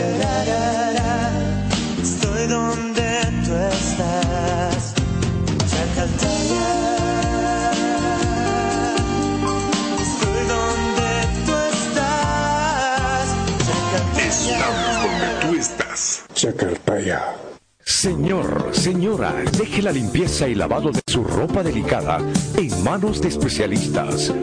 Señor, 17.85 18.69
señora, 18.73 19.33
deje 19.57 19.81
la 19.81 19.93
limpieza 19.93 20.45
y 20.47 20.55
lavado 20.55 20.91
de 20.91 21.01
su 21.07 21.23
ropa 21.23 21.63
delicada 21.63 22.19
en 22.57 22.83
manos 22.83 23.21
de 23.21 23.29
especialistas. 23.29 24.33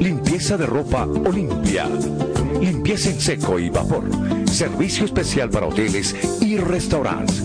Limpieza 0.00 0.56
de 0.56 0.66
ropa 0.66 1.04
Olimpia. 1.04 1.86
Limpieza 2.60 3.10
en 3.10 3.20
seco 3.20 3.60
y 3.60 3.70
vapor. 3.70 4.04
Servicio 4.48 5.04
especial 5.04 5.48
para 5.48 5.66
hoteles 5.66 6.16
y 6.40 6.56
restaurantes. 6.56 7.44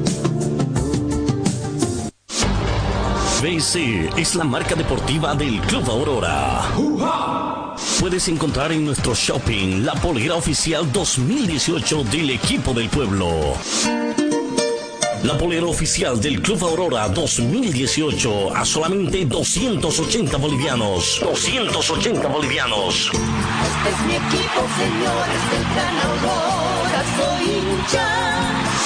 BC 3.41 4.11
es 4.17 4.35
la 4.35 4.43
marca 4.43 4.75
deportiva 4.75 5.33
del 5.33 5.59
Club 5.61 5.89
Aurora. 5.89 6.61
Puedes 7.99 8.27
encontrar 8.27 8.71
en 8.71 8.85
nuestro 8.85 9.15
shopping 9.15 9.83
la 9.83 9.93
polera 9.95 10.35
oficial 10.35 10.91
2018 10.91 12.03
del 12.03 12.29
equipo 12.29 12.71
del 12.71 12.87
pueblo. 12.87 13.55
La 15.23 15.35
polera 15.39 15.65
oficial 15.65 16.21
del 16.21 16.39
Club 16.43 16.63
Aurora 16.63 17.09
2018 17.09 18.55
a 18.55 18.63
solamente 18.63 19.25
280 19.25 20.37
bolivianos. 20.37 21.19
280 21.23 22.27
bolivianos. 22.27 23.09
Este 23.09 23.89
es 23.89 24.01
mi 24.05 24.13
equipo, 24.17 24.61
señores 24.77 25.41
del 25.49 25.63
Gran 25.73 25.97
Aurora, 25.97 27.03
soy 27.17 27.57
hincha. 27.57 28.60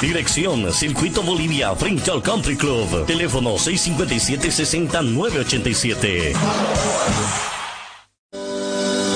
Dirección 0.00 0.72
Circuito 0.72 1.24
Bolivia 1.24 1.74
frente 1.74 2.12
al 2.12 2.22
Country 2.22 2.56
Club. 2.56 3.04
Teléfono 3.04 3.56
657-6987. 3.56 6.34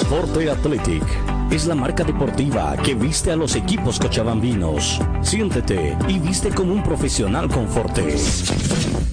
Forte 0.09 0.51
Athletic 0.51 1.05
es 1.53 1.67
la 1.67 1.77
marca 1.77 2.03
deportiva 2.03 2.77
que 2.83 2.97
viste 2.97 3.31
a 3.31 3.37
los 3.37 3.55
equipos 3.55 4.01
cochabambinos. 4.01 4.99
Siéntete 5.21 5.97
y 6.09 6.19
viste 6.19 6.51
como 6.51 6.73
un 6.73 6.83
profesional 6.83 7.49
con 7.49 7.69
Forte. 7.69 8.17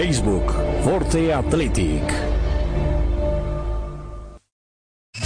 Facebook, 0.00 0.54
Forte 0.82 1.30
Athletic. 1.30 2.39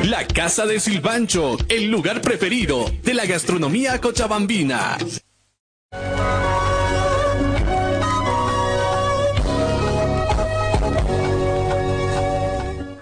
La 0.06 0.26
Casa 0.26 0.64
del 0.64 0.80
Silpancho, 0.80 1.58
el 1.68 1.90
lugar 1.90 2.22
preferido 2.22 2.90
de 3.02 3.12
la 3.12 3.26
gastronomía 3.26 4.00
cochabambina. 4.00 4.96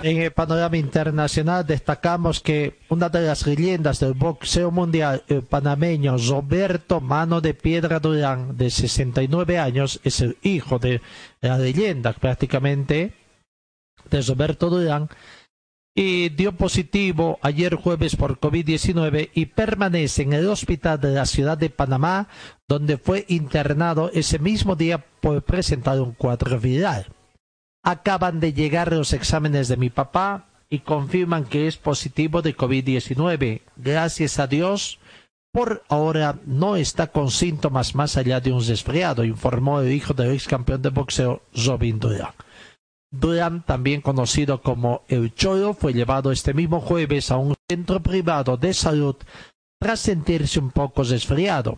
En 0.05 0.18
el 0.18 0.32
panorama 0.32 0.76
internacional 0.76 1.66
destacamos 1.66 2.42
que 2.42 2.78
una 2.90 3.09
de 3.09 3.22
las 3.22 3.46
leyendas 3.46 4.00
del 4.00 4.12
boxeo 4.12 4.70
mundial 4.70 5.22
el 5.28 5.44
panameño 5.44 6.18
Roberto 6.18 7.00
Mano 7.00 7.40
de 7.40 7.55
Piedra 7.55 8.00
Durán, 8.00 8.55
de 8.55 8.68
69 8.68 9.59
años, 9.59 10.02
es 10.05 10.20
el 10.20 10.36
hijo 10.42 10.78
de 10.78 11.00
la 11.40 11.57
leyenda 11.57 12.12
prácticamente 12.12 13.14
de 14.11 14.20
Roberto 14.20 14.68
Durán, 14.68 15.09
y 15.94 16.28
dio 16.28 16.52
positivo 16.52 17.38
ayer 17.40 17.74
jueves 17.74 18.14
por 18.14 18.38
COVID-19 18.38 19.30
y 19.32 19.46
permanece 19.46 20.20
en 20.20 20.34
el 20.34 20.50
hospital 20.50 21.00
de 21.00 21.14
la 21.14 21.24
ciudad 21.24 21.57
de 21.57 21.70
Panamá, 21.70 22.28
donde 22.68 22.98
fue 22.98 23.24
internado 23.28 24.11
ese 24.12 24.38
mismo 24.38 24.76
día 24.76 25.02
por 25.22 25.42
presentar 25.44 25.98
un 25.98 26.12
cuadro 26.12 26.61
viral. 26.61 27.07
Acaban 27.85 28.41
de 28.41 28.53
llegar 28.53 28.93
los 28.93 29.12
exámenes 29.12 29.68
de 29.68 29.76
mi 29.76 29.91
papá 29.91 30.47
y 30.70 30.80
confirman 30.80 31.45
que 31.45 31.68
es 31.68 31.76
positivo 31.76 32.43
de 32.43 32.57
COVID-19. 32.57 33.61
Gracias 33.76 34.39
a 34.39 34.47
Dios, 34.47 34.99
por 35.53 35.85
ahora 35.89 36.41
no 36.47 36.76
está 36.76 37.07
con 37.09 37.30
síntomas 37.30 37.95
más 37.95 38.16
allá 38.16 38.41
de 38.41 38.53
un 38.53 38.66
resfriado, 38.66 39.22
informó 39.22 39.80
el 39.80 39.93
hijo 39.93 40.12
del 40.12 40.32
ex 40.32 40.49
campeón 40.49 40.82
de 40.82 40.89
boxeo, 40.89 41.43
Robin 41.55 42.01
Durán. 42.01 42.32
Durán, 43.12 43.62
también 43.64 44.01
conocido 44.01 44.62
como 44.62 45.03
El 45.07 45.32
Choro, 45.35 45.74
fue 45.74 45.93
llevado 45.93 46.32
este 46.32 46.55
mismo 46.55 46.80
jueves 46.80 47.30
a 47.30 47.37
un 47.37 47.55
centro 47.68 48.03
privado 48.03 48.57
de 48.57 48.74
salud 48.74 49.14
tras 49.78 50.01
sentirse 50.01 50.59
un 50.59 50.70
poco 50.70 51.05
resfriado. 51.05 51.76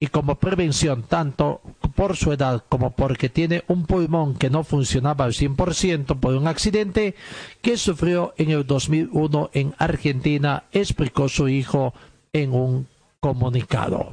Y 0.00 0.06
como 0.06 0.36
prevención, 0.36 1.02
tanto 1.02 1.60
por 1.96 2.16
su 2.16 2.32
edad 2.32 2.62
como 2.68 2.92
porque 2.92 3.28
tiene 3.28 3.64
un 3.66 3.84
pulmón 3.84 4.36
que 4.36 4.48
no 4.48 4.62
funcionaba 4.62 5.24
al 5.24 5.32
100% 5.32 6.20
por 6.20 6.34
un 6.34 6.46
accidente 6.46 7.16
que 7.62 7.76
sufrió 7.76 8.32
en 8.36 8.50
el 8.50 8.64
2001 8.64 9.50
en 9.54 9.74
Argentina, 9.76 10.64
explicó 10.70 11.28
su 11.28 11.48
hijo 11.48 11.94
en 12.32 12.54
un 12.54 12.86
comunicado. 13.18 14.12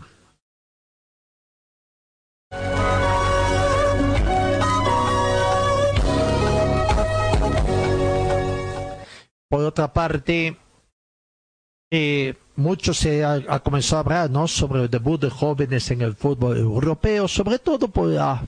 Por 9.48 9.64
otra 9.64 9.94
parte, 9.94 10.58
eh, 11.96 12.36
mucho 12.58 12.94
se 12.94 13.24
ha, 13.24 13.60
comenzado 13.60 13.98
a 13.98 14.00
hablar 14.02 14.30
¿no? 14.30 14.48
sobre 14.50 14.84
el 14.84 14.90
debut 14.90 15.22
de 15.22 15.30
jóvenes 15.30 15.90
en 15.92 16.02
el 16.02 16.14
fútbol 16.16 16.58
europeo, 16.58 17.28
sobre 17.30 17.58
todo 17.60 17.88
por 17.88 18.10
la 18.10 18.46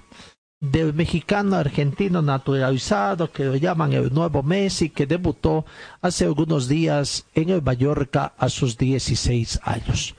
del 0.60 0.94
mexicano 0.94 1.56
argentino 1.56 2.22
naturalizado 2.22 3.32
que 3.32 3.46
lo 3.46 3.56
llaman 3.56 3.94
el 3.94 4.14
nuevo 4.14 4.44
Messi, 4.44 4.90
que 4.90 5.06
debutó 5.06 5.66
hace 6.02 6.26
algunos 6.26 6.68
días 6.68 7.26
en 7.36 7.50
el 7.50 7.62
Mallorca 7.62 8.34
a 8.38 8.50
sus 8.50 8.78
16 8.78 9.60
años. 9.64 10.16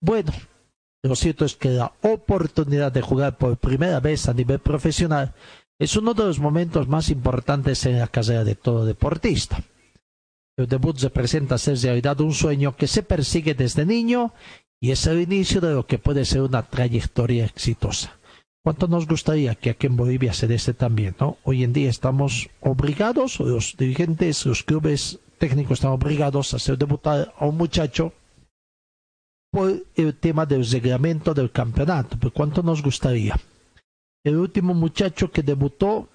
Bueno, 0.00 0.32
lo 1.02 1.14
cierto 1.16 1.44
es 1.44 1.56
que 1.56 1.70
la 1.70 1.92
oportunidad 2.02 2.92
de 2.92 3.02
jugar 3.02 3.36
por 3.36 3.58
primera 3.58 4.00
vez 4.00 4.26
a 4.28 4.32
nivel 4.34 4.60
profesional 4.60 5.34
es 5.78 5.96
uno 5.96 6.14
de 6.14 6.24
los 6.24 6.38
momentos 6.38 6.88
más 6.88 7.10
importantes 7.10 7.84
en 7.84 7.98
la 7.98 8.06
carrera 8.06 8.44
de 8.44 8.54
todo 8.54 8.86
deportista. 8.86 9.62
El 10.60 10.68
debut 10.68 10.98
representa 11.00 11.56
ser 11.56 11.78
realidad 11.78 12.20
un 12.20 12.34
sueño 12.34 12.76
que 12.76 12.86
se 12.86 13.02
persigue 13.02 13.54
desde 13.54 13.86
niño 13.86 14.34
y 14.78 14.90
es 14.90 15.06
el 15.06 15.20
inicio 15.20 15.60
de 15.62 15.72
lo 15.72 15.86
que 15.86 15.98
puede 15.98 16.26
ser 16.26 16.42
una 16.42 16.62
trayectoria 16.62 17.46
exitosa. 17.46 18.18
¿Cuánto 18.62 18.86
nos 18.86 19.06
gustaría 19.06 19.54
que 19.54 19.70
aquí 19.70 19.86
en 19.86 19.96
Bolivia 19.96 20.34
se 20.34 20.46
dese 20.46 20.74
también, 20.74 21.16
no? 21.18 21.38
Hoy 21.44 21.64
en 21.64 21.72
día 21.72 21.88
estamos 21.88 22.50
obligados, 22.60 23.40
los 23.40 23.74
dirigentes, 23.78 24.44
los 24.44 24.62
clubes 24.62 25.18
técnicos 25.38 25.78
están 25.78 25.92
obligados 25.92 26.52
a 26.52 26.56
hacer 26.56 26.76
debutar 26.76 27.32
a 27.38 27.46
un 27.46 27.56
muchacho 27.56 28.12
por 29.50 29.82
el 29.96 30.14
tema 30.14 30.44
del 30.44 30.70
reglamento 30.70 31.32
del 31.32 31.50
campeonato, 31.50 32.18
por 32.18 32.32
cuánto 32.34 32.62
nos 32.62 32.82
gustaría. 32.82 33.34
El 34.22 34.36
último 34.36 34.74
muchacho 34.74 35.30
que 35.30 35.42
debutó 35.42 36.10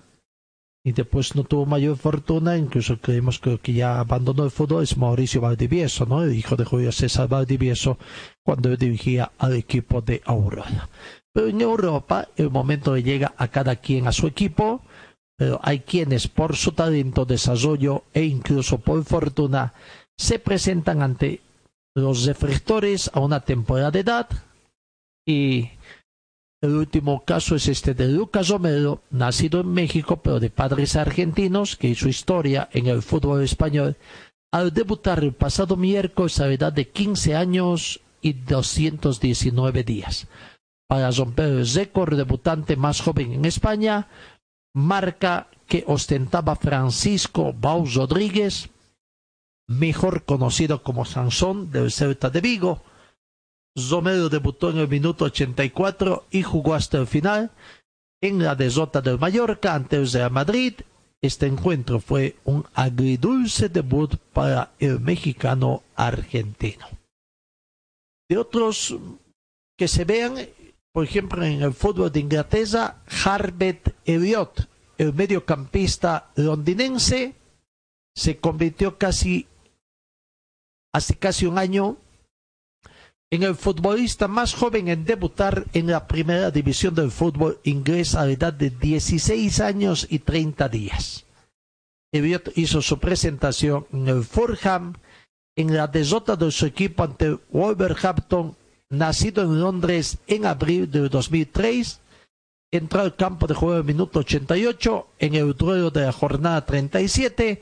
y 0.86 0.92
después 0.92 1.36
no 1.36 1.44
tuvo 1.44 1.66
mayor 1.66 1.98
fortuna, 1.98 2.58
incluso 2.58 3.00
creemos 3.00 3.40
que, 3.40 3.58
que 3.58 3.74
ya 3.74 4.00
abandonó 4.00 4.44
el 4.44 4.52
fútbol, 4.52 4.84
es 4.84 4.96
Mauricio 4.96 5.42
Valdivieso, 5.42 6.06
¿no? 6.06 6.24
el 6.24 6.36
hijo 6.36 6.56
de 6.56 6.64
Julio 6.64 6.92
César 6.92 7.28
Valdivieso, 7.28 7.98
cuando 8.44 8.78
dirigía 8.78 9.32
al 9.40 9.56
equipo 9.56 10.02
de 10.02 10.22
Aurora. 10.26 10.88
Pero 11.34 11.48
en 11.48 11.60
Europa 11.60 12.28
el 12.36 12.52
momento 12.52 12.94
le 12.94 13.02
llega 13.02 13.34
a 13.36 13.48
cada 13.48 13.78
quien 13.78 14.08
a 14.08 14.12
su 14.12 14.28
equipo, 14.28 14.82
pero 15.36 15.60
hay 15.64 15.80
quienes 15.80 16.28
por 16.28 16.56
su 16.56 16.74
talento, 16.74 17.26
desarrollo 17.26 18.04
e 18.14 18.24
incluso 18.24 18.78
por 18.78 19.04
fortuna 19.06 19.74
se 20.16 20.38
presentan 20.38 21.02
ante 21.02 21.42
los 21.96 22.26
reflectores 22.26 23.10
a 23.12 23.22
una 23.22 23.40
temporada 23.40 23.90
de 23.90 24.00
edad 24.02 24.30
y 25.28 25.72
el 26.66 26.76
último 26.76 27.24
caso 27.24 27.56
es 27.56 27.68
este 27.68 27.94
de 27.94 28.08
Lucas 28.08 28.50
Romero, 28.50 29.02
nacido 29.10 29.62
en 29.62 29.74
México 29.74 30.22
pero 30.22 30.40
de 30.40 30.50
padres 30.50 30.96
argentinos, 30.96 31.76
que 31.76 31.88
hizo 31.88 32.10
historia 32.10 32.70
en 32.74 32.88
el 32.88 33.02
fútbol 33.02 33.44
español 33.44 33.98
al 34.52 34.74
debutar 34.74 35.24
el 35.24 35.34
pasado 35.34 35.76
miércoles 35.76 36.40
a 36.40 36.48
la 36.48 36.54
edad 36.54 36.74
de 36.74 36.88
15 36.88 37.36
años 37.36 38.02
y 38.22 38.34
219 38.34 39.84
días. 39.84 40.28
Para 40.88 41.12
romper 41.12 41.48
el 41.48 41.68
récord 41.68 42.16
debutante 42.16 42.76
más 42.76 43.02
joven 43.02 43.34
en 43.34 43.46
España, 43.46 44.08
marca 44.74 45.48
que 45.68 45.84
ostentaba 45.88 46.56
Francisco 46.56 47.54
Baus 47.54 47.96
Rodríguez, 47.96 48.70
mejor 49.68 50.24
conocido 50.24 50.84
como 50.84 51.06
Sansón 51.06 51.72
del 51.72 51.92
Celta 51.92 52.30
de 52.30 52.42
Vigo, 52.42 52.82
Romero 53.76 54.30
debutó 54.30 54.70
en 54.70 54.78
el 54.78 54.88
minuto 54.88 55.26
84 55.26 56.28
y 56.32 56.44
jugó 56.44 56.74
hasta 56.74 56.98
el 56.98 57.08
final 57.08 57.52
en 58.22 58.42
la 58.42 58.56
derrota 58.56 59.02
del 59.02 59.20
Mallorca 59.20 59.76
ante 59.76 59.98
el 59.98 60.10
Real 60.10 60.32
Madrid. 60.32 60.74
Este 61.22 61.46
encuentro 61.46 62.00
fue 62.00 62.38
un 62.46 62.66
agridulce 62.74 63.68
debut 63.68 64.16
para 64.32 64.72
el 64.80 65.00
mexicano 65.00 65.84
argentino. 65.96 66.88
De 68.30 68.38
otros 68.38 68.96
que 69.78 69.88
se 69.88 70.06
vean, 70.06 70.36
por 70.94 71.04
ejemplo, 71.04 71.44
en 71.44 71.62
el 71.62 71.74
fútbol 71.74 72.12
de 72.12 72.22
Inglaterra, 72.22 73.02
Harbet 73.26 73.94
Elliott, 74.06 74.70
el 74.98 75.14
mediocampista 75.14 76.32
londinense, 76.36 77.36
se 78.16 78.38
convirtió 78.38 78.98
casi 78.98 79.48
hace 80.94 81.16
casi 81.16 81.46
un 81.46 81.58
año 81.58 81.98
en 83.36 83.44
el 83.44 83.56
futbolista 83.56 84.28
más 84.28 84.54
joven 84.54 84.88
en 84.88 85.04
debutar 85.04 85.66
en 85.74 85.88
la 85.88 86.08
primera 86.08 86.52
división 86.52 86.96
del 86.96 87.12
fútbol 87.12 87.60
inglés 87.64 88.16
a 88.16 88.26
la 88.26 88.32
edad 88.32 88.54
de 88.54 88.70
16 88.70 89.60
años 89.60 90.08
y 90.10 90.20
30 90.20 90.70
días. 90.70 91.26
Elliot 92.14 92.52
hizo 92.56 92.82
su 92.82 92.98
presentación 92.98 93.88
en 93.92 94.08
el 94.08 94.24
Fulham 94.24 94.94
en 95.58 95.76
la 95.76 95.88
derrota 95.88 96.36
de 96.36 96.50
su 96.50 96.66
equipo 96.66 97.04
ante 97.04 97.38
Wolverhampton, 97.52 98.56
nacido 98.90 99.44
en 99.44 99.60
Londres 99.60 100.18
en 100.28 100.46
abril 100.46 100.90
de 100.90 101.10
2003. 101.10 102.00
Entró 102.72 103.02
al 103.02 103.16
campo 103.16 103.48
de 103.48 103.54
juego 103.54 103.74
en 103.76 103.80
el 103.80 103.86
minuto 103.86 104.20
88 104.20 105.08
en 105.20 105.36
el 105.36 105.54
duelo 105.54 105.92
de 105.92 106.06
la 106.06 106.12
jornada 106.12 106.66
37 106.66 107.62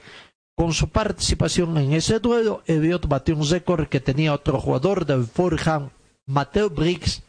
con 0.55 0.73
su 0.73 0.89
participación 0.89 1.77
en 1.77 1.93
ese 1.93 2.19
duelo, 2.19 2.63
Elliot 2.67 3.07
batió 3.07 3.35
un 3.35 3.49
récord 3.49 3.87
que 3.87 3.99
tenía 3.99 4.33
otro 4.33 4.59
jugador 4.59 5.05
del 5.05 5.25
Fulham, 5.25 5.89
Mateo 6.27 6.69
Briggs, 6.69 7.23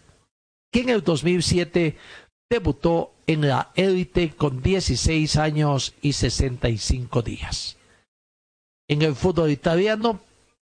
que 0.70 0.80
en 0.80 0.90
el 0.90 1.02
2007 1.02 1.96
debutó 2.50 3.12
en 3.26 3.48
la 3.48 3.70
élite 3.74 4.34
con 4.34 4.62
16 4.62 5.36
años 5.36 5.94
y 6.02 6.12
65 6.12 7.22
días. 7.22 7.76
En 8.88 9.00
el 9.02 9.14
fútbol 9.14 9.50
italiano, 9.50 10.20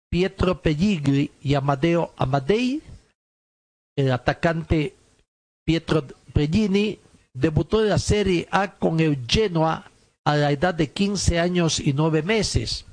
Pietro 0.08 0.62
Pelligri 0.62 1.32
y 1.42 1.54
Amadeo 1.54 2.12
Amadei, 2.16 2.80
el 3.96 4.12
atacante 4.12 4.94
Pietro 5.64 6.06
Pellini, 6.32 7.00
debutó 7.34 7.82
en 7.82 7.88
la 7.88 7.98
Serie 7.98 8.46
A 8.52 8.72
con 8.72 9.00
el 9.00 9.26
Genoa 9.26 9.90
a 10.26 10.34
la 10.34 10.50
edad 10.50 10.74
de 10.74 10.90
15 10.90 11.38
años 11.38 11.78
y 11.78 11.92
9 11.92 12.22
meses, 12.24 12.84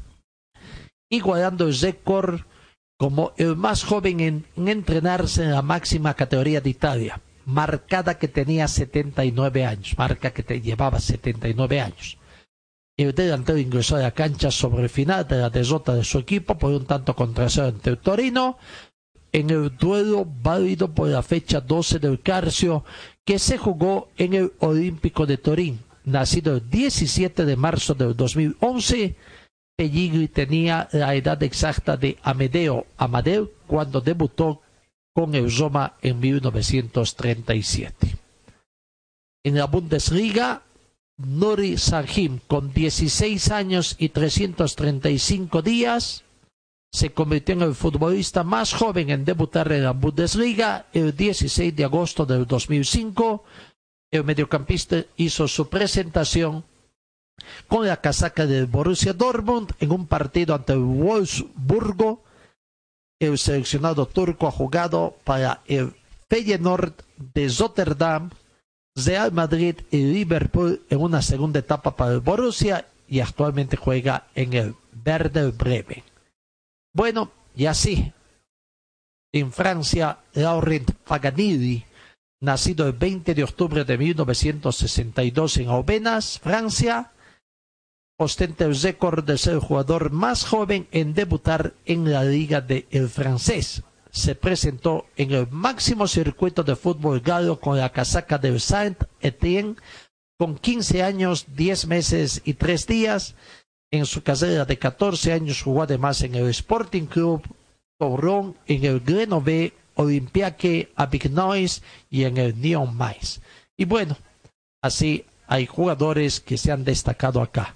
igualando 1.09 1.65
el 1.67 1.77
récord 1.77 2.41
como 2.99 3.34
el 3.38 3.55
más 3.55 3.84
joven 3.84 4.19
en, 4.19 4.45
entrenarse 4.55 5.43
en 5.43 5.51
la 5.51 5.63
máxima 5.63 6.13
categoría 6.13 6.61
de 6.61 6.69
Italia, 6.69 7.19
marcada 7.45 8.19
que 8.19 8.27
tenía 8.27 8.67
79 8.67 9.65
años, 9.65 9.97
marca 9.97 10.29
que 10.31 10.43
te 10.43 10.61
llevaba 10.61 10.99
79 10.99 11.81
años. 11.81 12.19
El 12.97 13.15
delantero 13.15 13.57
ingresó 13.57 13.95
a 13.95 14.01
la 14.01 14.11
cancha 14.11 14.51
sobre 14.51 14.84
el 14.84 14.89
final 14.89 15.27
de 15.27 15.38
la 15.38 15.49
derrota 15.49 15.95
de 15.95 16.03
su 16.03 16.19
equipo 16.19 16.55
por 16.59 16.71
un 16.71 16.86
tanto 16.86 17.15
contra 17.15 17.49
cero 17.49 17.69
ante 17.69 17.89
el 17.89 17.97
Torino, 17.97 18.59
en 19.31 19.49
el 19.49 19.75
duelo 19.75 20.23
válido 20.23 20.93
por 20.93 21.07
la 21.07 21.23
fecha 21.23 21.61
12 21.61 21.97
del 21.97 22.21
Carcio 22.21 22.86
que 23.25 23.39
se 23.39 23.57
jugó 23.57 24.09
en 24.17 24.36
el 24.36 24.53
Olímpico 24.59 25.25
de 25.25 25.38
Turín 25.38 25.79
nacido 26.06 26.56
el 26.56 26.70
17 26.70 27.45
de 27.45 27.56
marzo 27.56 27.93
del 27.93 28.16
2011, 28.16 29.16
Pelligri 29.76 30.28
tenía 30.28 30.88
la 30.91 31.16
edad 31.16 31.41
exacta 31.41 31.97
de 31.97 32.18
Amedeo 32.22 32.86
Amadeo 32.97 33.49
cuando 33.66 34.01
debutó 34.01 34.62
con 35.14 35.36
el 35.36 35.56
Roma 35.56 35.95
en 36.01 36.20
1937. 36.20 38.16
En 39.45 39.58
la 39.58 39.66
Bundesliga, 39.66 40.64
Nuri 41.18 41.78
Sahim, 41.78 42.39
con 42.47 42.74
16 42.74 43.51
años 43.51 43.95
y 43.99 44.10
335 44.10 45.62
días, 45.62 46.24
se 46.91 47.12
convirtió 47.12 47.56
en 47.56 47.64
el 47.64 47.76
futbolista 47.76 48.43
más 48.43 48.74
joven 48.74 49.10
en 49.10 49.26
debutar 49.26 49.72
en 49.72 49.84
la 49.84 49.91
Bundesliga 49.91 50.86
el 50.93 51.16
16 51.16 51.76
de 51.76 51.84
agosto 51.84 52.26
del 52.26 52.45
2005 52.45 53.43
el 54.14 54.24
mediocampista 54.24 55.03
hizo 55.18 55.47
su 55.47 55.70
presentación 55.70 56.64
con 57.68 57.88
la 57.88 57.99
casaca 57.99 58.45
del 58.45 58.68
Borussia 58.68 59.11
Dortmund 59.11 59.72
en 59.80 59.91
un 59.91 60.05
partido 60.05 60.53
ante 60.53 60.74
el 60.74 60.80
Wolfsburgo. 60.80 62.24
El 63.20 63.39
seleccionado 63.39 64.05
turco 64.05 64.47
ha 64.47 64.51
jugado 64.51 65.18
para 65.24 65.61
el 65.66 65.95
Feyenoord 66.30 66.93
de 67.34 67.51
Rotterdam, 67.57 68.30
Real 68.95 69.32
Madrid 69.32 69.78
y 69.89 70.03
Liverpool 70.03 70.84
en 70.91 71.01
una 71.01 71.24
segunda 71.24 71.57
etapa 71.57 71.95
para 71.95 72.14
el 72.14 72.20
Borussia 72.20 72.86
y 73.07 73.20
actualmente 73.20 73.78
juega 73.78 74.28
en 74.36 74.53
el 74.53 74.76
Werder 75.03 75.53
Bremen. 75.53 76.03
Bueno, 76.93 77.32
y 77.55 77.66
así, 77.66 78.14
en 79.32 79.51
Francia, 79.51 80.20
Laurent 80.34 80.91
Paganini 80.91 81.84
nacido 82.44 82.86
el 82.86 82.94
20 82.94 83.34
de 83.34 83.44
octubre 83.44 83.86
de 83.86 83.98
1962 83.98 85.58
en 85.58 85.70
Aubenas, 85.70 86.39
Francia, 86.39 87.14
ostenta 88.18 88.66
el 88.66 88.76
récord 88.80 89.24
de 89.24 89.38
ser 89.38 89.54
el 89.54 89.60
jugador 89.60 90.12
más 90.12 90.44
joven 90.46 90.88
en 90.91 91.14
debutar 91.14 91.74
en 91.86 92.12
la 92.12 92.26
Liga 92.26 92.66
el 92.68 93.08
Francés. 93.08 93.84
Se 94.12 94.36
presentó 94.36 95.06
en 95.16 95.32
el 95.32 95.48
máximo 95.50 96.06
circuito 96.06 96.64
de 96.64 96.76
fútbol 96.76 97.22
galo 97.22 97.62
con 97.62 97.78
la 97.78 97.94
casaca 97.94 98.38
del 98.38 98.60
Saint-Étienne 98.60 99.78
con 100.38 100.58
15 100.58 101.02
años, 101.02 101.46
10 101.56 101.88
meses 101.88 102.41
y 102.44 102.56
3 102.56 102.88
días. 102.88 103.36
En 103.89 104.06
su 104.06 104.22
carrera 104.22 104.66
de 104.66 104.78
14 104.78 105.32
años 105.32 105.62
jugó 105.62 105.84
además 105.84 106.22
en 106.24 106.36
el 106.36 106.50
Sporting 106.50 107.06
Club 107.06 107.41
Tourón, 107.98 108.58
en 108.68 108.84
el 108.84 109.00
Grenoble 109.00 109.74
Olympique 109.96 110.91
a 110.96 111.06
Big 111.08 111.32
Noise 111.32 111.82
y 112.10 112.24
en 112.24 112.38
el 112.38 112.60
Neon 112.60 112.96
Mais. 112.96 113.41
Y 113.78 113.86
bueno, 113.86 114.18
así 114.82 115.26
hay 115.48 115.66
jugadores 115.66 116.39
que 116.39 116.58
se 116.58 116.72
han 116.72 116.84
destacado 116.84 117.41
acá. 117.41 117.76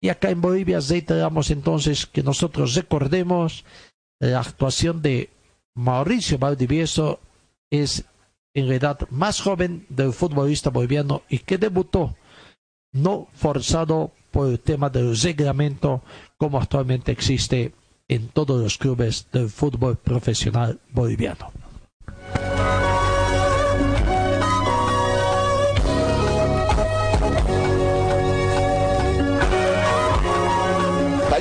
Y 0.00 0.08
acá 0.08 0.30
en 0.30 0.40
Bolivia 0.40 0.80
reiteramos 0.80 1.50
entonces 1.50 2.06
que 2.06 2.22
nosotros 2.22 2.74
recordemos 2.74 3.64
la 4.20 4.40
actuación 4.40 5.00
de 5.00 5.30
Mauricio 5.74 6.38
Valdivieso 6.38 7.20
es 7.70 8.04
en 8.54 8.68
la 8.68 8.76
edad 8.76 9.08
más 9.10 9.40
joven 9.40 9.86
del 9.88 10.12
futbolista 10.12 10.70
boliviano 10.70 11.22
y 11.28 11.38
que 11.38 11.58
debutó 11.58 12.14
no 12.92 13.28
forzado 13.32 14.12
por 14.30 14.48
el 14.50 14.60
tema 14.60 14.88
del 14.90 15.16
reglamento 15.18 16.02
como 16.36 16.58
actualmente 16.58 17.10
existe 17.10 17.72
en 18.08 18.28
todos 18.28 18.62
los 18.62 18.78
clubes 18.78 19.26
del 19.32 19.48
fútbol 19.48 19.96
profesional 19.96 20.80
boliviano. 20.92 21.52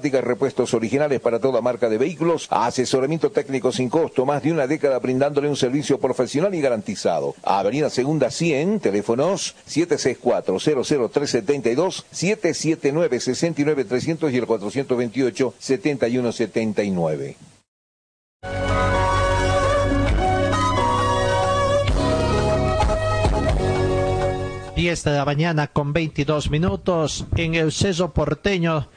repuestos 0.00 0.74
originales 0.74 1.20
para 1.20 1.38
toda 1.38 1.60
marca 1.60 1.88
de 1.88 1.98
vehículos, 1.98 2.48
asesoramiento 2.50 3.30
técnico 3.30 3.70
sin 3.72 3.88
costo, 3.88 4.24
más 4.24 4.42
de 4.42 4.52
una 4.52 4.66
década 4.66 4.98
brindándole 4.98 5.48
un 5.48 5.56
servicio 5.56 5.98
profesional 5.98 6.54
y 6.54 6.60
garantizado. 6.60 7.34
Avenida 7.42 7.90
Segunda 7.90 8.30
100, 8.30 8.80
teléfonos 8.80 9.54
764-00372, 9.68 12.04
779-69300 12.12 14.32
y 14.32 14.36
el 14.36 14.46
428-7179. 14.46 17.36
Diez 24.80 25.04
de 25.04 25.10
la 25.10 25.26
mañana 25.26 25.66
con 25.66 25.92
22 25.92 26.50
minutos 26.50 27.26
en 27.36 27.54
el 27.54 27.70
Ceso 27.70 28.14
Porteño, 28.14 28.88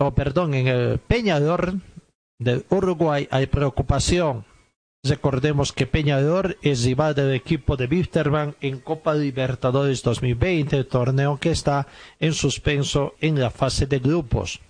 o 0.00 0.14
perdón, 0.14 0.54
en 0.54 0.66
el 0.66 0.98
Peñador 0.98 1.74
del 2.38 2.64
Uruguay 2.70 3.28
hay 3.30 3.46
preocupación. 3.46 4.46
Recordemos 5.02 5.72
que 5.72 5.86
Peñador 5.86 6.58
es 6.62 6.84
rival 6.84 7.14
del 7.14 7.34
equipo 7.34 7.76
de 7.76 7.86
Wisterman 7.86 8.56
en 8.60 8.80
Copa 8.80 9.14
Libertadores 9.14 10.02
2020, 10.02 10.78
el 10.78 10.86
torneo 10.86 11.38
que 11.38 11.50
está 11.50 11.86
en 12.18 12.32
suspenso 12.32 13.14
en 13.20 13.38
la 13.38 13.50
fase 13.50 13.86
de 13.86 13.98
grupos. 13.98 14.60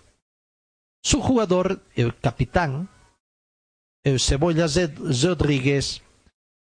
Su 1.03 1.20
jugador, 1.20 1.81
el 1.95 2.16
capitán, 2.16 2.89
el 4.05 4.18
Cebolla 4.20 4.66
Rodríguez, 5.22 6.03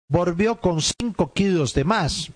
volvió 0.09 0.61
con 0.61 0.81
5 0.81 1.33
kilos 1.33 1.75
de 1.75 1.85
más, 1.85 2.31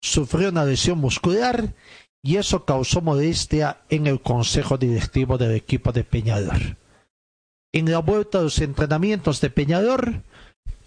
sufrió 0.00 0.48
una 0.48 0.64
lesión 0.64 0.98
muscular 0.98 1.74
y 2.22 2.36
eso 2.36 2.64
causó 2.64 3.00
modestia 3.00 3.82
en 3.88 4.06
el 4.06 4.20
consejo 4.20 4.78
directivo 4.78 5.38
del 5.38 5.52
equipo 5.52 5.92
de 5.92 6.04
Peñador. 6.04 6.76
En 7.74 7.90
la 7.90 7.98
vuelta 7.98 8.38
a 8.38 8.42
los 8.42 8.58
entrenamientos 8.60 9.40
de 9.40 9.50
Peñador, 9.50 10.22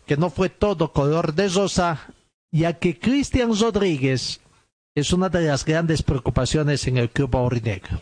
que 0.05 0.17
no 0.17 0.29
fue 0.29 0.49
todo 0.49 0.93
color 0.93 1.33
de 1.33 1.49
rosa, 1.49 2.13
ya 2.51 2.73
que 2.79 2.97
Cristian 2.97 3.59
Rodríguez 3.59 4.39
es 4.95 5.11
una 5.11 5.27
de 5.27 5.41
las 5.41 5.65
grandes 5.65 6.03
preocupaciones 6.03 6.87
en 6.87 6.97
el 6.97 7.09
club 7.09 7.35
aurinegro. 7.35 7.99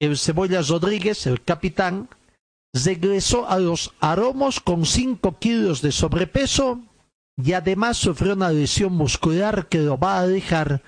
El 0.00 0.18
Cebolla 0.18 0.62
Rodríguez, 0.62 1.26
el 1.26 1.42
capitán, 1.42 2.08
regresó 2.72 3.48
a 3.48 3.58
los 3.58 3.92
aromos 4.00 4.58
con 4.60 4.86
5 4.86 5.38
kilos 5.38 5.82
de 5.82 5.92
sobrepeso 5.92 6.80
y 7.36 7.52
además 7.52 7.96
sufrió 7.96 8.32
una 8.32 8.50
lesión 8.50 8.92
muscular 8.92 9.68
que 9.68 9.78
lo 9.78 9.98
va 9.98 10.18
a 10.18 10.26
dejar 10.26 10.82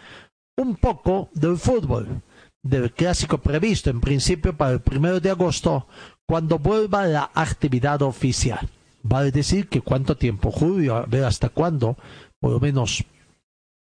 un 0.56 0.76
poco 0.76 1.28
del 1.32 1.56
fútbol, 1.56 2.22
del 2.62 2.92
clásico 2.92 3.38
previsto 3.38 3.90
en 3.90 4.00
principio 4.00 4.56
para 4.56 4.72
el 4.72 4.80
primero 4.80 5.20
de 5.20 5.30
agosto, 5.30 5.86
cuando 6.26 6.58
vuelva 6.58 7.06
la 7.06 7.30
actividad 7.34 8.02
oficial. 8.02 8.68
Vale 9.02 9.32
decir 9.32 9.68
que 9.68 9.80
cuánto 9.80 10.16
tiempo, 10.16 10.52
julio, 10.52 10.96
a 10.96 11.06
ver 11.06 11.24
hasta 11.24 11.48
cuándo, 11.48 11.96
por 12.40 12.52
lo 12.52 12.60
menos 12.60 13.04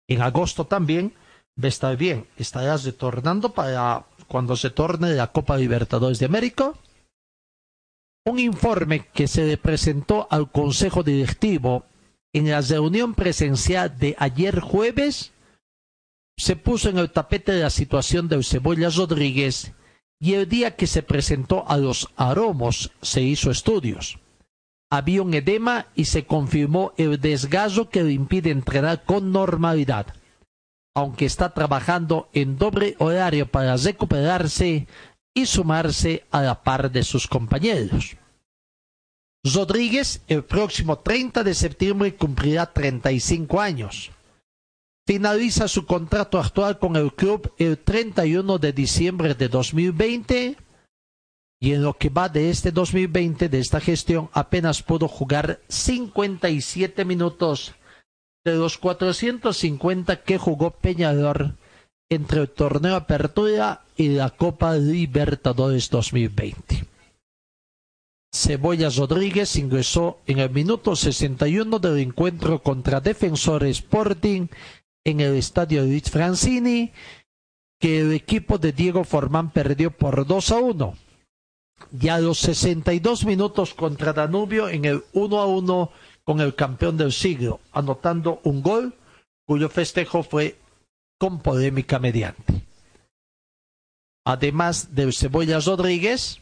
en 0.08 0.22
agosto 0.22 0.66
también, 0.66 1.14
va 1.62 1.88
a 1.88 1.94
bien. 1.94 2.26
Estarás 2.36 2.84
retornando 2.84 3.52
para 3.52 4.06
cuando 4.26 4.56
se 4.56 4.70
torne 4.70 5.14
la 5.14 5.28
Copa 5.28 5.56
Libertadores 5.56 6.18
de 6.18 6.26
América. 6.26 6.72
Un 8.26 8.38
informe 8.38 9.06
que 9.12 9.28
se 9.28 9.44
le 9.44 9.58
presentó 9.58 10.26
al 10.30 10.50
Consejo 10.50 11.02
Directivo 11.02 11.84
en 12.32 12.50
la 12.50 12.60
reunión 12.60 13.14
presencial 13.14 13.96
de 13.98 14.16
ayer 14.18 14.60
jueves 14.60 15.33
se 16.36 16.56
puso 16.56 16.88
en 16.88 16.98
el 16.98 17.10
tapete 17.10 17.58
la 17.58 17.70
situación 17.70 18.28
de 18.28 18.42
Cebolla 18.42 18.90
Rodríguez 18.90 19.72
y 20.20 20.34
el 20.34 20.48
día 20.48 20.74
que 20.76 20.86
se 20.86 21.02
presentó 21.02 21.68
a 21.68 21.76
los 21.76 22.08
aromos 22.16 22.92
se 23.02 23.22
hizo 23.22 23.50
estudios. 23.50 24.18
Había 24.90 25.22
un 25.22 25.34
edema 25.34 25.88
y 25.94 26.06
se 26.06 26.24
confirmó 26.24 26.92
el 26.96 27.20
desgazo 27.20 27.88
que 27.88 28.02
le 28.02 28.12
impide 28.12 28.50
entrenar 28.50 29.04
con 29.04 29.32
normalidad, 29.32 30.14
aunque 30.94 31.26
está 31.26 31.52
trabajando 31.52 32.28
en 32.32 32.58
doble 32.58 32.94
horario 32.98 33.50
para 33.50 33.76
recuperarse 33.76 34.86
y 35.34 35.46
sumarse 35.46 36.24
a 36.30 36.42
la 36.42 36.62
par 36.62 36.90
de 36.92 37.02
sus 37.02 37.26
compañeros. 37.26 38.16
Rodríguez 39.42 40.22
el 40.28 40.44
próximo 40.44 40.98
30 40.98 41.42
de 41.44 41.54
septiembre 41.54 42.14
cumplirá 42.14 42.72
35 42.72 43.60
años 43.60 44.13
finaliza 45.06 45.68
su 45.68 45.86
contrato 45.86 46.38
actual 46.38 46.78
con 46.78 46.96
el 46.96 47.12
club 47.12 47.52
el 47.58 47.78
31 47.78 48.58
de 48.58 48.72
diciembre 48.72 49.34
de 49.34 49.48
2020 49.48 50.56
y 51.60 51.72
en 51.72 51.82
lo 51.82 51.94
que 51.94 52.08
va 52.08 52.28
de 52.28 52.50
este 52.50 52.72
2020 52.72 53.48
de 53.48 53.58
esta 53.58 53.80
gestión 53.80 54.30
apenas 54.32 54.82
pudo 54.82 55.08
jugar 55.08 55.60
57 55.68 57.04
minutos 57.04 57.74
de 58.44 58.54
los 58.54 58.78
450 58.78 60.22
que 60.22 60.38
jugó 60.38 60.70
Peñador 60.70 61.54
entre 62.10 62.42
el 62.42 62.50
torneo 62.50 62.96
Apertura 62.96 63.84
y 63.96 64.08
la 64.08 64.30
Copa 64.30 64.74
Libertadores 64.74 65.88
2020. 65.88 66.84
Cebollas 68.34 68.96
Rodríguez 68.96 69.56
ingresó 69.56 70.18
en 70.26 70.40
el 70.40 70.50
minuto 70.50 70.96
61 70.96 71.78
del 71.78 71.98
encuentro 71.98 72.62
contra 72.62 73.00
Defensor 73.00 73.64
Sporting 73.64 74.48
en 75.04 75.20
el 75.20 75.34
estadio 75.36 75.82
Luis 75.82 76.10
Francini, 76.10 76.92
que 77.78 78.00
el 78.00 78.12
equipo 78.12 78.58
de 78.58 78.72
Diego 78.72 79.04
Formán 79.04 79.50
perdió 79.50 79.90
por 79.90 80.26
2 80.26 80.50
a 80.50 80.56
1. 80.56 80.94
y 82.00 82.08
a 82.08 82.18
los 82.18 82.38
62 82.38 83.26
minutos 83.26 83.74
contra 83.74 84.12
Danubio 84.12 84.68
en 84.68 84.84
el 84.84 85.04
1 85.12 85.38
a 85.38 85.46
1 85.46 85.90
con 86.24 86.40
el 86.40 86.54
campeón 86.54 86.96
del 86.96 87.12
siglo, 87.12 87.60
anotando 87.72 88.40
un 88.44 88.62
gol 88.62 88.94
cuyo 89.46 89.68
festejo 89.68 90.22
fue 90.22 90.56
con 91.18 91.40
polémica 91.40 91.98
mediante. 91.98 92.62
Además 94.24 94.94
de 94.94 95.12
Cebollas 95.12 95.66
Rodríguez, 95.66 96.40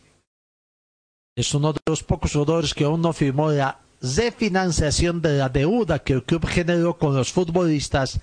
es 1.34 1.54
uno 1.54 1.72
de 1.72 1.80
los 1.86 2.04
pocos 2.04 2.32
jugadores 2.32 2.74
que 2.74 2.84
aún 2.84 3.02
no 3.02 3.12
firmó 3.12 3.50
la 3.50 3.80
refinanciación 4.00 5.22
de 5.22 5.38
la 5.38 5.48
deuda 5.48 6.00
que 6.00 6.12
el 6.12 6.24
club 6.24 6.46
generó 6.46 6.98
con 6.98 7.14
los 7.14 7.32
futbolistas 7.32 8.20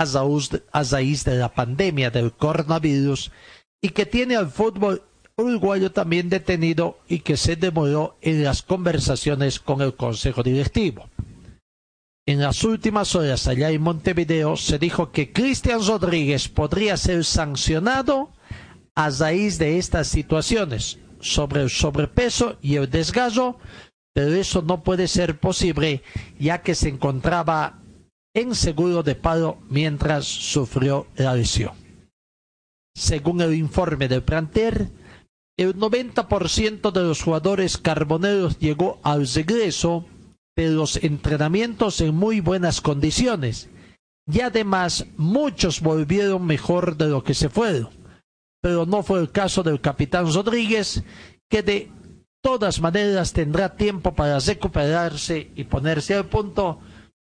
a 0.00 0.82
raíz 0.82 1.24
de 1.24 1.36
la 1.36 1.52
pandemia 1.52 2.10
del 2.10 2.32
coronavirus 2.32 3.30
y 3.82 3.90
que 3.90 4.06
tiene 4.06 4.36
al 4.36 4.50
fútbol 4.50 5.02
uruguayo 5.36 5.92
también 5.92 6.28
detenido 6.28 6.98
y 7.08 7.20
que 7.20 7.36
se 7.36 7.56
demoró 7.56 8.16
en 8.22 8.42
las 8.44 8.62
conversaciones 8.62 9.60
con 9.60 9.80
el 9.82 9.94
Consejo 9.94 10.42
Directivo. 10.42 11.08
En 12.26 12.40
las 12.40 12.62
últimas 12.64 13.14
horas 13.14 13.46
allá 13.46 13.70
en 13.70 13.82
Montevideo 13.82 14.56
se 14.56 14.78
dijo 14.78 15.10
que 15.10 15.32
Cristian 15.32 15.84
Rodríguez 15.86 16.48
podría 16.48 16.96
ser 16.96 17.24
sancionado 17.24 18.30
a 18.94 19.10
raíz 19.10 19.58
de 19.58 19.78
estas 19.78 20.08
situaciones 20.08 20.98
sobre 21.20 21.62
el 21.62 21.70
sobrepeso 21.70 22.56
y 22.62 22.76
el 22.76 22.90
desgajo, 22.90 23.58
pero 24.12 24.32
eso 24.34 24.62
no 24.62 24.82
puede 24.82 25.08
ser 25.08 25.38
posible 25.38 26.02
ya 26.38 26.62
que 26.62 26.74
se 26.74 26.88
encontraba 26.88 27.79
en 28.34 28.54
seguro 28.54 29.02
de 29.02 29.14
paro 29.14 29.58
mientras 29.68 30.24
sufrió 30.24 31.06
la 31.16 31.34
lesión. 31.34 31.72
Según 32.94 33.40
el 33.40 33.54
informe 33.54 34.08
del 34.08 34.22
plantel, 34.22 34.90
el 35.56 35.76
90% 35.76 36.92
de 36.92 37.02
los 37.02 37.22
jugadores 37.22 37.76
carboneros 37.78 38.58
llegó 38.58 38.98
al 39.02 39.26
regreso 39.26 40.06
de 40.56 40.70
los 40.70 40.96
entrenamientos 40.96 42.00
en 42.00 42.14
muy 42.14 42.40
buenas 42.40 42.80
condiciones 42.80 43.68
y 44.30 44.40
además 44.40 45.06
muchos 45.16 45.80
volvieron 45.80 46.46
mejor 46.46 46.96
de 46.96 47.08
lo 47.08 47.24
que 47.24 47.34
se 47.34 47.48
fueron. 47.48 47.90
Pero 48.62 48.86
no 48.86 49.02
fue 49.02 49.20
el 49.20 49.30
caso 49.30 49.62
del 49.62 49.80
capitán 49.80 50.32
Rodríguez, 50.32 51.02
que 51.48 51.62
de 51.62 51.90
todas 52.42 52.80
maneras 52.80 53.32
tendrá 53.32 53.74
tiempo 53.76 54.14
para 54.14 54.38
recuperarse 54.38 55.50
y 55.56 55.64
ponerse 55.64 56.14
al 56.14 56.26
punto 56.26 56.80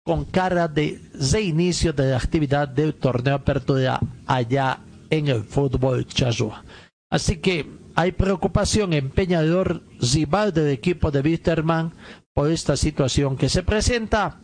con 0.08 0.24
cara 0.24 0.70
de 0.70 1.02
reinicio 1.34 1.92
de 1.92 2.12
la 2.12 2.18
actividad 2.18 2.70
del 2.70 2.94
torneo 2.94 3.36
apertura 3.36 4.00
allá 4.26 4.80
en 5.10 5.28
el 5.28 5.44
fútbol 5.44 6.08
chazúa. 6.08 6.64
Así 7.12 7.38
que 7.38 7.68
hay 7.94 8.14
preocupación 8.14 8.94
en 8.94 9.10
Peñador, 9.10 9.84
rival 10.00 10.54
del 10.54 10.70
equipo 10.70 11.12
de 11.12 11.20
Wisterman, 11.20 11.92
por 12.34 12.50
esta 12.50 12.78
situación 12.78 13.36
que 13.36 13.50
se 13.50 13.64
presenta, 13.64 14.40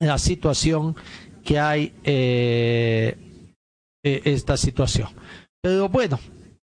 la 0.00 0.18
situación 0.18 0.94
que 1.42 1.58
hay, 1.58 1.94
eh, 2.04 3.16
eh, 4.04 4.20
esta 4.24 4.58
situación. 4.58 5.08
Pero 5.62 5.88
bueno, 5.88 6.20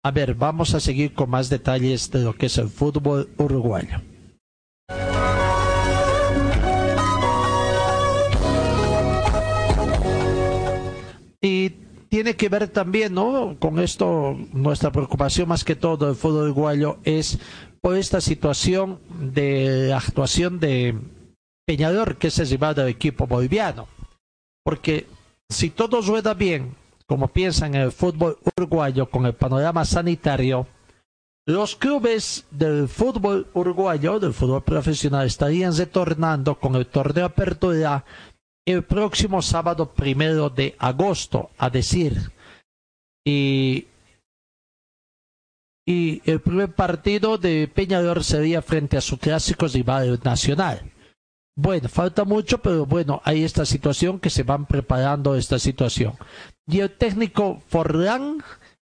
a 0.04 0.12
ver, 0.12 0.36
vamos 0.36 0.74
a 0.74 0.80
seguir 0.80 1.12
con 1.12 1.28
más 1.28 1.48
detalles 1.48 2.08
de 2.12 2.20
lo 2.20 2.34
que 2.34 2.46
es 2.46 2.56
el 2.56 2.68
fútbol 2.68 3.30
uruguayo. 3.36 4.00
Tiene 12.22 12.36
que 12.36 12.48
ver 12.48 12.68
también, 12.68 13.14
¿no? 13.14 13.56
Con 13.58 13.80
esto, 13.80 14.36
nuestra 14.52 14.92
preocupación 14.92 15.48
más 15.48 15.64
que 15.64 15.74
todo 15.74 16.06
del 16.06 16.14
fútbol 16.14 16.44
uruguayo 16.44 16.98
es 17.02 17.36
por 17.80 17.96
esta 17.96 18.20
situación 18.20 19.00
de 19.18 19.92
actuación 19.92 20.60
de 20.60 20.96
Peñador, 21.66 22.18
que 22.18 22.28
es 22.28 22.38
el 22.38 22.48
rival 22.48 22.76
del 22.76 22.86
equipo 22.86 23.26
boliviano. 23.26 23.88
Porque 24.62 25.08
si 25.50 25.70
todo 25.70 26.00
rueda 26.00 26.32
bien, 26.34 26.76
como 27.08 27.26
piensan 27.26 27.74
en 27.74 27.80
el 27.80 27.90
fútbol 27.90 28.38
uruguayo 28.56 29.10
con 29.10 29.26
el 29.26 29.34
panorama 29.34 29.84
sanitario, 29.84 30.68
los 31.44 31.74
clubes 31.74 32.46
del 32.52 32.86
fútbol 32.86 33.48
uruguayo, 33.52 34.20
del 34.20 34.32
fútbol 34.32 34.62
profesional, 34.62 35.26
estarían 35.26 35.76
retornando 35.76 36.54
con 36.54 36.76
el 36.76 36.86
torneo 36.86 37.24
Apertura 37.24 38.04
el 38.66 38.84
próximo 38.84 39.42
sábado 39.42 39.92
primero 39.92 40.50
de 40.50 40.76
agosto, 40.78 41.50
a 41.58 41.70
decir, 41.70 42.32
y, 43.24 43.86
el 45.84 46.40
primer 46.40 46.72
partido 46.74 47.38
de 47.38 47.68
Peñador 47.68 48.22
sería 48.22 48.62
frente 48.62 48.96
a 48.96 49.00
su 49.00 49.18
clásico 49.18 49.66
rival 49.66 50.20
nacional. 50.22 50.92
Bueno, 51.56 51.88
falta 51.88 52.24
mucho, 52.24 52.62
pero 52.62 52.86
bueno, 52.86 53.20
hay 53.24 53.42
esta 53.42 53.66
situación 53.66 54.20
que 54.20 54.30
se 54.30 54.44
van 54.44 54.64
preparando 54.64 55.34
esta 55.34 55.58
situación. 55.58 56.14
Y 56.66 56.80
el 56.80 56.96
técnico 56.96 57.60
Forlán, 57.66 58.42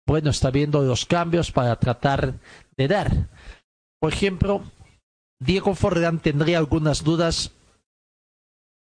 bueno, 0.06 0.30
está 0.30 0.50
viendo 0.50 0.82
los 0.82 1.04
cambios 1.04 1.50
para 1.50 1.76
tratar 1.78 2.38
de 2.76 2.88
dar. 2.88 3.28
Por 4.00 4.12
ejemplo, 4.12 4.62
Diego 5.40 5.74
Forlán 5.74 6.20
tendría 6.20 6.58
algunas 6.58 7.02
dudas 7.02 7.52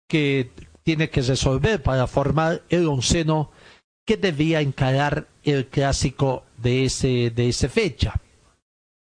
que 0.08 0.50
tiene 0.86 1.10
que 1.10 1.20
resolver 1.20 1.82
para 1.82 2.06
formar 2.06 2.62
el 2.68 2.86
onceno 2.86 3.50
que 4.06 4.16
debía 4.16 4.60
encarar 4.60 5.26
el 5.42 5.66
clásico 5.66 6.44
de 6.58 6.84
ese 6.84 7.32
de 7.34 7.48
esa 7.48 7.68
fecha. 7.68 8.14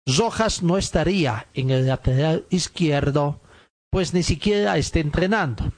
Rojas 0.06 0.62
no 0.62 0.78
estaría 0.78 1.46
en 1.52 1.68
el 1.68 1.86
lateral 1.86 2.46
izquierdo, 2.48 3.42
pues 3.90 4.14
ni 4.14 4.22
siquiera 4.22 4.78
está 4.78 5.00
entrenando. 5.00 5.70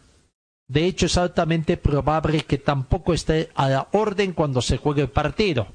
De 0.69 0.85
hecho, 0.85 1.07
es 1.07 1.19
altamente 1.19 1.77
probable 1.77 2.43
que 2.43 2.59
tampoco 2.59 3.13
esté 3.13 3.51
a 3.57 3.69
la 3.69 3.89
orden 3.91 4.33
cuando 4.33 4.63
se 4.63 4.77
juegue 4.77 5.03
el 5.03 5.11
partido, 5.11 5.67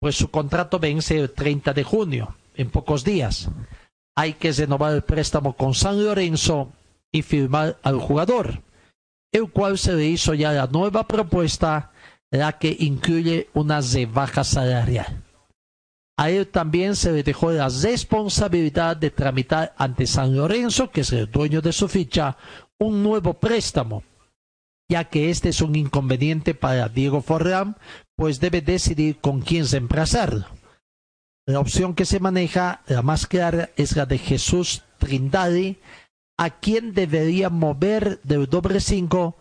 pues 0.00 0.16
su 0.16 0.30
contrato 0.30 0.78
vence 0.78 1.18
el 1.18 1.30
30 1.30 1.74
de 1.74 1.84
junio, 1.84 2.36
en 2.54 2.70
pocos 2.70 3.04
días. 3.04 3.50
Hay 4.16 4.32
que 4.32 4.50
renovar 4.52 4.94
el 4.94 5.02
préstamo 5.02 5.54
con 5.58 5.74
San 5.74 6.02
Lorenzo 6.02 6.72
y 7.12 7.20
firmar 7.20 7.78
al 7.82 7.98
jugador 7.98 8.62
el 9.32 9.50
cual 9.50 9.78
se 9.78 9.94
le 9.94 10.06
hizo 10.06 10.34
ya 10.34 10.52
la 10.52 10.66
nueva 10.66 11.08
propuesta, 11.08 11.90
la 12.30 12.58
que 12.58 12.76
incluye 12.78 13.48
una 13.54 13.80
rebaja 13.80 14.44
salarial. 14.44 15.22
A 16.18 16.30
él 16.30 16.46
también 16.46 16.94
se 16.94 17.10
le 17.10 17.22
dejó 17.22 17.50
la 17.50 17.68
responsabilidad 17.68 18.96
de 18.96 19.10
tramitar 19.10 19.74
ante 19.76 20.06
San 20.06 20.36
Lorenzo, 20.36 20.90
que 20.90 21.00
es 21.00 21.12
el 21.12 21.30
dueño 21.30 21.62
de 21.62 21.72
su 21.72 21.88
ficha, 21.88 22.36
un 22.78 23.02
nuevo 23.02 23.34
préstamo, 23.34 24.02
ya 24.88 25.04
que 25.04 25.30
este 25.30 25.48
es 25.48 25.62
un 25.62 25.74
inconveniente 25.74 26.54
para 26.54 26.88
Diego 26.88 27.22
Forram, 27.22 27.74
pues 28.14 28.40
debe 28.40 28.60
decidir 28.60 29.18
con 29.20 29.40
quién 29.40 29.66
reemplazarlo. 29.66 30.46
La 31.46 31.58
opción 31.58 31.94
que 31.94 32.04
se 32.04 32.20
maneja, 32.20 32.82
la 32.86 33.02
más 33.02 33.26
clara, 33.26 33.70
es 33.76 33.96
la 33.96 34.06
de 34.06 34.18
Jesús 34.18 34.84
Trindade, 34.98 35.80
a 36.38 36.50
quién 36.50 36.94
debería 36.94 37.50
mover 37.50 38.20
del 38.22 38.46
doble 38.46 38.80
cinco, 38.80 39.36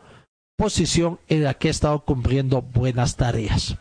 posición 0.57 1.19
en 1.27 1.43
la 1.43 1.55
que 1.55 1.69
ha 1.69 1.71
estado 1.71 2.05
cumpliendo 2.05 2.61
buenas 2.61 3.15
tareas. 3.15 3.77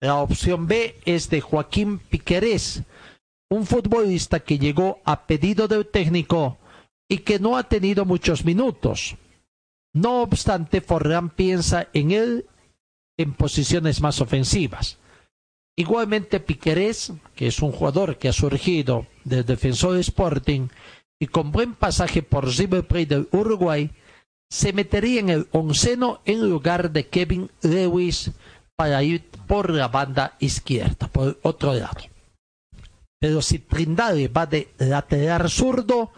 La 0.00 0.16
opción 0.16 0.66
B 0.66 0.96
es 1.04 1.30
de 1.30 1.40
Joaquín 1.40 1.98
Piquerés, 1.98 2.82
un 3.50 3.66
futbolista 3.66 4.40
que 4.40 4.58
llegó 4.58 5.00
a 5.04 5.26
pedido 5.26 5.68
del 5.68 5.86
técnico 5.86 6.58
y 7.08 7.18
que 7.18 7.38
no 7.38 7.56
ha 7.56 7.64
tenido 7.64 8.04
muchos 8.04 8.44
minutos. 8.44 9.16
No 9.94 10.22
obstante, 10.22 10.80
Forrán 10.80 11.28
piensa 11.30 11.88
en 11.92 12.10
él 12.12 12.46
en 13.18 13.34
posiciones 13.34 14.00
más 14.00 14.20
ofensivas. 14.20 14.98
Igualmente 15.76 16.40
Piquerés, 16.40 17.12
que 17.34 17.46
es 17.46 17.60
un 17.60 17.72
jugador 17.72 18.18
que 18.18 18.28
ha 18.28 18.32
surgido 18.32 19.06
del 19.24 19.44
defensor 19.44 19.98
Sporting, 19.98 20.68
y 21.22 21.28
con 21.28 21.52
buen 21.52 21.74
pasaje 21.74 22.20
por 22.20 22.48
River 22.48 22.84
Plate 22.84 23.06
del 23.06 23.28
Uruguay, 23.30 23.92
se 24.50 24.72
metería 24.72 25.20
en 25.20 25.28
el 25.28 25.46
onceno 25.52 26.20
en 26.24 26.50
lugar 26.50 26.90
de 26.90 27.06
Kevin 27.06 27.48
Lewis 27.62 28.32
para 28.74 29.04
ir 29.04 29.30
por 29.46 29.70
la 29.70 29.86
banda 29.86 30.34
izquierda, 30.40 31.06
por 31.06 31.38
otro 31.42 31.74
lado. 31.74 32.00
Pero 33.20 33.40
si 33.40 33.60
Trindade 33.60 34.26
va 34.26 34.46
de 34.46 34.72
lateral 34.78 35.48
zurdo, 35.48 36.10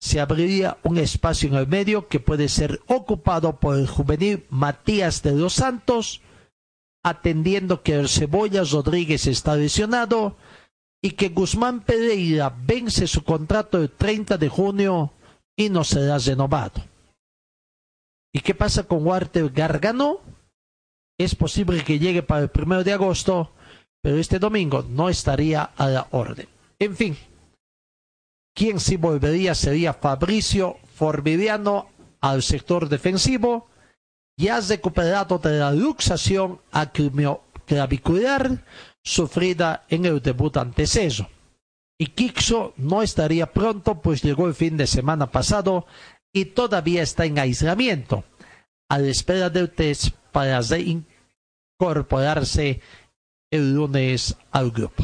se 0.00 0.18
abriría 0.18 0.78
un 0.82 0.96
espacio 0.96 1.50
en 1.50 1.56
el 1.56 1.66
medio 1.66 2.08
que 2.08 2.18
puede 2.18 2.48
ser 2.48 2.80
ocupado 2.86 3.60
por 3.60 3.76
el 3.76 3.86
juvenil 3.86 4.46
Matías 4.48 5.22
de 5.22 5.32
los 5.32 5.52
Santos, 5.52 6.22
atendiendo 7.04 7.82
que 7.82 7.96
el 7.96 8.08
Cebollas 8.08 8.70
Rodríguez 8.70 9.26
está 9.26 9.56
lesionado 9.56 10.38
y 11.02 11.12
que 11.12 11.28
Guzmán 11.28 11.80
Pereira 11.80 12.54
vence 12.64 13.06
su 13.06 13.22
contrato 13.24 13.78
el 13.78 13.90
30 13.90 14.36
de 14.36 14.48
junio 14.48 15.12
y 15.56 15.68
no 15.68 15.84
será 15.84 16.18
renovado. 16.18 16.82
¿Y 18.32 18.40
qué 18.40 18.54
pasa 18.54 18.82
con 18.84 19.06
Walter 19.06 19.50
Gargano? 19.50 20.20
Es 21.18 21.34
posible 21.34 21.82
que 21.82 21.98
llegue 21.98 22.22
para 22.22 22.42
el 22.42 22.50
primero 22.50 22.84
de 22.84 22.92
agosto, 22.92 23.52
pero 24.02 24.18
este 24.18 24.38
domingo 24.38 24.84
no 24.88 25.08
estaría 25.08 25.62
a 25.62 25.88
la 25.88 26.06
orden. 26.10 26.48
En 26.78 26.94
fin, 26.96 27.16
Quien 28.58 28.80
sí 28.80 28.96
volvería 28.96 29.54
sería 29.54 29.94
Fabricio 29.94 30.78
Formidiano 30.96 31.90
al 32.20 32.42
sector 32.42 32.88
defensivo. 32.88 33.68
Ya 34.36 34.60
recuperado 34.60 35.38
de 35.38 35.60
la 35.60 35.70
luxación 35.70 36.60
clavicular 37.66 38.64
sufrida 39.08 39.84
en 39.88 40.04
el 40.04 40.20
debut 40.20 40.58
ante 40.58 40.86
Ceso. 40.86 41.26
Y 41.98 42.08
Kixo 42.08 42.74
no 42.76 43.00
estaría 43.02 43.50
pronto, 43.52 44.00
pues 44.00 44.22
llegó 44.22 44.46
el 44.46 44.54
fin 44.54 44.76
de 44.76 44.86
semana 44.86 45.32
pasado 45.32 45.86
y 46.32 46.44
todavía 46.44 47.02
está 47.02 47.24
en 47.24 47.38
aislamiento, 47.38 48.24
a 48.88 48.98
la 48.98 49.08
espera 49.08 49.50
del 49.50 49.70
test 49.70 50.10
para 50.30 50.60
reincorporarse 50.60 52.80
el 53.50 53.74
lunes 53.74 54.36
al 54.52 54.70
grupo. 54.70 55.02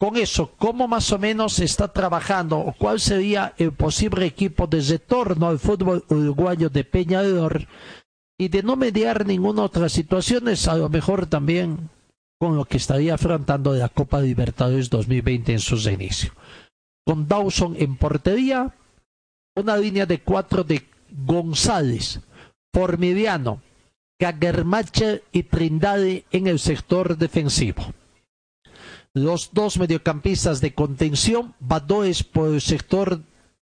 Con 0.00 0.16
eso, 0.16 0.52
¿cómo 0.56 0.86
más 0.86 1.10
o 1.10 1.18
menos 1.18 1.54
se 1.54 1.64
está 1.64 1.92
trabajando 1.92 2.58
o 2.58 2.72
cuál 2.72 3.00
sería 3.00 3.54
el 3.58 3.72
posible 3.72 4.26
equipo 4.26 4.68
de 4.68 4.80
retorno 4.80 5.48
al 5.48 5.58
fútbol 5.58 6.04
uruguayo 6.08 6.70
de 6.70 6.84
Peñador? 6.84 7.66
Y 8.38 8.46
de 8.48 8.62
no 8.62 8.76
mediar 8.76 9.26
ninguna 9.26 9.64
otra 9.64 9.88
situación, 9.88 10.44
a 10.46 10.74
lo 10.76 10.88
mejor 10.88 11.26
también 11.26 11.90
con 12.38 12.56
lo 12.56 12.64
que 12.64 12.76
estaría 12.76 13.14
afrontando 13.14 13.74
la 13.74 13.88
Copa 13.88 14.20
Libertadores 14.20 14.90
2020 14.90 15.52
en 15.52 15.60
sus 15.60 15.86
inicios. 15.86 16.32
Con 17.04 17.26
Dawson 17.26 17.74
en 17.78 17.96
portería, 17.96 18.74
una 19.56 19.76
línea 19.76 20.06
de 20.06 20.20
cuatro 20.20 20.62
de 20.62 20.86
González, 21.10 22.20
Formidiano, 22.72 23.60
Cagermacher 24.18 25.24
y 25.32 25.44
Trindade 25.44 26.24
en 26.30 26.46
el 26.46 26.58
sector 26.58 27.16
defensivo. 27.16 27.92
Los 29.14 29.50
dos 29.52 29.78
mediocampistas 29.78 30.60
de 30.60 30.74
contención, 30.74 31.54
Badoes 31.60 32.22
por 32.22 32.52
el 32.52 32.60
sector 32.60 33.22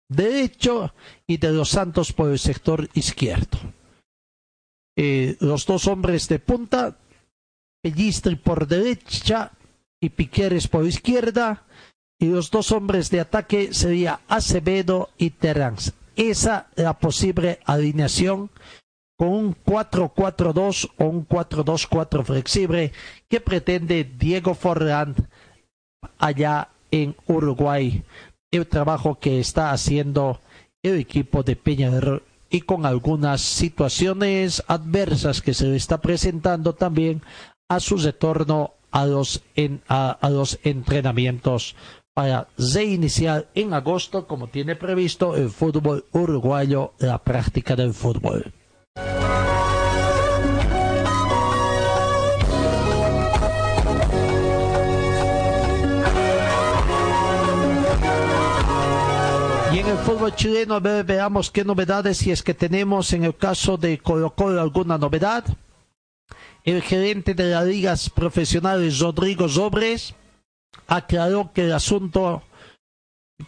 derecho 0.09 0.95
y 1.27 1.39
de 1.39 1.53
los 1.53 1.71
Santos 1.71 2.13
por 2.13 2.31
el 2.31 2.39
sector 2.39 2.89
izquierdo. 2.95 3.59
Eh, 4.97 5.37
los 5.41 5.65
dos 5.65 5.87
hombres 5.87 6.29
de 6.29 6.39
punta, 6.39 6.99
Pellistri 7.83 8.37
por 8.37 8.67
derecha 8.67 9.51
y 10.01 10.09
Piqueres 10.11 10.69
por 10.69 10.87
izquierda, 10.87 11.65
y 12.19 12.27
los 12.27 12.51
dos 12.51 12.71
hombres 12.71 13.11
de 13.11 13.21
ataque 13.21 13.75
sería 13.75 14.21
Acevedo 14.29 15.11
y 15.19 15.31
Terán. 15.31 15.77
Esa 16.15 16.69
es 16.77 16.85
la 16.85 16.99
posible 16.99 17.59
alineación 17.65 18.51
con 19.19 19.29
un 19.29 19.57
4-4-2 19.57 20.91
o 20.99 21.05
un 21.05 21.27
4-2-4 21.27 22.25
flexible 22.25 22.93
que 23.29 23.41
pretende 23.41 24.05
Diego 24.05 24.55
Forlán 24.55 25.17
allá 26.19 26.69
en 26.93 27.17
Uruguay. 27.27 28.05
El 28.53 28.69
trabajo 28.69 29.19
que 29.19 29.41
está 29.41 29.73
haciendo 29.73 30.41
el 30.83 31.01
equipo 31.01 31.43
de 31.43 31.57
Peñarol 31.57 32.23
y 32.51 32.61
con 32.61 32.85
algunas 32.85 33.41
situaciones 33.41 34.63
adversas 34.69 35.41
que 35.41 35.55
se 35.55 35.67
le 35.67 35.77
está 35.77 36.01
presentando 36.01 36.75
también 36.75 37.23
a 37.75 37.81
su 37.81 37.97
retorno 37.97 38.75
a 38.91 39.07
los, 39.07 39.43
a 39.89 40.29
los 40.31 40.59
entrenamientos 40.63 41.75
para 42.13 42.49
reiniciar 42.59 43.49
en 43.55 43.73
agosto, 43.73 44.27
como 44.27 44.49
tiene 44.49 44.77
previsto 44.77 45.35
el 45.37 45.49
fútbol 45.49 46.05
uruguayo, 46.13 46.93
la 46.99 47.17
práctica 47.17 47.75
del 47.75 47.95
fútbol. 47.95 48.53
Y 59.73 59.79
en 59.79 59.87
el 59.87 59.97
fútbol 59.97 60.35
chileno 60.35 60.79
veamos 60.79 61.51
qué 61.51 61.65
novedades, 61.65 62.19
si 62.19 62.31
es 62.31 62.43
que 62.43 62.53
tenemos 62.53 63.15
en 63.15 63.25
el 63.25 63.35
caso 63.35 63.79
de 63.79 63.97
Colo 63.97 64.35
Colo 64.35 64.61
alguna 64.61 64.99
novedad. 64.99 65.45
El 66.65 66.83
gerente 66.83 67.35
de 67.35 67.51
las 67.51 67.67
ligas 67.67 68.11
profesionales, 68.11 68.99
Rodrigo 69.01 69.49
Sobres, 69.49 70.15
aclaró 70.87 71.53
que 71.53 71.65
el 71.65 71.73
asunto 71.73 72.43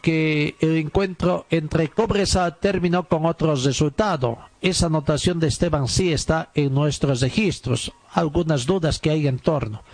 que 0.02 0.56
el 0.60 0.76
encuentro 0.76 1.46
entre 1.51 1.88
Cobresal 1.88 2.59
terminó 2.59 3.06
con 3.09 3.26
otros 3.26 3.64
resultados. 3.64 4.38
Esa 4.60 4.86
anotación 4.86 5.38
de 5.38 5.48
Esteban 5.48 5.88
sí 5.88 6.12
está 6.12 6.51
en 6.55 6.74
nuestros 6.74 7.20
registros. 7.20 7.92
Algunas 8.12 8.66
dudas 8.66 8.98
que 8.98 9.10
hay 9.10 9.26
en 9.26 9.38
torno. 9.38 9.84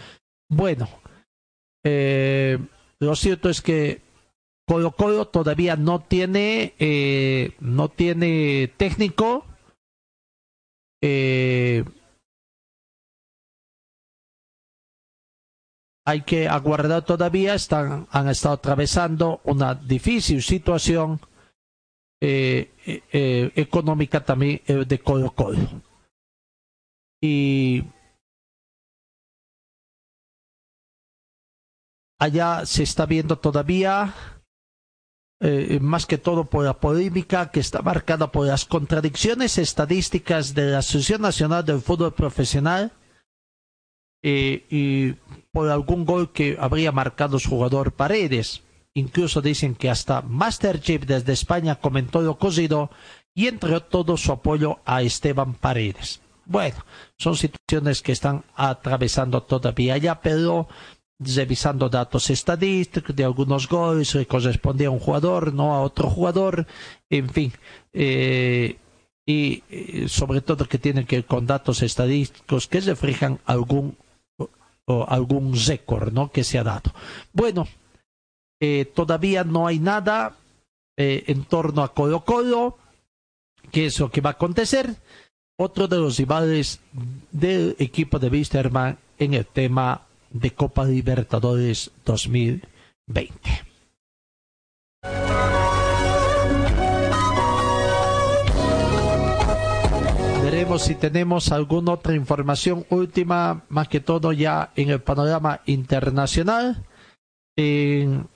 Bueno, 0.48 0.88
eh, 1.84 2.58
lo 2.98 3.14
cierto 3.16 3.48
es 3.48 3.60
que 3.60 4.02
Colo 4.66 4.92
Colo 4.92 5.26
todavía 5.28 5.76
no 5.76 6.00
tiene, 6.00 6.74
eh, 6.78 7.54
no 7.60 7.88
tiene 7.88 8.72
técnico. 8.76 9.44
Eh, 11.02 11.84
hay 16.10 16.22
que 16.22 16.48
aguardar 16.48 17.04
todavía, 17.04 17.54
están, 17.54 18.08
han 18.10 18.28
estado 18.28 18.56
atravesando 18.56 19.40
una 19.44 19.76
difícil 19.76 20.42
situación 20.42 21.20
eh, 22.20 22.72
eh, 22.84 23.02
eh, 23.12 23.52
económica 23.54 24.24
también 24.24 24.60
de 24.66 24.98
Colo 24.98 25.30
Colo. 25.30 25.82
Y 27.22 27.84
allá 32.18 32.66
se 32.66 32.82
está 32.82 33.06
viendo 33.06 33.38
todavía, 33.38 34.12
más 35.80 36.06
que 36.06 36.18
todo 36.18 36.44
por 36.44 36.64
la 36.64 36.74
polémica 36.80 37.50
que 37.52 37.60
está 37.60 37.82
marcada 37.82 38.32
por 38.32 38.48
las 38.48 38.64
contradicciones 38.64 39.58
estadísticas 39.58 40.54
de 40.54 40.72
la 40.72 40.78
Asociación 40.78 41.22
Nacional 41.22 41.64
del 41.64 41.80
Fútbol 41.80 42.12
Profesional 42.14 42.92
y 44.22 45.14
por 45.52 45.68
algún 45.70 46.04
gol 46.04 46.32
que 46.32 46.56
habría 46.60 46.92
marcado 46.92 47.38
su 47.38 47.50
jugador 47.50 47.92
Paredes. 47.92 48.62
Incluso 48.94 49.40
dicen 49.40 49.74
que 49.74 49.88
hasta 49.88 50.20
Master 50.22 50.80
Chip 50.80 51.04
desde 51.04 51.32
España 51.32 51.76
comentó 51.76 52.20
lo 52.20 52.32
ocurrido 52.32 52.90
y 53.34 53.46
entregó 53.46 53.80
todo 53.80 54.16
su 54.16 54.32
apoyo 54.32 54.80
a 54.84 55.02
Esteban 55.02 55.54
Paredes. 55.54 56.20
Bueno, 56.44 56.76
son 57.16 57.36
situaciones 57.36 58.02
que 58.02 58.12
están 58.12 58.44
atravesando 58.56 59.42
todavía 59.42 59.96
ya, 59.96 60.20
pero 60.20 60.68
revisando 61.20 61.88
datos 61.88 62.30
estadísticos 62.30 63.14
de 63.14 63.24
algunos 63.24 63.68
goles 63.68 64.12
que 64.12 64.26
correspondía 64.26 64.88
a 64.88 64.90
un 64.90 64.98
jugador, 64.98 65.52
no 65.54 65.74
a 65.74 65.82
otro 65.82 66.10
jugador, 66.10 66.66
en 67.08 67.28
fin. 67.28 67.52
Eh, 67.92 68.78
y 69.26 69.62
eh, 69.70 70.08
sobre 70.08 70.40
todo 70.40 70.64
que 70.66 70.78
tienen 70.78 71.06
que 71.06 71.16
ver 71.16 71.26
con 71.26 71.46
datos 71.46 71.82
estadísticos 71.82 72.66
que 72.66 72.80
reflejan 72.80 73.38
algún 73.44 73.96
algún 75.08 75.54
récord 75.66 76.12
¿no? 76.12 76.30
que 76.30 76.44
se 76.44 76.58
ha 76.58 76.64
dado. 76.64 76.92
Bueno, 77.32 77.66
eh, 78.60 78.84
todavía 78.94 79.44
no 79.44 79.66
hay 79.66 79.78
nada 79.78 80.36
eh, 80.96 81.24
en 81.28 81.44
torno 81.44 81.82
a 81.82 81.94
Colo 81.94 82.24
Colo, 82.24 82.78
que 83.70 83.86
es 83.86 83.98
lo 83.98 84.10
que 84.10 84.20
va 84.20 84.30
a 84.30 84.32
acontecer. 84.34 84.94
Otro 85.58 85.88
de 85.88 85.98
los 85.98 86.16
rivales 86.18 86.80
del 87.30 87.76
equipo 87.78 88.18
de 88.18 88.28
Wisterman 88.28 88.98
en 89.18 89.34
el 89.34 89.46
tema 89.46 90.06
de 90.30 90.52
Copa 90.52 90.84
Libertadores 90.84 91.90
2020. 92.04 93.69
Veremos 100.60 100.82
si 100.82 100.94
tenemos 100.94 101.52
alguna 101.52 101.92
otra 101.92 102.14
información 102.14 102.84
última, 102.90 103.64
más 103.70 103.88
que 103.88 104.00
todo 104.00 104.30
ya 104.30 104.72
en 104.76 104.90
el 104.90 105.00
panorama 105.00 105.62
internacional. 105.64 106.84
En 107.56 108.28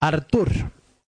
Artur 0.00 0.50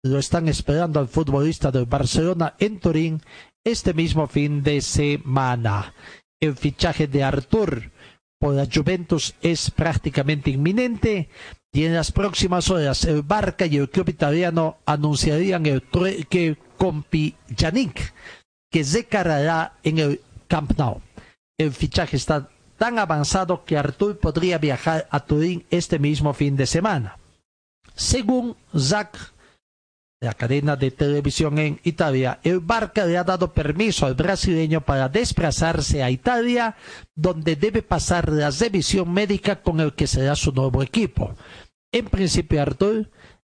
lo 0.04 0.20
están 0.20 0.46
esperando 0.46 1.00
al 1.00 1.08
futbolista 1.08 1.72
del 1.72 1.86
Barcelona 1.86 2.54
en 2.60 2.78
Turín 2.78 3.20
este 3.64 3.92
mismo 3.92 4.28
fin 4.28 4.62
de 4.62 4.80
semana. 4.82 5.94
El 6.40 6.54
fichaje 6.54 7.08
de 7.08 7.24
Artur 7.24 7.90
por 8.38 8.54
la 8.54 8.68
Juventus 8.72 9.34
es 9.42 9.68
prácticamente 9.68 10.50
inminente 10.50 11.28
y 11.72 11.86
en 11.86 11.94
las 11.94 12.12
próximas 12.12 12.70
horas 12.70 13.02
el 13.02 13.22
Barca 13.22 13.66
y 13.66 13.78
el 13.78 13.90
club 13.90 14.10
italiano 14.10 14.76
anunciarían 14.86 15.66
el 15.66 15.82
que 16.28 16.56
Compi 16.78 17.34
Yannick 17.48 18.14
que 18.70 18.84
se 18.84 19.06
cargará 19.06 19.74
en 19.82 19.98
el 19.98 20.20
Camp 20.52 20.76
Nou. 20.76 21.00
El 21.58 21.72
fichaje 21.72 22.18
está 22.18 22.50
tan 22.76 22.98
avanzado 22.98 23.64
que 23.64 23.78
Artur 23.78 24.18
podría 24.18 24.58
viajar 24.58 25.08
a 25.10 25.20
Turín 25.20 25.64
este 25.70 25.98
mismo 25.98 26.34
fin 26.34 26.56
de 26.56 26.66
semana. 26.66 27.16
Según 27.94 28.54
Zach, 28.76 29.16
la 30.20 30.34
cadena 30.34 30.76
de 30.76 30.90
televisión 30.90 31.58
en 31.58 31.80
Italia, 31.84 32.38
el 32.42 32.60
Barca 32.60 33.06
le 33.06 33.16
ha 33.16 33.24
dado 33.24 33.54
permiso 33.54 34.04
al 34.04 34.14
brasileño 34.14 34.82
para 34.82 35.08
desplazarse 35.08 36.02
a 36.02 36.10
Italia, 36.10 36.76
donde 37.14 37.56
debe 37.56 37.80
pasar 37.80 38.30
la 38.30 38.50
revisión 38.50 39.10
médica 39.10 39.62
con 39.62 39.80
el 39.80 39.94
que 39.94 40.06
será 40.06 40.36
su 40.36 40.52
nuevo 40.52 40.82
equipo. 40.82 41.34
En 41.92 42.04
principio, 42.10 42.60
Artur 42.60 43.08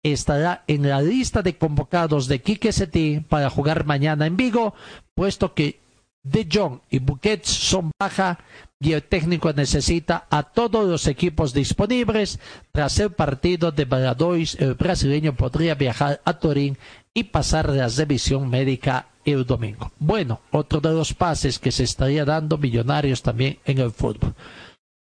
estará 0.03 0.64
en 0.68 0.88
la 0.88 1.02
lista 1.02 1.41
de 1.41 1.57
convocados 1.57 2.28
de 2.28 2.41
Quique 2.41 2.72
Setién 2.72 3.24
para 3.24 3.49
jugar 3.49 3.84
mañana 3.86 4.28
en 4.28 4.38
Vigo, 4.38 4.76
puesto 5.15 5.56
que 5.56 5.82
De 6.23 6.47
Jong 6.51 6.79
y 6.89 6.99
Buquets 6.99 7.49
son 7.49 7.91
baja 7.99 8.39
y 8.79 8.93
el 8.93 9.03
técnico 9.03 9.51
necesita 9.53 10.25
a 10.29 10.43
todos 10.43 10.87
los 10.87 11.07
equipos 11.07 11.53
disponibles. 11.53 12.39
Tras 12.71 12.99
el 12.99 13.11
partido 13.11 13.71
de 13.71 13.85
Baladois, 13.85 14.55
el 14.55 14.75
brasileño 14.75 15.35
podría 15.35 15.75
viajar 15.75 16.21
a 16.23 16.39
Turín 16.39 16.77
y 17.13 17.25
pasar 17.25 17.69
la 17.69 17.87
revisión 17.87 18.49
médica 18.49 19.07
el 19.25 19.45
domingo. 19.45 19.91
Bueno, 19.99 20.41
otro 20.51 20.79
de 20.81 20.93
los 20.93 21.13
pases 21.13 21.59
que 21.59 21.71
se 21.71 21.83
estaría 21.83 22.25
dando 22.25 22.57
millonarios 22.57 23.21
también 23.21 23.59
en 23.65 23.79
el 23.79 23.91
fútbol. 23.91 24.33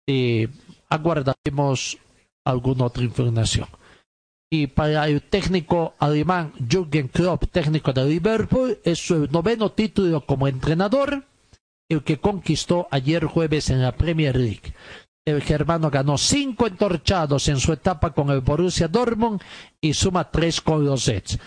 Y 0.07 0.47
aguardaremos 0.89 1.97
alguna 2.45 2.85
otra 2.85 3.03
información. 3.03 3.67
Y 4.49 4.67
para 4.67 5.07
el 5.07 5.21
técnico 5.23 5.95
alemán 5.99 6.53
Jürgen 6.69 7.09
Klopp, 7.09 7.45
técnico 7.51 7.91
de 7.91 8.05
Liverpool, 8.05 8.79
es 8.83 8.97
su 8.99 9.27
noveno 9.27 9.73
título 9.73 10.25
como 10.25 10.47
entrenador, 10.47 11.25
el 11.89 12.03
que 12.03 12.19
conquistó 12.19 12.87
ayer 12.89 13.25
jueves 13.25 13.69
en 13.69 13.81
la 13.81 13.91
Premier 13.97 14.37
League. 14.37 14.73
El 15.25 15.41
germano 15.41 15.89
ganó 15.89 16.17
cinco 16.17 16.65
entorchados 16.67 17.49
en 17.49 17.59
su 17.59 17.73
etapa 17.73 18.13
con 18.13 18.29
el 18.29 18.39
Borussia 18.39 18.87
Dortmund 18.87 19.41
y 19.81 19.93
suma 19.93 20.31
tres 20.31 20.61
con 20.61 20.85
los 20.85 21.05
Jets. 21.05 21.37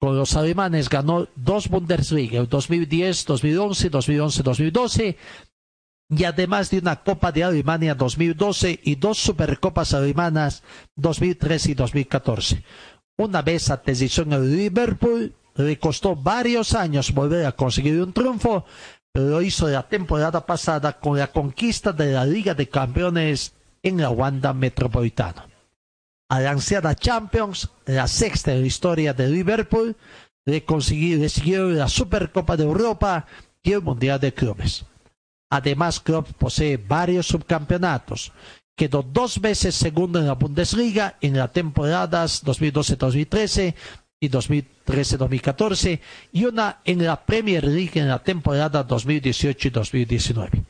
Con 0.00 0.16
los 0.16 0.34
alemanes 0.34 0.88
ganó 0.88 1.28
dos 1.36 1.68
Bundesliga, 1.68 2.40
el 2.40 2.48
2010, 2.48 3.24
2011, 3.24 3.90
2011, 3.90 4.42
2012 4.42 5.16
y 6.10 6.24
además 6.24 6.70
de 6.70 6.78
una 6.78 6.96
Copa 6.96 7.32
de 7.32 7.44
Alemania 7.44 7.94
2012 7.94 8.80
y 8.82 8.94
dos 8.94 9.18
Supercopas 9.18 9.92
alemanas 9.92 10.62
2013 10.96 11.72
y 11.72 11.74
2014. 11.74 12.64
Una 13.18 13.42
vez 13.42 13.70
aterrizó 13.70 14.22
en 14.22 14.32
el 14.32 14.56
Liverpool, 14.56 15.34
le 15.56 15.78
costó 15.78 16.16
varios 16.16 16.74
años 16.74 17.12
volver 17.12 17.44
a 17.44 17.52
conseguir 17.52 18.00
un 18.00 18.12
triunfo, 18.12 18.64
pero 19.12 19.28
lo 19.28 19.42
hizo 19.42 19.68
la 19.68 19.86
temporada 19.86 20.46
pasada 20.46 20.98
con 20.98 21.18
la 21.18 21.26
conquista 21.26 21.92
de 21.92 22.12
la 22.12 22.24
Liga 22.24 22.54
de 22.54 22.68
Campeones 22.68 23.54
en 23.82 24.00
la 24.00 24.10
Wanda 24.10 24.54
Metropolitana. 24.54 25.46
A 26.30 26.40
la 26.40 26.50
anciana 26.52 26.94
Champions, 26.94 27.70
la 27.86 28.06
sexta 28.06 28.52
en 28.52 28.60
la 28.60 28.66
historia 28.66 29.12
de 29.14 29.28
Liverpool, 29.28 29.96
le, 30.46 30.64
le 31.16 31.28
siguió 31.28 31.68
la 31.70 31.88
Supercopa 31.88 32.56
de 32.56 32.64
Europa 32.64 33.26
y 33.62 33.72
el 33.72 33.82
Mundial 33.82 34.20
de 34.20 34.32
Clubes. 34.32 34.84
Además, 35.50 36.00
Klopp 36.00 36.32
posee 36.32 36.76
varios 36.76 37.26
subcampeonatos. 37.26 38.32
Quedó 38.76 39.02
dos 39.02 39.40
veces 39.40 39.74
segundo 39.74 40.18
en 40.18 40.26
la 40.26 40.34
Bundesliga 40.34 41.16
en 41.20 41.36
las 41.36 41.52
temporadas 41.52 42.44
2012-2013 42.44 43.74
y 44.20 44.28
2013-2014 44.28 46.00
y 46.32 46.44
una 46.44 46.80
en 46.84 47.04
la 47.04 47.24
Premier 47.24 47.64
League 47.64 47.92
en 47.94 48.08
la 48.08 48.22
temporada 48.22 48.82
2018 48.82 49.68
y 49.68 49.70
2019. 49.70 50.64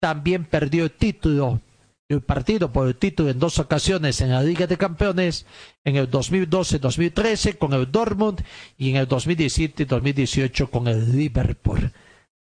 También 0.00 0.44
perdió 0.44 0.84
el 0.84 0.92
título, 0.92 1.60
el 2.08 2.22
partido 2.22 2.72
por 2.72 2.88
el 2.88 2.96
título 2.96 3.30
en 3.30 3.38
dos 3.38 3.58
ocasiones 3.58 4.20
en 4.20 4.30
la 4.30 4.42
Liga 4.42 4.66
de 4.66 4.76
Campeones, 4.76 5.46
en 5.84 5.96
el 5.96 6.10
2012-2013 6.10 7.58
con 7.58 7.72
el 7.72 7.90
Dortmund 7.90 8.42
y 8.76 8.90
en 8.90 8.96
el 8.96 9.08
2017-2018 9.08 10.70
con 10.70 10.88
el 10.88 11.16
Liverpool. 11.16 11.92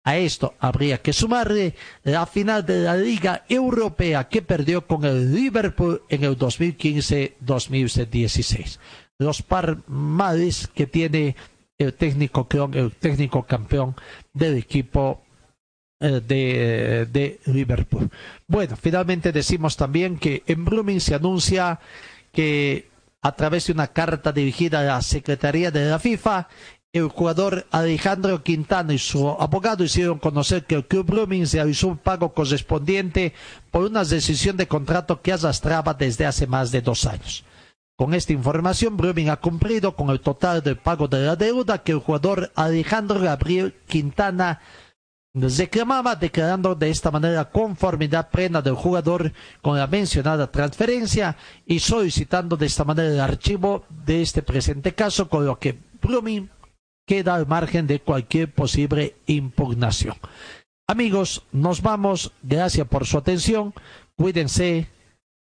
A 0.04 0.18
esto 0.18 0.56
habría 0.60 1.00
que 1.00 1.14
sumarle 1.14 1.76
la 2.04 2.26
final 2.26 2.66
de 2.66 2.82
la 2.82 2.98
Liga 2.98 3.46
Europea 3.48 4.28
que 4.28 4.42
perdió 4.42 4.88
con 4.88 5.06
el 5.06 5.36
Liverpool 5.36 6.02
en 6.10 6.24
el 6.24 6.40
2015-2016. 6.40 8.80
Los 9.20 9.44
par 9.44 9.78
males 9.88 10.68
que 10.74 10.88
tiene 10.88 11.36
el 11.78 11.94
técnico, 11.94 12.48
el 12.74 12.94
técnico 12.94 13.44
campeón 13.44 13.96
del 14.34 14.58
equipo 14.58 15.22
eh, 16.00 16.20
de, 16.28 17.08
de, 17.12 17.40
Liverpool. 17.46 18.10
Bueno, 18.48 18.76
finalmente 18.76 19.32
decimos 19.32 19.78
también 19.78 20.18
que 20.18 20.42
en 20.48 20.66
Blooming 20.66 21.00
se 21.00 21.14
anuncia 21.14 21.80
que 22.32 22.90
a 23.22 23.36
través 23.36 23.68
de 23.68 23.74
una 23.74 23.86
carta 23.88 24.32
dirigida 24.32 24.80
a 24.80 24.84
la 24.84 25.00
Secretaría 25.04 25.70
de 25.70 25.86
la 25.86 26.00
FIFA, 26.00 26.48
el 26.94 27.08
jugador 27.08 27.66
Alejandro 27.72 28.44
Quintana 28.44 28.94
y 28.94 28.98
su 28.98 29.30
abogado 29.30 29.84
hicieron 29.84 30.20
conocer 30.20 30.66
que 30.66 30.76
el 30.76 30.86
Club 30.86 31.06
Blooming 31.06 31.48
realizó 31.50 31.88
un 31.88 31.98
pago 31.98 32.34
correspondiente 32.34 33.34
por 33.70 33.86
una 33.86 34.04
decisión 34.04 34.58
de 34.58 34.68
contrato 34.68 35.22
que 35.22 35.32
arrastraba 35.32 35.94
desde 35.94 36.26
hace 36.26 36.48
más 36.48 36.72
de 36.72 36.82
dos 36.82 37.06
años. 37.06 37.46
Con 37.96 38.14
esta 38.14 38.34
información, 38.34 38.98
Blooming 38.98 39.30
ha 39.30 39.38
cumplido 39.38 39.96
con 39.96 40.10
el 40.10 40.20
total 40.20 40.62
del 40.62 40.78
pago 40.78 41.08
de 41.08 41.26
la 41.26 41.36
deuda 41.36 41.84
que 41.84 41.94
el 41.94 42.00
jugador 42.00 42.52
Alejandro 42.56 43.20
Gabriel 43.20 43.76
Quintana 43.88 44.60
reclamaba, 45.34 46.18
declarando 46.18 46.76
de 46.76 46.90
esta 46.90 47.10
manera 47.10 47.52
conformidad 47.52 48.30
plena 48.32 48.62
del 48.62 48.74
jugador 48.74 49.32
con 49.62 49.78
la 49.78 49.88
mencionada 49.88 50.52
transferencia 50.52 51.38
y 51.66 51.80
solicitando 51.80 52.58
de 52.58 52.66
esta 52.66 52.84
manera 52.84 53.08
el 53.08 53.20
archivo 53.22 53.86
de 54.06 54.24
este 54.24 54.42
presente 54.42 54.94
caso, 54.94 55.30
con 55.30 55.46
lo 55.46 55.58
que 55.58 55.80
Blooming 56.02 56.50
queda 57.06 57.36
al 57.36 57.48
margen 57.48 57.88
de 57.88 58.00
cualquier 58.00 58.54
posible 58.54 59.16
impugnación. 59.26 60.16
Amigos, 60.88 61.44
nos 61.52 61.82
vamos. 61.82 62.34
Gracias 62.44 62.88
por 62.88 63.06
su 63.06 63.18
atención. 63.18 63.74
Cuídense, 64.16 64.90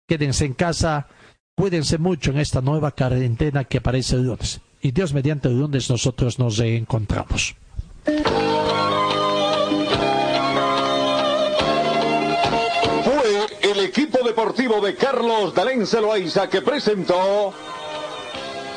quédense 0.08 0.44
en 0.44 0.54
casa, 0.54 1.08
cuídense 1.56 1.98
mucho 1.98 2.30
en 2.30 2.38
esta 2.38 2.60
nueva 2.60 2.90
cuarentena 2.90 3.64
que 3.64 3.78
aparece 3.78 4.16
el 4.16 4.24
lunes. 4.24 4.60
Y 4.80 4.90
Dios 4.90 5.14
mediante 5.14 5.48
el 5.48 5.58
lunes 5.58 5.88
nosotros 5.88 6.38
nos 6.38 6.58
reencontramos. 6.58 7.54
Fue 13.04 13.46
el 13.62 13.80
equipo 13.80 14.18
deportivo 14.24 14.80
de 14.80 14.94
Carlos 14.94 15.54
Dalén 15.54 15.86
Celoaiza 15.86 16.48
que 16.48 16.60
presentó 16.60 17.54